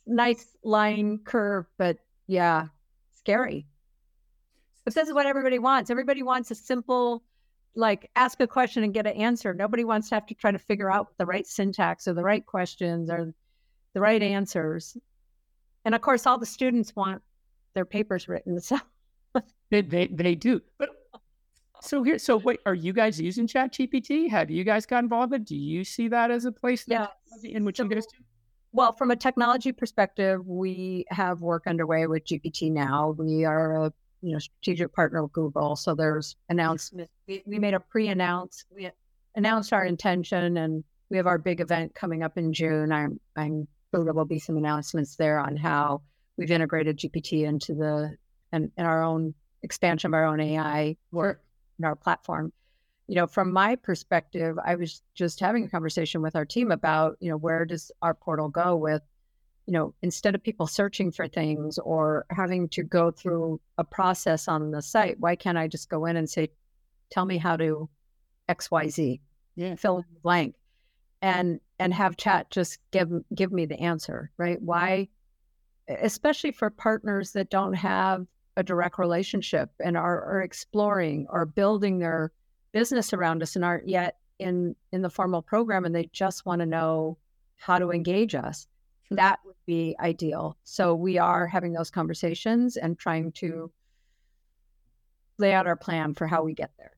nice 0.05 0.55
line 0.63 1.19
curve 1.23 1.65
but 1.77 1.97
yeah 2.27 2.67
scary 3.15 3.65
but 4.83 4.93
this 4.93 5.07
is 5.07 5.13
what 5.13 5.25
everybody 5.25 5.57
wants 5.57 5.89
everybody 5.89 6.21
wants 6.21 6.51
a 6.51 6.55
simple 6.55 7.23
like 7.75 8.09
ask 8.15 8.39
a 8.39 8.47
question 8.47 8.83
and 8.83 8.93
get 8.93 9.05
an 9.05 9.13
answer 9.13 9.53
nobody 9.53 9.83
wants 9.83 10.09
to 10.09 10.15
have 10.15 10.25
to 10.25 10.33
try 10.33 10.51
to 10.51 10.59
figure 10.59 10.91
out 10.91 11.07
the 11.17 11.25
right 11.25 11.45
syntax 11.45 12.07
or 12.07 12.13
the 12.13 12.23
right 12.23 12.45
questions 12.45 13.09
or 13.09 13.33
the 13.93 13.99
right 13.99 14.23
answers 14.23 14.97
and 15.83 15.93
of 15.93 16.01
course 16.01 16.25
all 16.25 16.37
the 16.37 16.45
students 16.45 16.95
want 16.95 17.21
their 17.75 17.85
papers 17.85 18.27
written. 18.27 18.59
So 19.35 19.41
they, 19.69 19.81
they 19.81 20.07
they 20.07 20.33
do. 20.33 20.61
But 20.77 20.91
so 21.81 22.03
here, 22.03 22.17
so 22.17 22.37
wait, 22.37 22.61
are 22.65 22.73
you 22.73 22.93
guys 22.93 23.19
using 23.19 23.47
Chat 23.47 23.73
GPT? 23.73 24.29
Have 24.29 24.49
you 24.49 24.63
guys 24.63 24.85
got 24.85 25.03
involved 25.03 25.33
in? 25.33 25.43
Do 25.43 25.57
you 25.57 25.83
see 25.83 26.07
that 26.07 26.31
as 26.31 26.45
a 26.45 26.53
place 26.53 26.85
that, 26.85 27.11
yeah. 27.43 27.49
in 27.49 27.65
which 27.65 27.77
so, 27.77 27.83
you 27.83 27.89
guys 27.89 28.05
do? 28.05 28.23
Well, 28.71 28.93
from 28.93 29.11
a 29.11 29.15
technology 29.17 29.73
perspective, 29.73 30.47
we 30.47 31.05
have 31.09 31.41
work 31.41 31.67
underway 31.67 32.07
with 32.07 32.23
GPT 32.23 32.71
now. 32.71 33.13
We 33.17 33.43
are 33.43 33.87
a 33.87 33.93
you 34.25 34.33
know 34.33 34.39
strategic 34.39 34.91
partner 34.93 35.21
with 35.21 35.33
Google, 35.33 35.75
so 35.75 35.93
there's 35.93 36.35
announcement. 36.49 37.09
We, 37.27 37.43
we 37.45 37.59
made 37.59 37.75
a 37.75 37.79
pre-announce. 37.79 38.65
We 38.75 38.89
announced 39.35 39.71
our 39.71 39.85
intention, 39.85 40.57
and 40.57 40.83
we 41.09 41.17
have 41.17 41.27
our 41.27 41.37
big 41.37 41.61
event 41.61 41.93
coming 41.93 42.23
up 42.23 42.37
in 42.37 42.51
June. 42.51 42.91
I'm 42.91 43.19
I'm 43.35 43.67
sure 43.93 44.03
there 44.03 44.13
will 44.13 44.25
be 44.25 44.39
some 44.39 44.57
announcements 44.57 45.15
there 45.15 45.37
on 45.37 45.55
how 45.55 46.01
we've 46.37 46.49
integrated 46.49 46.97
GPT 46.97 47.45
into 47.45 47.75
the 47.75 48.17
and, 48.51 48.71
and 48.77 48.87
our 48.87 49.03
own 49.03 49.35
expansion 49.61 50.09
of 50.09 50.13
our 50.15 50.25
own 50.25 50.39
AI 50.39 50.97
work 51.11 51.43
in 51.77 51.85
our 51.85 51.95
platform. 51.95 52.51
You 53.07 53.15
know, 53.15 53.27
from 53.27 53.53
my 53.53 53.75
perspective, 53.75 54.57
I 54.63 54.73
was 54.73 55.03
just 55.13 55.39
having 55.39 55.65
a 55.65 55.69
conversation 55.69 56.23
with 56.23 56.35
our 56.35 56.45
team 56.45 56.71
about, 56.71 57.17
you 57.19 57.29
know, 57.29 57.37
where 57.37 57.63
does 57.65 57.91
our 58.01 58.15
portal 58.15 58.49
go 58.49 58.75
with, 58.75 59.03
you 59.65 59.73
know, 59.73 59.93
instead 60.01 60.35
of 60.35 60.43
people 60.43 60.67
searching 60.67 61.11
for 61.11 61.27
things 61.27 61.79
or 61.79 62.25
having 62.29 62.69
to 62.69 62.83
go 62.83 63.11
through 63.11 63.59
a 63.77 63.83
process 63.83 64.47
on 64.47 64.71
the 64.71 64.81
site, 64.81 65.19
why 65.19 65.35
can't 65.35 65.57
I 65.57 65.67
just 65.67 65.89
go 65.89 66.05
in 66.05 66.17
and 66.17 66.29
say, 66.29 66.49
tell 67.09 67.25
me 67.25 67.37
how 67.37 67.57
to 67.57 67.89
XYZ? 68.47 69.19
Yeah. 69.55 69.75
Fill 69.75 69.97
in 69.97 70.05
the 70.13 70.19
blank. 70.19 70.55
And 71.21 71.59
and 71.79 71.93
have 71.93 72.17
chat 72.17 72.51
just 72.51 72.77
give 72.91 73.09
give 73.33 73.51
me 73.51 73.65
the 73.65 73.79
answer, 73.79 74.31
right? 74.37 74.61
Why 74.61 75.07
especially 75.87 76.51
for 76.51 76.69
partners 76.69 77.31
that 77.31 77.49
don't 77.49 77.73
have 77.73 78.25
a 78.57 78.63
direct 78.63 78.97
relationship 78.97 79.69
and 79.83 79.97
are, 79.97 80.23
are 80.23 80.41
exploring 80.41 81.27
or 81.29 81.45
building 81.45 81.99
their 81.99 82.31
business 82.71 83.13
around 83.13 83.43
us 83.43 83.55
and 83.55 83.65
aren't 83.65 83.87
yet 83.87 84.17
in 84.39 84.75
in 84.91 85.01
the 85.01 85.09
formal 85.09 85.41
program 85.41 85.85
and 85.85 85.95
they 85.95 86.09
just 86.11 86.45
want 86.45 86.59
to 86.59 86.65
know 86.65 87.17
how 87.55 87.79
to 87.79 87.91
engage 87.91 88.35
us 88.35 88.67
that 89.11 89.39
would 89.45 89.55
be 89.65 89.95
ideal 89.99 90.57
so 90.63 90.95
we 90.95 91.17
are 91.17 91.47
having 91.47 91.73
those 91.73 91.91
conversations 91.91 92.77
and 92.77 92.97
trying 92.97 93.31
to 93.31 93.71
lay 95.37 95.53
out 95.53 95.67
our 95.67 95.75
plan 95.75 96.13
for 96.13 96.27
how 96.27 96.43
we 96.43 96.53
get 96.53 96.71
there 96.77 96.91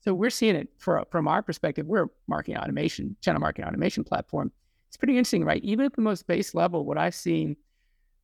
so 0.00 0.12
we're 0.12 0.28
seeing 0.28 0.54
it 0.54 0.68
for, 0.78 1.02
from 1.10 1.26
our 1.28 1.42
perspective 1.42 1.86
we're 1.86 2.06
marketing 2.26 2.56
automation 2.56 3.16
channel 3.20 3.40
marketing 3.40 3.66
automation 3.66 4.04
platform 4.04 4.52
it's 4.94 4.96
pretty 4.96 5.18
interesting, 5.18 5.44
right? 5.44 5.62
Even 5.64 5.86
at 5.86 5.96
the 5.96 6.02
most 6.02 6.24
base 6.28 6.54
level, 6.54 6.84
what 6.84 6.98
I've 6.98 7.16
seen, 7.16 7.56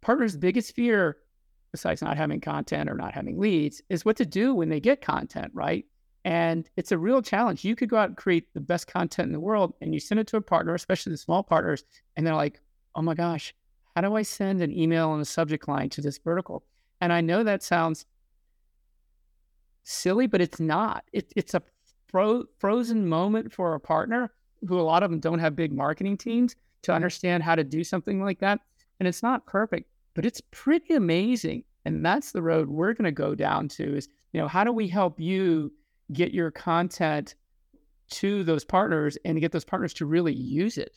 partners' 0.03 0.37
biggest 0.37 0.73
fear, 0.77 1.17
besides 1.73 2.01
not 2.01 2.17
having 2.17 2.41
content 2.41 2.89
or 2.89 2.95
not 2.95 3.13
having 3.13 3.41
leads, 3.41 3.83
is 3.91 4.05
what 4.05 4.17
to 4.19 4.25
do 4.25 4.55
when 4.55 4.69
they 4.69 4.79
get 4.79 5.01
content, 5.01 5.51
right? 5.53 5.85
And 6.25 6.69
it's 6.77 6.93
a 6.93 6.99
real 6.99 7.23
challenge. 7.23 7.65
You 7.65 7.75
could 7.75 7.89
go 7.89 7.97
out 7.97 8.09
and 8.09 8.17
create 8.17 8.53
the 8.53 8.61
best 8.61 8.87
content 8.87 9.27
in 9.27 9.33
the 9.33 9.41
world 9.41 9.75
and 9.81 9.95
you 9.95 10.01
send 10.01 10.21
it 10.21 10.27
to 10.29 10.37
a 10.37 10.43
partner, 10.43 10.75
especially 10.75 11.13
the 11.13 11.19
small 11.19 11.43
partners, 11.43 11.85
and 12.17 12.27
they're 12.27 12.35
like, 12.35 12.61
oh 12.95 13.03
my 13.03 13.15
gosh, 13.15 13.55
how 13.95 14.03
do 14.03 14.15
I 14.15 14.23
send 14.23 14.61
an 14.61 14.77
email 14.77 15.11
on 15.11 15.21
a 15.21 15.25
subject 15.25 15.67
line 15.67 15.89
to 15.91 16.01
this 16.01 16.19
vertical? 16.19 16.65
And 17.01 17.13
I 17.13 17.21
know 17.21 17.43
that 17.43 17.63
sounds 17.63 18.05
silly, 19.83 20.27
but 20.27 20.41
it's 20.41 20.61
not. 20.61 21.05
It, 21.13 21.33
it's 21.37 21.55
a 21.55 21.63
fro- 22.09 22.45
frozen 22.59 23.09
moment 23.09 23.53
for 23.53 23.75
a 23.75 23.81
partner 23.81 24.31
who 24.67 24.79
a 24.79 24.83
lot 24.83 25.03
of 25.03 25.11
them 25.11 25.21
don't 25.21 25.39
have 25.39 25.57
big 25.57 25.73
marketing 25.73 26.19
teams 26.19 26.55
to 26.83 26.93
understand 26.93 27.43
how 27.43 27.55
to 27.55 27.65
do 27.65 27.83
something 27.83 28.23
like 28.23 28.41
that. 28.41 28.61
And 28.99 29.09
it's 29.09 29.23
not 29.23 29.47
perfect, 29.47 29.89
but 30.15 30.27
it's 30.27 30.43
pretty 30.51 30.95
amazing. 30.95 31.65
And 31.85 32.05
that's 32.05 32.33
the 32.33 32.43
road 32.43 32.69
we're 32.69 32.93
going 32.93 33.05
to 33.05 33.13
go 33.13 33.35
down 33.35 33.69
to 33.69 33.97
is, 33.97 34.09
you 34.33 34.41
know, 34.41 34.49
how 34.49 34.65
do 34.65 34.73
we 34.73 34.87
help 34.87 35.19
you 35.19 35.73
get 36.13 36.33
your 36.33 36.51
content 36.51 37.35
to 38.11 38.43
those 38.45 38.65
partners 38.65 39.17
and 39.25 39.41
get 39.41 39.53
those 39.53 39.65
partners 39.65 39.95
to 39.95 40.07
really 40.07 40.35
use 40.35 40.79
it? 40.79 40.97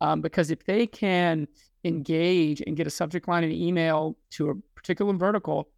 Um, 0.00 0.20
because 0.20 0.50
if 0.50 0.64
they 0.64 0.86
can 0.86 1.46
engage 1.84 2.62
and 2.66 2.76
get 2.76 2.86
a 2.86 2.90
subject 2.90 3.28
line 3.28 3.44
in 3.44 3.52
email 3.52 4.16
to 4.30 4.50
a 4.50 4.54
particular 4.74 5.12
vertical, 5.14 5.68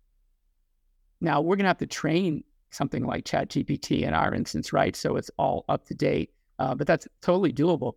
now 1.20 1.40
we're 1.40 1.56
going 1.56 1.64
to 1.64 1.68
have 1.68 1.78
to 1.78 1.86
train 1.86 2.44
something 2.70 3.04
like 3.04 3.24
ChatGPT 3.24 4.02
in 4.02 4.14
our 4.14 4.34
instance, 4.34 4.72
right? 4.72 4.94
So 4.96 5.16
it's 5.16 5.30
all 5.38 5.64
up 5.68 5.86
to 5.86 5.94
date 5.94 6.30
uh, 6.62 6.76
but 6.76 6.86
that's 6.86 7.08
totally 7.20 7.52
doable. 7.52 7.94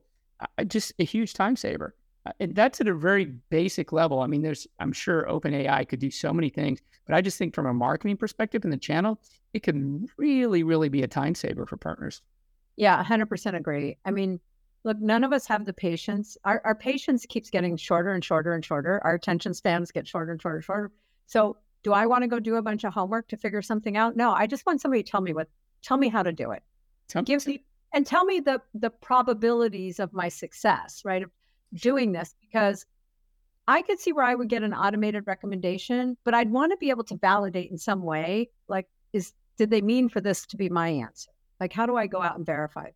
I, 0.57 0.63
just 0.63 0.93
a 0.99 1.03
huge 1.03 1.33
time 1.33 1.55
saver. 1.55 1.95
Uh, 2.25 2.31
and 2.39 2.55
that's 2.55 2.81
at 2.81 2.87
a 2.87 2.93
very 2.93 3.25
basic 3.49 3.91
level. 3.91 4.21
I 4.21 4.27
mean, 4.27 4.41
there's, 4.41 4.67
I'm 4.79 4.91
sure 4.91 5.25
OpenAI 5.29 5.87
could 5.87 5.99
do 5.99 6.09
so 6.09 6.33
many 6.33 6.49
things, 6.49 6.79
but 7.05 7.15
I 7.15 7.21
just 7.21 7.37
think 7.37 7.53
from 7.53 7.65
a 7.65 7.73
marketing 7.73 8.17
perspective 8.17 8.63
in 8.63 8.71
the 8.71 8.77
channel, 8.77 9.19
it 9.53 9.63
can 9.63 10.07
really, 10.17 10.63
really 10.63 10.89
be 10.89 11.03
a 11.03 11.07
time 11.07 11.35
saver 11.35 11.65
for 11.65 11.77
partners. 11.77 12.21
Yeah, 12.77 13.03
100% 13.03 13.55
agree. 13.55 13.97
I 14.05 14.11
mean, 14.11 14.39
look, 14.83 14.99
none 14.99 15.23
of 15.23 15.33
us 15.33 15.45
have 15.47 15.65
the 15.65 15.73
patience. 15.73 16.37
Our, 16.43 16.61
our 16.65 16.75
patience 16.75 17.25
keeps 17.25 17.49
getting 17.49 17.77
shorter 17.77 18.11
and 18.11 18.23
shorter 18.23 18.53
and 18.53 18.65
shorter. 18.65 19.01
Our 19.03 19.15
attention 19.15 19.53
spans 19.53 19.91
get 19.91 20.07
shorter 20.07 20.31
and 20.31 20.41
shorter 20.41 20.57
and 20.57 20.65
shorter. 20.65 20.91
So, 21.27 21.57
do 21.83 21.93
I 21.93 22.07
want 22.07 22.23
to 22.23 22.27
go 22.27 22.39
do 22.39 22.55
a 22.55 22.63
bunch 22.63 22.83
of 22.83 22.93
homework 22.93 23.27
to 23.27 23.37
figure 23.37 23.61
something 23.61 23.95
out? 23.95 24.15
No, 24.15 24.31
I 24.31 24.47
just 24.47 24.65
want 24.65 24.81
somebody 24.81 25.03
to 25.03 25.11
tell 25.11 25.21
me 25.21 25.33
what, 25.33 25.47
tell 25.83 25.97
me 25.97 26.09
how 26.09 26.23
to 26.23 26.31
do 26.31 26.49
it. 26.49 26.63
Tell, 27.07 27.21
Gives 27.21 27.45
me 27.45 27.63
and 27.93 28.05
tell 28.07 28.25
me 28.25 28.39
the 28.39 28.59
the 28.73 28.89
probabilities 28.89 29.99
of 29.99 30.11
my 30.11 30.29
success, 30.29 31.03
right? 31.05 31.23
Doing 31.73 32.11
this 32.11 32.35
because 32.41 32.85
I 33.67 33.81
could 33.81 33.99
see 33.99 34.13
where 34.13 34.25
I 34.25 34.35
would 34.35 34.49
get 34.49 34.63
an 34.63 34.73
automated 34.73 35.23
recommendation, 35.25 36.17
but 36.23 36.33
I'd 36.33 36.51
want 36.51 36.71
to 36.71 36.77
be 36.77 36.91
able 36.91 37.03
to 37.05 37.17
validate 37.17 37.71
in 37.71 37.77
some 37.77 38.03
way, 38.03 38.49
like, 38.67 38.87
is 39.11 39.33
did 39.57 39.69
they 39.69 39.81
mean 39.81 40.09
for 40.09 40.21
this 40.21 40.45
to 40.47 40.57
be 40.57 40.69
my 40.69 40.89
answer? 40.89 41.31
Like, 41.59 41.73
how 41.73 41.85
do 41.85 41.95
I 41.95 42.07
go 42.07 42.21
out 42.21 42.37
and 42.37 42.45
verify 42.45 42.85
that? 42.85 42.93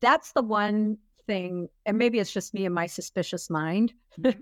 That's 0.00 0.32
the 0.32 0.42
one 0.42 0.98
thing, 1.26 1.68
and 1.86 1.98
maybe 1.98 2.18
it's 2.18 2.32
just 2.32 2.54
me 2.54 2.64
and 2.66 2.74
my 2.74 2.86
suspicious 2.86 3.50
mind. 3.50 3.92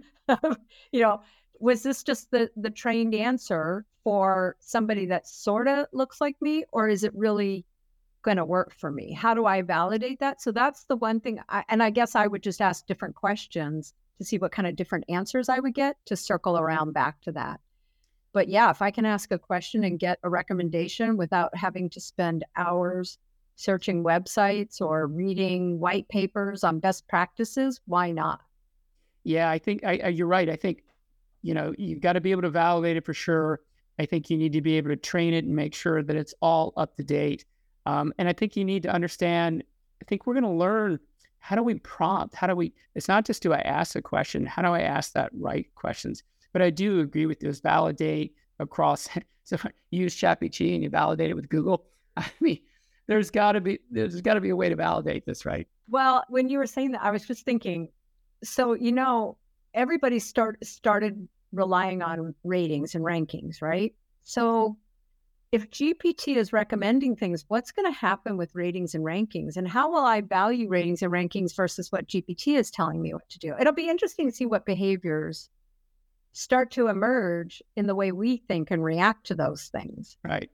You 0.91 1.03
know, 1.03 1.21
was 1.61 1.85
this 1.85 2.03
just 2.03 2.33
the 2.33 2.51
the 2.57 2.71
trained 2.71 3.15
answer 3.15 3.85
for 4.03 4.57
somebody 4.59 5.07
that 5.07 5.29
sort 5.29 5.69
of 5.69 5.87
looks 5.93 6.21
like 6.21 6.37
me, 6.41 6.65
or 6.73 6.89
is 6.89 7.05
it 7.05 7.15
really 7.15 7.65
going 8.27 8.37
to 8.37 8.45
work 8.45 8.75
for 8.75 8.91
me? 8.91 9.13
How 9.13 9.33
do 9.33 9.47
I 9.47 9.63
validate 9.63 10.19
that? 10.21 10.43
So 10.43 10.53
that's 10.53 10.85
the 10.85 10.97
one 10.97 11.21
thing. 11.21 11.39
I, 11.49 11.65
and 11.69 11.83
I 11.83 11.91
guess 11.91 12.17
I 12.17 12.27
would 12.27 12.43
just 12.43 12.61
ask 12.61 12.85
different 12.87 13.15
questions 13.15 13.95
to 14.19 14.25
see 14.25 14.37
what 14.37 14.53
kind 14.53 14.67
of 14.67 14.75
different 14.77 15.05
answers 15.09 15.49
I 15.49 15.61
would 15.61 15.75
get 15.75 15.97
to 16.07 16.17
circle 16.17 16.59
around 16.59 16.93
back 16.93 17.23
to 17.23 17.33
that. 17.33 17.61
But 18.33 18.49
yeah, 18.49 18.69
if 18.71 18.83
I 18.83 18.91
can 18.91 19.07
ask 19.07 19.31
a 19.31 19.39
question 19.39 19.85
and 19.85 19.99
get 19.99 20.19
a 20.25 20.29
recommendation 20.29 21.17
without 21.17 21.57
having 21.57 21.89
to 21.91 22.01
spend 22.01 22.45
hours 22.57 23.19
searching 23.55 24.03
websites 24.03 24.81
or 24.81 25.07
reading 25.07 25.79
white 25.79 26.09
papers 26.09 26.65
on 26.65 26.81
best 26.81 27.07
practices, 27.07 27.81
why 27.87 28.11
not? 28.11 28.41
Yeah, 29.23 29.49
I 29.49 29.59
think 29.59 29.85
I, 29.85 30.01
I, 30.05 30.09
you're 30.09 30.27
right. 30.27 30.51
I 30.51 30.57
think, 30.57 30.83
you 31.43 31.55
know, 31.55 31.75
you've 31.79 32.01
got 32.01 32.15
to 32.15 32.21
be 32.21 32.33
able 32.33 32.43
to 32.43 32.51
validate 32.51 32.97
it 32.97 33.05
for 33.07 33.15
sure. 33.15 33.61
I 33.99 34.05
think 34.05 34.31
you 34.31 34.37
need 34.37 34.53
to 34.53 34.61
be 34.61 34.77
able 34.77 34.91
to 34.91 34.97
train 34.97 35.33
it 35.33 35.45
and 35.45 35.55
make 35.55 35.75
sure 35.75 36.03
that 36.03 36.17
it's 36.17 36.35
all 36.43 36.75
up 36.77 36.97
to 36.97 37.05
date. 37.05 37.45
Um, 37.87 38.13
and 38.19 38.29
I 38.29 38.33
think 38.33 38.57
you 38.57 38.65
need 38.65 38.83
to 38.83 38.93
understand, 38.93 39.65
I 40.03 40.05
think 40.05 40.27
we're 40.27 40.35
going 40.35 40.45
to 40.45 40.51
learn 40.51 40.99
how 41.39 41.55
do 41.55 41.63
we 41.63 41.75
prompt? 41.77 42.35
How 42.35 42.49
do 42.49 42.57
we, 42.57 42.75
it's 42.97 43.07
not 43.07 43.25
just 43.25 43.43
do 43.43 43.53
I 43.53 43.61
ask 43.61 43.95
a 43.95 44.03
question, 44.03 44.45
how 44.45 44.63
do 44.63 44.69
I 44.69 44.81
ask 44.81 45.13
that 45.13 45.31
right 45.33 45.67
questions? 45.77 46.25
But 46.53 46.61
I 46.61 46.71
do 46.71 47.01
agree 47.01 47.27
with 47.27 47.41
this 47.41 47.61
validate 47.61 48.35
across. 48.59 49.09
So 49.45 49.57
use 49.93 50.17
ChatGPT 50.17 50.75
and 50.75 50.83
you 50.83 50.91
validate 50.91 51.31
it 51.31 51.35
with 51.35 51.49
Google. 51.49 51.85
I 52.17 52.29
mean, 52.41 52.59
there's 53.07 53.31
got 53.31 53.53
to 53.53 53.61
be 53.61 53.79
there's 53.93 54.21
got 54.21 54.35
to 54.35 54.41
be 54.41 54.49
a 54.51 54.57
way 54.57 54.69
to 54.69 54.75
validate 54.75 55.25
this, 55.25 55.47
right? 55.47 55.69
Well, 55.89 56.25
when 56.29 56.49
you 56.49 56.59
were 56.59 56.67
saying 56.67 56.91
that, 56.93 57.05
I 57.05 57.13
was 57.13 57.25
just 57.25 57.45
thinking. 57.45 57.91
So 58.43 58.75
you 58.75 58.91
know, 58.91 59.39
everybody 59.73 60.19
start 60.19 60.65
started 60.67 61.29
relying 61.53 62.03
on 62.03 62.35
ratings 62.43 62.97
and 62.97 63.05
rankings, 63.05 63.63
right? 63.63 63.95
So 64.25 64.77
if 65.57 65.71
GPT 65.71 66.37
is 66.37 66.53
recommending 66.53 67.17
things, 67.17 67.47
what's 67.49 67.73
going 67.73 67.91
to 67.91 67.99
happen 67.99 68.37
with 68.37 68.55
ratings 68.55 68.95
and 68.95 69.03
rankings? 69.03 69.57
And 69.57 69.67
how 69.67 69.91
will 69.91 70.05
I 70.05 70.21
value 70.21 70.69
ratings 70.69 71.01
and 71.01 71.11
rankings 71.11 71.57
versus 71.57 71.91
what 71.91 72.07
GPT 72.07 72.59
is 72.59 72.71
telling 72.71 73.01
me 73.01 73.15
what 73.15 73.27
to 73.31 73.39
do? 73.39 73.55
It'll 73.59 73.73
be 73.73 73.89
interesting 73.89 74.29
to 74.29 74.37
see 74.37 74.45
what 74.45 74.67
behaviors 74.67 75.49
start 76.35 76.73
to 76.73 76.89
emerge 76.89 77.63
in 77.75 77.87
the 77.87 77.95
way 77.95 78.13
we 78.13 78.37
think 78.37 78.71
and 78.71 78.85
react 78.85 79.29
to 79.29 79.35
those 79.35 79.69
things. 79.69 80.19
Right. 80.23 80.51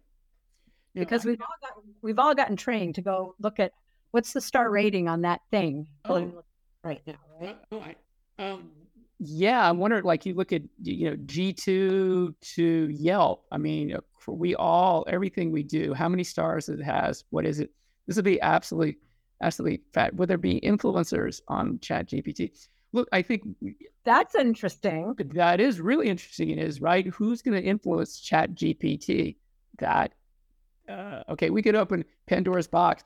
Because 0.95 1.25
we've 1.25 1.41
all 1.41 1.57
got, 1.61 1.83
we've 2.01 2.21
all 2.21 2.37
gotten 2.37 2.55
trained 2.55 2.95
to 2.95 3.03
go 3.03 3.35
look 3.41 3.59
at 3.59 3.73
what's 4.13 4.33
the 4.33 4.41
star 4.41 4.71
rating 4.71 5.09
on 5.09 5.23
that 5.23 5.41
thing 5.51 5.89
oh. 6.05 6.45
right 6.85 7.03
now, 7.09 7.15
right? 7.41 7.59
Oh, 7.73 7.81
I, 7.81 7.97
um, 8.39 8.71
yeah, 9.19 9.69
I'm 9.69 9.79
wondering. 9.79 10.05
Like 10.05 10.27
you 10.27 10.35
look 10.35 10.53
at 10.53 10.63
you 10.83 11.11
know 11.11 11.17
G2 11.17 12.35
to 12.55 12.89
Yelp. 12.93 13.45
I 13.51 13.57
mean, 13.57 13.97
we 14.29 14.55
all 14.55 15.05
everything 15.09 15.51
we 15.51 15.63
do. 15.63 15.95
How 15.95 16.09
many 16.09 16.25
stars 16.25 16.69
it 16.69 16.83
has? 16.83 17.25
What 17.31 17.47
is 17.47 17.61
it? 17.61 17.71
This 18.07 18.17
would 18.17 18.25
be 18.25 18.41
absolutely, 18.41 18.99
absolutely 19.43 19.83
fat. 19.93 20.15
Would 20.15 20.29
there 20.29 20.39
be 20.39 20.61
influencers 20.61 21.41
on 21.49 21.79
Chat 21.81 22.09
GPT? 22.09 22.51
Look, 22.93 23.09
I 23.13 23.23
think 23.23 23.43
that's 24.05 24.35
interesting. 24.35 25.15
That 25.35 25.61
is 25.61 25.81
really 25.81 26.09
interesting. 26.09 26.51
It 26.51 26.59
is 26.59 26.81
right. 26.81 27.07
Who's 27.07 27.43
going 27.43 27.61
to 27.61 27.67
influence 27.67 28.21
Chat 28.21 28.55
GPT? 28.55 29.37
That 29.79 30.13
uh, 30.89 31.23
okay? 31.31 31.51
We 31.51 31.63
could 31.63 31.77
open 31.77 32.05
Pandora's 32.27 32.69
box, 32.69 33.05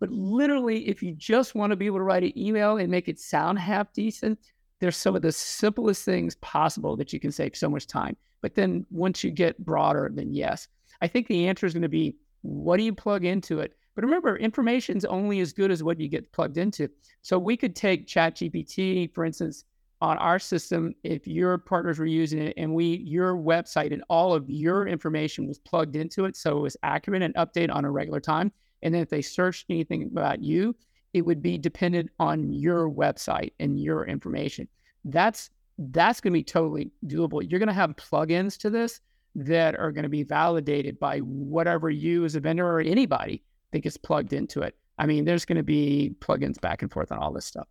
but 0.00 0.10
literally, 0.10 0.88
if 0.88 1.02
you 1.02 1.14
just 1.14 1.54
want 1.54 1.70
to 1.70 1.76
be 1.76 1.86
able 1.86 1.98
to 1.98 2.04
write 2.04 2.22
an 2.22 2.38
email 2.38 2.78
and 2.78 2.90
make 2.90 3.08
it 3.08 3.18
sound 3.18 3.58
half 3.58 3.92
decent 3.92 4.38
there's 4.80 4.96
some 4.96 5.16
of 5.16 5.22
the 5.22 5.32
simplest 5.32 6.04
things 6.04 6.36
possible 6.36 6.96
that 6.96 7.12
you 7.12 7.20
can 7.20 7.32
save 7.32 7.56
so 7.56 7.68
much 7.68 7.86
time. 7.86 8.16
But 8.40 8.54
then 8.54 8.86
once 8.90 9.24
you 9.24 9.30
get 9.30 9.64
broader, 9.64 10.10
then 10.12 10.32
yes. 10.32 10.68
I 11.00 11.08
think 11.08 11.26
the 11.26 11.48
answer 11.48 11.66
is 11.66 11.72
going 11.72 11.82
to 11.82 11.88
be 11.88 12.16
what 12.42 12.76
do 12.76 12.84
you 12.84 12.94
plug 12.94 13.24
into 13.24 13.60
it? 13.60 13.74
But 13.94 14.04
remember, 14.04 14.36
information 14.36 14.96
is 14.96 15.04
only 15.04 15.40
as 15.40 15.52
good 15.52 15.72
as 15.72 15.82
what 15.82 15.98
you 15.98 16.08
get 16.08 16.30
plugged 16.30 16.56
into. 16.56 16.88
So 17.22 17.38
we 17.38 17.56
could 17.56 17.74
take 17.74 18.06
ChatGPT, 18.06 19.12
for 19.12 19.24
instance, 19.24 19.64
on 20.00 20.16
our 20.18 20.38
system, 20.38 20.94
if 21.02 21.26
your 21.26 21.58
partners 21.58 21.98
were 21.98 22.06
using 22.06 22.40
it 22.40 22.54
and 22.56 22.72
we 22.72 22.98
your 22.98 23.34
website 23.34 23.92
and 23.92 24.04
all 24.08 24.32
of 24.32 24.48
your 24.48 24.86
information 24.86 25.48
was 25.48 25.58
plugged 25.58 25.96
into 25.96 26.24
it, 26.24 26.36
so 26.36 26.58
it 26.58 26.60
was 26.60 26.76
accurate 26.84 27.22
and 27.22 27.34
updated 27.34 27.74
on 27.74 27.84
a 27.84 27.90
regular 27.90 28.20
time. 28.20 28.52
And 28.82 28.94
then 28.94 29.02
if 29.02 29.08
they 29.08 29.22
searched 29.22 29.66
anything 29.68 30.04
about 30.04 30.42
you, 30.42 30.76
it 31.14 31.22
would 31.22 31.42
be 31.42 31.58
dependent 31.58 32.10
on 32.18 32.52
your 32.52 32.90
website 32.90 33.52
and 33.58 33.80
your 33.80 34.06
information. 34.06 34.68
That's 35.04 35.50
that's 35.78 36.20
going 36.20 36.32
to 36.32 36.38
be 36.38 36.44
totally 36.44 36.90
doable. 37.06 37.48
You're 37.48 37.60
going 37.60 37.68
to 37.68 37.72
have 37.72 37.96
plugins 37.96 38.58
to 38.58 38.70
this 38.70 39.00
that 39.36 39.76
are 39.76 39.92
going 39.92 40.02
to 40.02 40.08
be 40.08 40.24
validated 40.24 40.98
by 40.98 41.18
whatever 41.18 41.88
you 41.88 42.24
as 42.24 42.34
a 42.34 42.40
vendor 42.40 42.66
or 42.66 42.80
anybody 42.80 43.42
think 43.70 43.86
is 43.86 43.96
plugged 43.96 44.32
into 44.32 44.62
it. 44.62 44.74
I 44.98 45.06
mean, 45.06 45.24
there's 45.24 45.44
going 45.44 45.56
to 45.56 45.62
be 45.62 46.14
plugins 46.18 46.60
back 46.60 46.82
and 46.82 46.90
forth 46.90 47.12
on 47.12 47.18
all 47.18 47.32
this 47.32 47.46
stuff. 47.46 47.68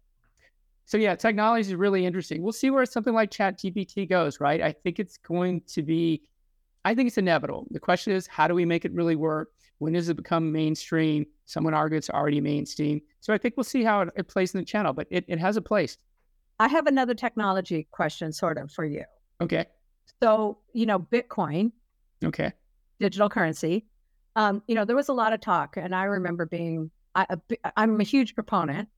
So 0.85 0.97
yeah, 0.97 1.15
technology 1.15 1.67
is 1.67 1.75
really 1.75 2.05
interesting. 2.05 2.41
We'll 2.41 2.53
see 2.53 2.69
where 2.69 2.85
something 2.85 3.13
like 3.13 3.29
Chat 3.29 3.59
GPT 3.59 4.07
goes, 4.07 4.39
right? 4.39 4.61
I 4.61 4.71
think 4.71 4.99
it's 4.99 5.17
going 5.17 5.61
to 5.67 5.83
be, 5.83 6.21
I 6.85 6.95
think 6.95 7.07
it's 7.07 7.17
inevitable. 7.17 7.67
The 7.71 7.79
question 7.79 8.13
is, 8.13 8.25
how 8.25 8.47
do 8.47 8.55
we 8.55 8.63
make 8.63 8.85
it 8.85 8.93
really 8.93 9.17
work? 9.17 9.51
When 9.79 9.93
does 9.93 10.09
it 10.09 10.15
become 10.15 10.51
mainstream? 10.51 11.25
Someone 11.45 11.73
argue 11.73 11.97
it's 11.97 12.09
already 12.09 12.41
mainstream. 12.41 13.01
So 13.19 13.33
I 13.33 13.37
think 13.37 13.55
we'll 13.57 13.63
see 13.63 13.83
how 13.83 14.01
it, 14.01 14.09
it 14.15 14.27
plays 14.27 14.53
in 14.53 14.59
the 14.59 14.65
channel, 14.65 14.93
but 14.93 15.07
it, 15.09 15.25
it 15.27 15.39
has 15.39 15.57
a 15.57 15.61
place. 15.61 15.97
I 16.59 16.67
have 16.67 16.87
another 16.87 17.13
technology 17.13 17.87
question, 17.91 18.33
sort 18.33 18.57
of, 18.57 18.71
for 18.71 18.83
you. 18.83 19.03
Okay. 19.41 19.65
So, 20.21 20.57
you 20.73 20.85
know, 20.85 20.99
Bitcoin. 20.99 21.71
Okay. 22.23 22.51
Digital 22.99 23.29
currency. 23.29 23.85
Um, 24.35 24.63
you 24.67 24.75
know, 24.75 24.85
there 24.85 24.95
was 24.95 25.09
a 25.09 25.13
lot 25.13 25.33
of 25.33 25.41
talk, 25.41 25.77
and 25.77 25.93
I 25.93 26.03
remember 26.05 26.45
being, 26.45 26.89
I, 27.15 27.25
I'm 27.75 27.99
a 27.99 28.03
huge 28.03 28.33
proponent 28.35 28.89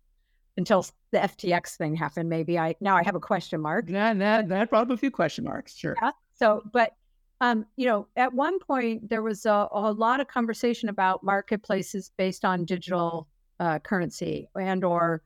until 0.58 0.86
the 1.12 1.20
FTX 1.20 1.76
thing 1.76 1.96
happened. 1.96 2.30
Maybe 2.30 2.60
I 2.60 2.76
now 2.82 2.98
I 2.98 3.04
have 3.04 3.16
a 3.16 3.20
question 3.20 3.62
mark. 3.62 3.86
Yeah, 3.90 4.14
that 4.14 4.50
that 4.50 4.70
brought 4.70 4.84
up 4.84 4.90
a 4.92 4.98
few 4.98 5.10
question 5.10 5.46
marks. 5.46 5.76
Sure. 5.76 5.96
Yeah. 6.02 6.12
So, 6.36 6.62
but 6.72 6.94
um, 7.42 7.66
you 7.78 7.86
know, 7.86 8.08
at 8.16 8.34
one 8.34 8.60
point 8.60 9.10
there 9.10 9.22
was 9.22 9.46
a, 9.46 9.68
a, 9.72 9.92
lot 9.92 10.20
of 10.20 10.28
conversation 10.28 10.90
about 10.90 11.24
marketplaces 11.24 12.12
based 12.18 12.44
on 12.44 12.66
digital 12.66 13.28
uh, 13.60 13.80
currency 13.80 14.50
and 14.60 14.84
or 14.84 15.24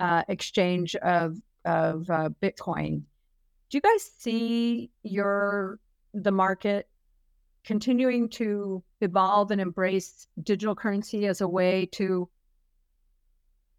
uh, 0.00 0.22
exchange 0.28 0.94
of 0.96 1.36
of 1.64 2.08
uh, 2.10 2.30
Bitcoin. 2.40 3.02
Do 3.70 3.76
you 3.76 3.80
guys 3.80 4.10
see 4.18 4.90
your 5.02 5.80
the 6.14 6.30
market 6.30 6.88
continuing 7.64 8.28
to 8.30 8.82
evolve 9.00 9.50
and 9.50 9.60
embrace 9.60 10.28
digital 10.42 10.74
currency 10.74 11.26
as 11.26 11.40
a 11.40 11.48
way 11.48 11.86
to 11.92 12.28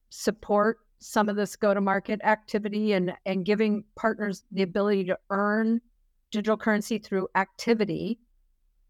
support 0.10 0.80
some 1.00 1.30
of 1.30 1.36
this 1.36 1.56
go 1.56 1.74
to 1.74 1.80
market 1.80 2.20
activity 2.24 2.92
and 2.92 3.14
and 3.26 3.46
giving 3.46 3.86
partners 3.96 4.44
the 4.52 4.64
ability 4.64 5.06
to 5.06 5.18
earn 5.30 5.80
digital 6.32 6.58
currency 6.58 6.98
through 6.98 7.28
activity 7.36 8.20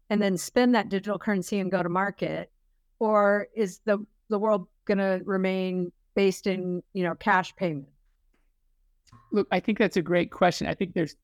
and 0.08 0.20
then 0.20 0.36
spend 0.36 0.74
that 0.74 0.88
digital 0.88 1.18
currency 1.18 1.60
and 1.60 1.70
go 1.70 1.82
to 1.82 1.88
market 1.88 2.50
or 2.98 3.48
is 3.54 3.80
the 3.84 4.04
the 4.28 4.38
world 4.38 4.66
going 4.84 4.98
to 4.98 5.20
remain 5.24 5.90
based 6.14 6.46
in 6.46 6.82
you 6.92 7.02
know 7.02 7.14
cash 7.14 7.54
payment 7.56 7.88
look 9.32 9.46
i 9.50 9.60
think 9.60 9.78
that's 9.78 9.96
a 9.96 10.02
great 10.02 10.30
question 10.30 10.66
i 10.66 10.74
think 10.74 10.94
there's 10.94 11.16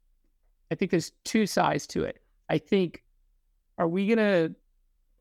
i 0.70 0.74
think 0.74 0.90
there's 0.90 1.12
two 1.24 1.46
sides 1.46 1.86
to 1.86 2.04
it 2.04 2.20
i 2.48 2.58
think 2.58 3.02
are 3.78 3.88
we 3.88 4.06
going 4.06 4.18
to 4.18 4.54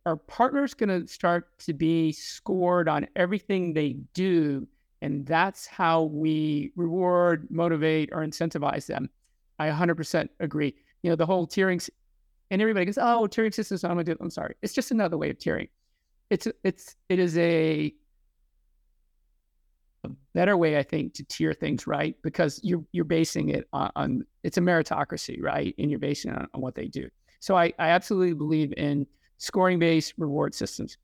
are 0.05 0.15
partners 0.15 0.73
going 0.75 0.89
to 0.89 1.07
start 1.11 1.57
to 1.57 1.73
be 1.73 2.11
scored 2.11 2.87
on 2.87 3.07
everything 3.15 3.73
they 3.73 3.93
do 4.13 4.67
And 5.01 5.25
that's 5.25 5.67
how 5.67 6.03
we 6.03 6.71
reward, 6.75 7.47
motivate, 7.51 8.09
or 8.11 8.25
incentivize 8.25 8.87
them. 8.87 9.09
I 9.59 9.69
100% 9.69 10.29
agree. 10.39 10.75
You 11.05 11.11
know, 11.11 11.15
the 11.15 11.25
whole 11.27 11.45
tiering, 11.45 11.87
and 12.49 12.59
everybody 12.59 12.87
goes, 12.87 12.97
"Oh, 12.97 13.27
tiering 13.29 13.53
systems." 13.53 13.83
I'm 13.83 13.91
gonna 13.91 14.05
do. 14.05 14.17
I'm 14.19 14.31
sorry. 14.31 14.55
It's 14.63 14.73
just 14.73 14.89
another 14.89 15.19
way 15.19 15.29
of 15.29 15.37
tiering. 15.37 15.69
It's 16.31 16.47
it's 16.63 16.95
it 17.09 17.19
is 17.19 17.37
a, 17.37 17.93
a 20.03 20.09
better 20.33 20.57
way, 20.57 20.79
I 20.79 20.81
think, 20.81 21.13
to 21.13 21.23
tier 21.25 21.53
things 21.53 21.85
right 21.85 22.15
because 22.23 22.59
you're 22.63 22.83
you're 22.91 23.05
basing 23.05 23.49
it 23.49 23.67
on, 23.71 23.91
on 23.95 24.25
it's 24.41 24.57
a 24.57 24.61
meritocracy, 24.61 25.39
right? 25.43 25.75
And 25.77 25.91
you're 25.91 25.99
basing 25.99 26.31
it 26.31 26.39
on, 26.39 26.47
on 26.55 26.61
what 26.61 26.73
they 26.73 26.87
do. 26.87 27.07
So 27.39 27.55
I, 27.55 27.65
I 27.77 27.89
absolutely 27.89 28.33
believe 28.33 28.73
in 28.75 29.05
scoring 29.37 29.77
based 29.77 30.15
reward 30.17 30.55
systems. 30.55 30.97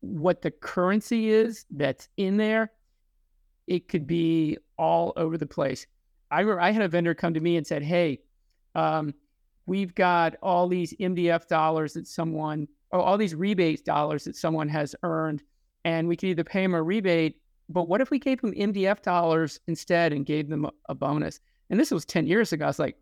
What 0.00 0.42
the 0.42 0.50
currency 0.50 1.30
is 1.30 1.64
that's 1.70 2.10
in 2.18 2.36
there, 2.36 2.70
it 3.66 3.88
could 3.88 4.06
be 4.06 4.58
all 4.76 5.14
over 5.16 5.38
the 5.38 5.46
place. 5.46 5.86
I 6.30 6.40
remember 6.40 6.60
I 6.60 6.70
had 6.70 6.82
a 6.82 6.88
vendor 6.88 7.14
come 7.14 7.32
to 7.32 7.40
me 7.40 7.56
and 7.56 7.66
said, 7.66 7.82
Hey, 7.82 8.20
um, 8.74 9.14
we've 9.68 9.94
got 9.94 10.34
all 10.42 10.66
these 10.66 10.94
MDF 10.94 11.46
dollars 11.46 11.92
that 11.92 12.06
someone, 12.06 12.66
or 12.90 13.00
all 13.00 13.18
these 13.18 13.34
rebate 13.34 13.84
dollars 13.84 14.24
that 14.24 14.34
someone 14.34 14.68
has 14.68 14.96
earned, 15.02 15.42
and 15.84 16.08
we 16.08 16.16
could 16.16 16.30
either 16.30 16.44
pay 16.44 16.62
them 16.62 16.74
a 16.74 16.82
rebate, 16.82 17.36
but 17.68 17.86
what 17.86 18.00
if 18.00 18.10
we 18.10 18.18
gave 18.18 18.40
them 18.40 18.52
MDF 18.54 19.02
dollars 19.02 19.60
instead 19.66 20.12
and 20.12 20.24
gave 20.24 20.48
them 20.48 20.64
a, 20.64 20.70
a 20.88 20.94
bonus? 20.94 21.40
And 21.68 21.78
this 21.78 21.90
was 21.90 22.06
10 22.06 22.26
years 22.26 22.52
ago. 22.52 22.64
I 22.64 22.68
was 22.68 22.78
like, 22.78 22.96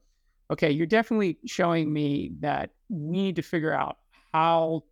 okay, 0.50 0.70
you're 0.70 0.86
definitely 0.86 1.38
showing 1.46 1.92
me 1.92 2.32
that 2.40 2.70
we 2.88 3.20
need 3.20 3.36
to 3.36 3.42
figure 3.42 3.72
out 3.72 3.98
how 4.32 4.82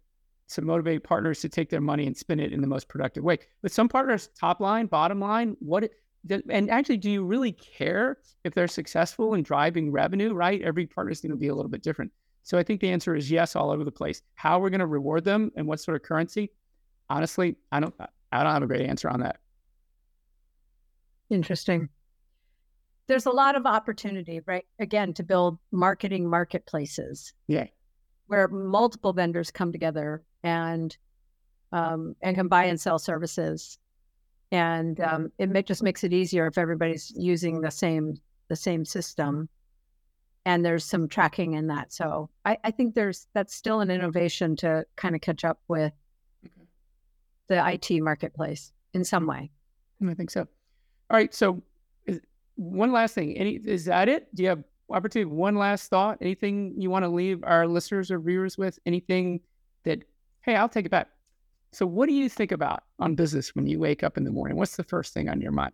to 0.50 0.62
motivate 0.62 1.02
partners 1.02 1.40
to 1.40 1.48
take 1.48 1.70
their 1.70 1.80
money 1.80 2.06
and 2.06 2.16
spend 2.16 2.40
it 2.40 2.52
in 2.52 2.60
the 2.60 2.66
most 2.68 2.88
productive 2.88 3.24
way. 3.24 3.38
But 3.62 3.72
some 3.72 3.88
partners, 3.88 4.28
top 4.38 4.60
line, 4.60 4.86
bottom 4.86 5.18
line, 5.18 5.56
what 5.58 5.90
and 6.30 6.70
actually, 6.70 6.96
do 6.96 7.10
you 7.10 7.24
really 7.24 7.52
care 7.52 8.18
if 8.44 8.54
they're 8.54 8.68
successful 8.68 9.34
in 9.34 9.42
driving 9.42 9.90
revenue? 9.90 10.32
Right, 10.32 10.62
every 10.62 10.86
partner 10.86 11.12
is 11.12 11.20
going 11.20 11.32
to 11.32 11.36
be 11.36 11.48
a 11.48 11.54
little 11.54 11.70
bit 11.70 11.82
different. 11.82 12.12
So 12.42 12.58
I 12.58 12.62
think 12.62 12.80
the 12.80 12.90
answer 12.90 13.14
is 13.14 13.30
yes, 13.30 13.56
all 13.56 13.70
over 13.70 13.84
the 13.84 13.92
place. 13.92 14.22
How 14.34 14.58
are 14.58 14.62
we're 14.62 14.70
going 14.70 14.80
to 14.80 14.86
reward 14.86 15.24
them 15.24 15.50
and 15.56 15.66
what 15.66 15.80
sort 15.80 15.96
of 15.96 16.02
currency? 16.02 16.50
Honestly, 17.08 17.56
I 17.72 17.80
don't. 17.80 17.94
I 18.32 18.42
don't 18.42 18.52
have 18.52 18.62
a 18.62 18.66
great 18.66 18.82
answer 18.82 19.08
on 19.08 19.20
that. 19.20 19.38
Interesting 21.30 21.88
there's 23.06 23.26
a 23.26 23.30
lot 23.30 23.56
of 23.56 23.66
opportunity, 23.66 24.40
right? 24.46 24.64
Again, 24.78 25.12
to 25.14 25.22
build 25.22 25.58
marketing 25.72 26.28
marketplaces. 26.28 27.32
Yeah. 27.48 27.66
Where 28.26 28.48
multiple 28.48 29.12
vendors 29.12 29.50
come 29.50 29.72
together 29.72 30.22
and 30.42 30.96
um, 31.72 32.14
and 32.22 32.36
can 32.36 32.48
buy 32.48 32.64
and 32.64 32.80
sell 32.80 32.98
services, 32.98 33.78
and 34.54 35.00
um, 35.00 35.32
it 35.36 35.66
just 35.66 35.82
makes 35.82 36.04
it 36.04 36.12
easier 36.12 36.46
if 36.46 36.58
everybody's 36.58 37.12
using 37.16 37.60
the 37.60 37.72
same 37.72 38.14
the 38.46 38.54
same 38.54 38.84
system, 38.84 39.48
and 40.46 40.64
there's 40.64 40.84
some 40.84 41.08
tracking 41.08 41.54
in 41.54 41.66
that. 41.66 41.92
So 41.92 42.30
I, 42.44 42.56
I 42.62 42.70
think 42.70 42.94
there's 42.94 43.26
that's 43.34 43.52
still 43.52 43.80
an 43.80 43.90
innovation 43.90 44.54
to 44.56 44.86
kind 44.94 45.16
of 45.16 45.20
catch 45.20 45.44
up 45.44 45.58
with 45.66 45.92
okay. 46.46 46.68
the 47.48 47.68
IT 47.68 48.00
marketplace 48.00 48.72
in 48.92 49.04
some 49.04 49.26
way. 49.26 49.50
I 50.08 50.14
think 50.14 50.30
so. 50.30 50.42
All 50.42 51.16
right, 51.16 51.34
so 51.34 51.60
one 52.54 52.92
last 52.92 53.16
thing. 53.16 53.36
Any 53.36 53.54
is 53.56 53.86
that 53.86 54.08
it? 54.08 54.32
Do 54.36 54.44
you 54.44 54.50
have 54.50 54.62
opportunity? 54.88 55.28
One 55.28 55.56
last 55.56 55.90
thought? 55.90 56.18
Anything 56.20 56.74
you 56.78 56.90
want 56.90 57.04
to 57.04 57.08
leave 57.08 57.42
our 57.42 57.66
listeners 57.66 58.12
or 58.12 58.20
viewers 58.20 58.56
with? 58.56 58.78
Anything 58.86 59.40
that 59.82 60.04
hey, 60.42 60.54
I'll 60.54 60.68
take 60.68 60.86
it 60.86 60.90
back. 60.92 61.08
So, 61.74 61.86
what 61.86 62.08
do 62.08 62.14
you 62.14 62.28
think 62.28 62.52
about 62.52 62.84
on 63.00 63.16
business 63.16 63.54
when 63.54 63.66
you 63.66 63.80
wake 63.80 64.04
up 64.04 64.16
in 64.16 64.24
the 64.24 64.30
morning? 64.30 64.56
What's 64.56 64.76
the 64.76 64.84
first 64.84 65.12
thing 65.12 65.28
on 65.28 65.40
your 65.40 65.52
mind? 65.52 65.72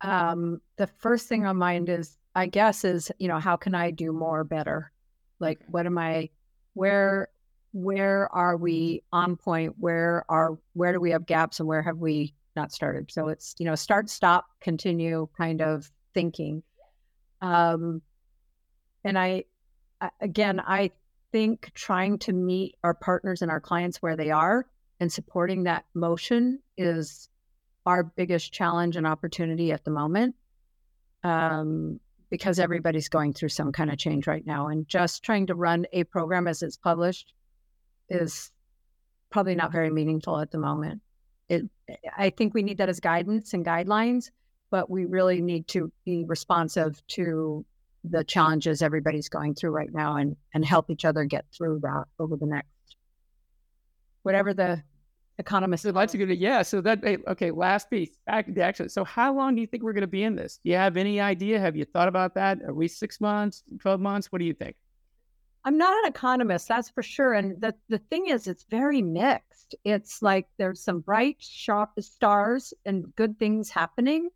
Um, 0.00 0.60
the 0.76 0.86
first 0.86 1.28
thing 1.28 1.44
on 1.44 1.56
mind 1.56 1.88
is, 1.88 2.16
I 2.34 2.46
guess, 2.46 2.84
is 2.84 3.12
you 3.18 3.28
know, 3.28 3.38
how 3.38 3.56
can 3.56 3.74
I 3.74 3.90
do 3.90 4.12
more 4.12 4.42
better? 4.42 4.90
Like, 5.38 5.60
what 5.66 5.84
am 5.84 5.98
I? 5.98 6.30
Where 6.72 7.28
where 7.72 8.32
are 8.34 8.56
we 8.56 9.02
on 9.12 9.36
point? 9.36 9.74
Where 9.78 10.24
are 10.30 10.58
where 10.72 10.92
do 10.92 11.00
we 11.00 11.10
have 11.10 11.26
gaps, 11.26 11.60
and 11.60 11.68
where 11.68 11.82
have 11.82 11.98
we 11.98 12.34
not 12.56 12.72
started. 12.72 13.10
So 13.10 13.28
it's, 13.28 13.54
you 13.58 13.66
know, 13.66 13.74
start, 13.74 14.08
stop, 14.08 14.46
continue 14.60 15.28
kind 15.36 15.60
of 15.60 15.90
thinking. 16.14 16.62
Um, 17.42 18.00
and 19.04 19.18
I, 19.18 19.44
again, 20.20 20.60
I 20.60 20.92
think 21.34 21.72
trying 21.74 22.18
to 22.20 22.32
meet 22.32 22.76
our 22.84 22.94
partners 22.94 23.42
and 23.42 23.50
our 23.50 23.60
clients 23.60 23.98
where 23.98 24.16
they 24.16 24.30
are 24.30 24.66
and 25.00 25.12
supporting 25.12 25.64
that 25.64 25.84
motion 25.94 26.60
is 26.76 27.28
our 27.86 28.04
biggest 28.04 28.52
challenge 28.52 28.96
and 28.96 29.06
opportunity 29.06 29.72
at 29.72 29.84
the 29.84 29.90
moment. 29.90 30.36
Um, 31.24 31.98
because 32.30 32.58
everybody's 32.58 33.08
going 33.08 33.32
through 33.32 33.48
some 33.48 33.70
kind 33.70 33.90
of 33.90 33.98
change 33.98 34.26
right 34.26 34.44
now. 34.46 34.68
And 34.68 34.88
just 34.88 35.22
trying 35.22 35.46
to 35.46 35.54
run 35.54 35.86
a 35.92 36.04
program 36.04 36.48
as 36.48 36.62
it's 36.62 36.76
published 36.76 37.32
is 38.08 38.50
probably 39.30 39.54
not 39.54 39.72
very 39.72 39.90
meaningful 39.90 40.40
at 40.40 40.50
the 40.50 40.58
moment 40.58 41.00
it, 41.48 41.64
I 42.16 42.30
think 42.30 42.54
we 42.54 42.62
need 42.62 42.78
that 42.78 42.88
as 42.88 43.00
guidance 43.00 43.54
and 43.54 43.64
guidelines, 43.64 44.30
but 44.70 44.90
we 44.90 45.04
really 45.04 45.40
need 45.40 45.68
to 45.68 45.92
be 46.04 46.24
responsive 46.24 47.02
to 47.08 47.64
the 48.04 48.22
challenges 48.24 48.82
everybody's 48.82 49.28
going 49.28 49.54
through 49.54 49.70
right 49.70 49.92
now 49.92 50.16
and 50.16 50.36
and 50.52 50.64
help 50.64 50.90
each 50.90 51.04
other 51.04 51.24
get 51.24 51.44
through 51.56 51.80
that 51.82 52.04
over 52.18 52.36
the 52.36 52.46
next 52.46 52.68
whatever 54.22 54.54
the 54.54 54.82
economists. 55.38 55.84
I'd 55.84 55.94
like 55.94 56.10
to 56.10 56.18
get 56.18 56.30
it. 56.30 56.38
Yeah. 56.38 56.62
So 56.62 56.80
that 56.82 57.02
okay. 57.28 57.50
Last 57.50 57.90
piece 57.90 58.16
back 58.26 58.52
to 58.54 58.62
action. 58.62 58.88
So 58.88 59.04
how 59.04 59.34
long 59.34 59.54
do 59.54 59.60
you 59.60 59.66
think 59.66 59.82
we're 59.82 59.92
going 59.92 60.02
to 60.02 60.06
be 60.06 60.22
in 60.22 60.36
this? 60.36 60.60
Do 60.62 60.70
you 60.70 60.76
have 60.76 60.96
any 60.96 61.20
idea? 61.20 61.58
Have 61.58 61.76
you 61.76 61.84
thought 61.84 62.08
about 62.08 62.34
that? 62.34 62.62
Are 62.62 62.74
we 62.74 62.88
six 62.88 63.20
months, 63.20 63.62
twelve 63.80 64.00
months? 64.00 64.30
What 64.30 64.38
do 64.38 64.44
you 64.44 64.54
think? 64.54 64.76
I'm 65.66 65.78
not 65.78 65.94
an 66.04 66.10
economist, 66.10 66.68
that's 66.68 66.90
for 66.90 67.02
sure. 67.02 67.32
And 67.32 67.58
the, 67.58 67.74
the 67.88 67.96
thing 67.96 68.28
is, 68.28 68.46
it's 68.46 68.66
very 68.68 69.00
mixed. 69.00 69.74
It's 69.82 70.20
like 70.20 70.46
there's 70.58 70.84
some 70.84 71.00
bright, 71.00 71.36
sharp 71.40 71.92
stars 72.00 72.74
and 72.84 73.16
good 73.16 73.38
things 73.38 73.70
happening. 73.70 74.28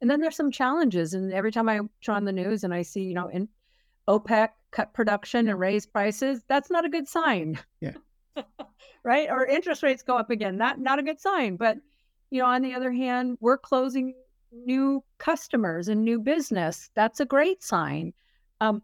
And 0.00 0.10
then 0.10 0.20
there's 0.20 0.36
some 0.36 0.50
challenges. 0.50 1.14
And 1.14 1.32
every 1.32 1.52
time 1.52 1.68
I 1.68 1.80
turn 2.02 2.16
on 2.16 2.24
the 2.24 2.32
news 2.32 2.64
and 2.64 2.74
I 2.74 2.82
see, 2.82 3.02
you 3.02 3.14
know, 3.14 3.28
in 3.28 3.48
OPEC 4.08 4.50
cut 4.70 4.92
production 4.92 5.48
and 5.48 5.58
raise 5.58 5.86
prices, 5.86 6.42
that's 6.48 6.70
not 6.70 6.84
a 6.84 6.90
good 6.90 7.08
sign. 7.08 7.58
Yeah. 7.80 7.94
right? 9.04 9.28
Or 9.30 9.46
interest 9.46 9.82
rates 9.82 10.02
go 10.02 10.16
up 10.16 10.30
again. 10.30 10.56
Not 10.56 10.78
not 10.78 10.98
a 10.98 11.02
good 11.02 11.20
sign. 11.20 11.56
But 11.56 11.78
you 12.30 12.40
know, 12.40 12.46
on 12.46 12.62
the 12.62 12.74
other 12.74 12.92
hand, 12.92 13.38
we're 13.40 13.58
closing 13.58 14.14
new 14.52 15.02
customers 15.18 15.88
and 15.88 16.04
new 16.04 16.18
business. 16.20 16.90
That's 16.94 17.20
a 17.20 17.24
great 17.24 17.62
sign. 17.62 18.12
Um, 18.60 18.82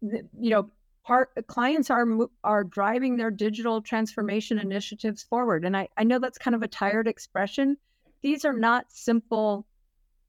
you 0.00 0.50
know, 0.50 0.70
part 1.04 1.30
clients 1.46 1.90
are 1.90 2.06
are 2.42 2.64
driving 2.64 3.16
their 3.16 3.30
digital 3.30 3.82
transformation 3.82 4.58
initiatives 4.58 5.22
forward 5.22 5.64
and 5.64 5.76
I, 5.76 5.88
I 5.96 6.04
know 6.04 6.18
that's 6.18 6.38
kind 6.38 6.54
of 6.54 6.62
a 6.62 6.68
tired 6.68 7.06
expression 7.06 7.76
these 8.22 8.44
are 8.44 8.54
not 8.54 8.86
simple 8.88 9.66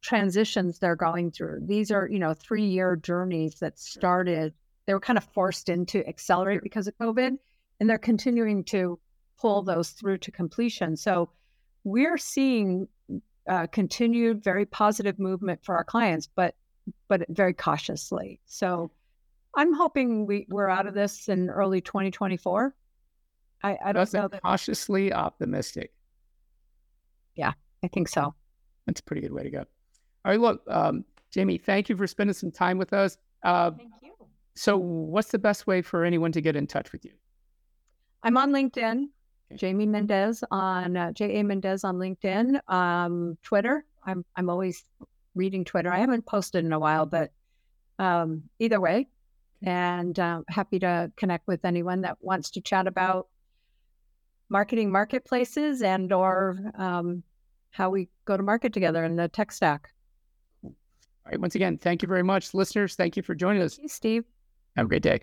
transitions 0.05 0.79
they're 0.79 0.95
going 0.95 1.31
through 1.31 1.59
these 1.63 1.91
are 1.91 2.07
you 2.07 2.19
know 2.19 2.33
three 2.33 2.65
year 2.65 2.95
journeys 2.95 3.55
that 3.55 3.77
started 3.79 4.53
they 4.85 4.93
were 4.93 4.99
kind 4.99 5.17
of 5.17 5.23
forced 5.23 5.67
into 5.67 6.07
accelerate 6.07 6.61
because 6.61 6.87
of 6.87 6.97
covid 6.97 7.37
and 7.79 7.89
they're 7.89 7.97
continuing 7.97 8.63
to 8.63 8.99
pull 9.39 9.61
those 9.61 9.89
through 9.89 10.17
to 10.17 10.31
completion 10.31 10.95
so 10.95 11.29
we're 11.83 12.17
seeing 12.17 12.87
uh, 13.47 13.67
continued 13.67 14.43
very 14.43 14.65
positive 14.65 15.19
movement 15.19 15.59
for 15.63 15.75
our 15.75 15.83
clients 15.83 16.29
but 16.35 16.55
but 17.07 17.25
very 17.29 17.53
cautiously 17.53 18.39
so 18.45 18.91
I'm 19.55 19.73
hoping 19.73 20.25
we, 20.25 20.45
we're 20.49 20.69
out 20.69 20.85
of 20.85 20.93
this 20.93 21.29
in 21.29 21.49
early 21.49 21.79
2024. 21.81 22.75
I, 23.63 23.77
I 23.83 23.91
don't 23.93 24.13
know. 24.13 24.27
That... 24.27 24.41
Cautiously 24.43 25.13
optimistic. 25.13 25.93
Yeah, 27.35 27.53
I 27.83 27.87
think 27.87 28.09
so. 28.09 28.35
That's 28.85 28.99
a 28.99 29.03
pretty 29.03 29.21
good 29.21 29.33
way 29.33 29.43
to 29.43 29.49
go. 29.49 29.65
All 30.25 30.31
right, 30.31 30.39
look, 30.39 30.63
um, 30.67 31.05
Jamie, 31.29 31.59
thank 31.59 31.87
you 31.87 31.95
for 31.95 32.07
spending 32.07 32.33
some 32.33 32.49
time 32.49 32.79
with 32.79 32.93
us. 32.93 33.17
Uh, 33.43 33.69
thank 33.69 33.91
you. 34.01 34.13
So, 34.55 34.75
what's 34.75 35.29
the 35.29 35.37
best 35.37 35.67
way 35.67 35.83
for 35.83 36.03
anyone 36.03 36.31
to 36.31 36.41
get 36.41 36.55
in 36.55 36.65
touch 36.65 36.91
with 36.91 37.05
you? 37.05 37.11
I'm 38.23 38.35
on 38.35 38.51
LinkedIn, 38.51 39.03
okay. 39.03 39.55
Jamie 39.55 39.85
Mendez 39.85 40.43
on 40.49 40.97
uh, 40.97 41.11
J 41.11 41.39
A 41.39 41.43
Mendez 41.43 41.83
on 41.83 41.97
LinkedIn. 41.97 42.59
Um, 42.67 43.37
Twitter, 43.43 43.85
I'm 44.03 44.25
I'm 44.35 44.49
always 44.49 44.83
reading 45.35 45.63
Twitter. 45.63 45.93
I 45.93 45.99
haven't 45.99 46.25
posted 46.25 46.65
in 46.65 46.73
a 46.73 46.79
while, 46.79 47.05
but 47.05 47.31
um, 47.99 48.41
either 48.57 48.81
way, 48.81 49.07
and 49.61 50.17
uh, 50.17 50.41
happy 50.47 50.79
to 50.79 51.11
connect 51.17 51.45
with 51.45 51.65
anyone 51.65 52.01
that 52.01 52.17
wants 52.19 52.49
to 52.51 52.61
chat 52.61 52.87
about 52.87 53.27
marketing 54.49 54.91
marketplaces 54.91 55.83
and 55.83 56.11
or 56.11 56.71
um, 56.79 57.21
how 57.69 57.91
we 57.91 58.09
go 58.25 58.35
to 58.35 58.41
market 58.41 58.73
together 58.73 59.03
in 59.03 59.17
the 59.17 59.27
tech 59.27 59.51
stack. 59.51 59.91
All 61.25 61.31
right. 61.31 61.41
Once 61.41 61.55
again, 61.55 61.77
thank 61.77 62.01
you 62.01 62.07
very 62.07 62.23
much, 62.23 62.53
listeners. 62.53 62.95
Thank 62.95 63.17
you 63.17 63.23
for 63.23 63.33
joining 63.35 63.61
us. 63.61 63.79
You, 63.79 63.87
Steve. 63.87 64.25
Have 64.75 64.85
a 64.85 64.89
great 64.89 65.03
day. 65.03 65.21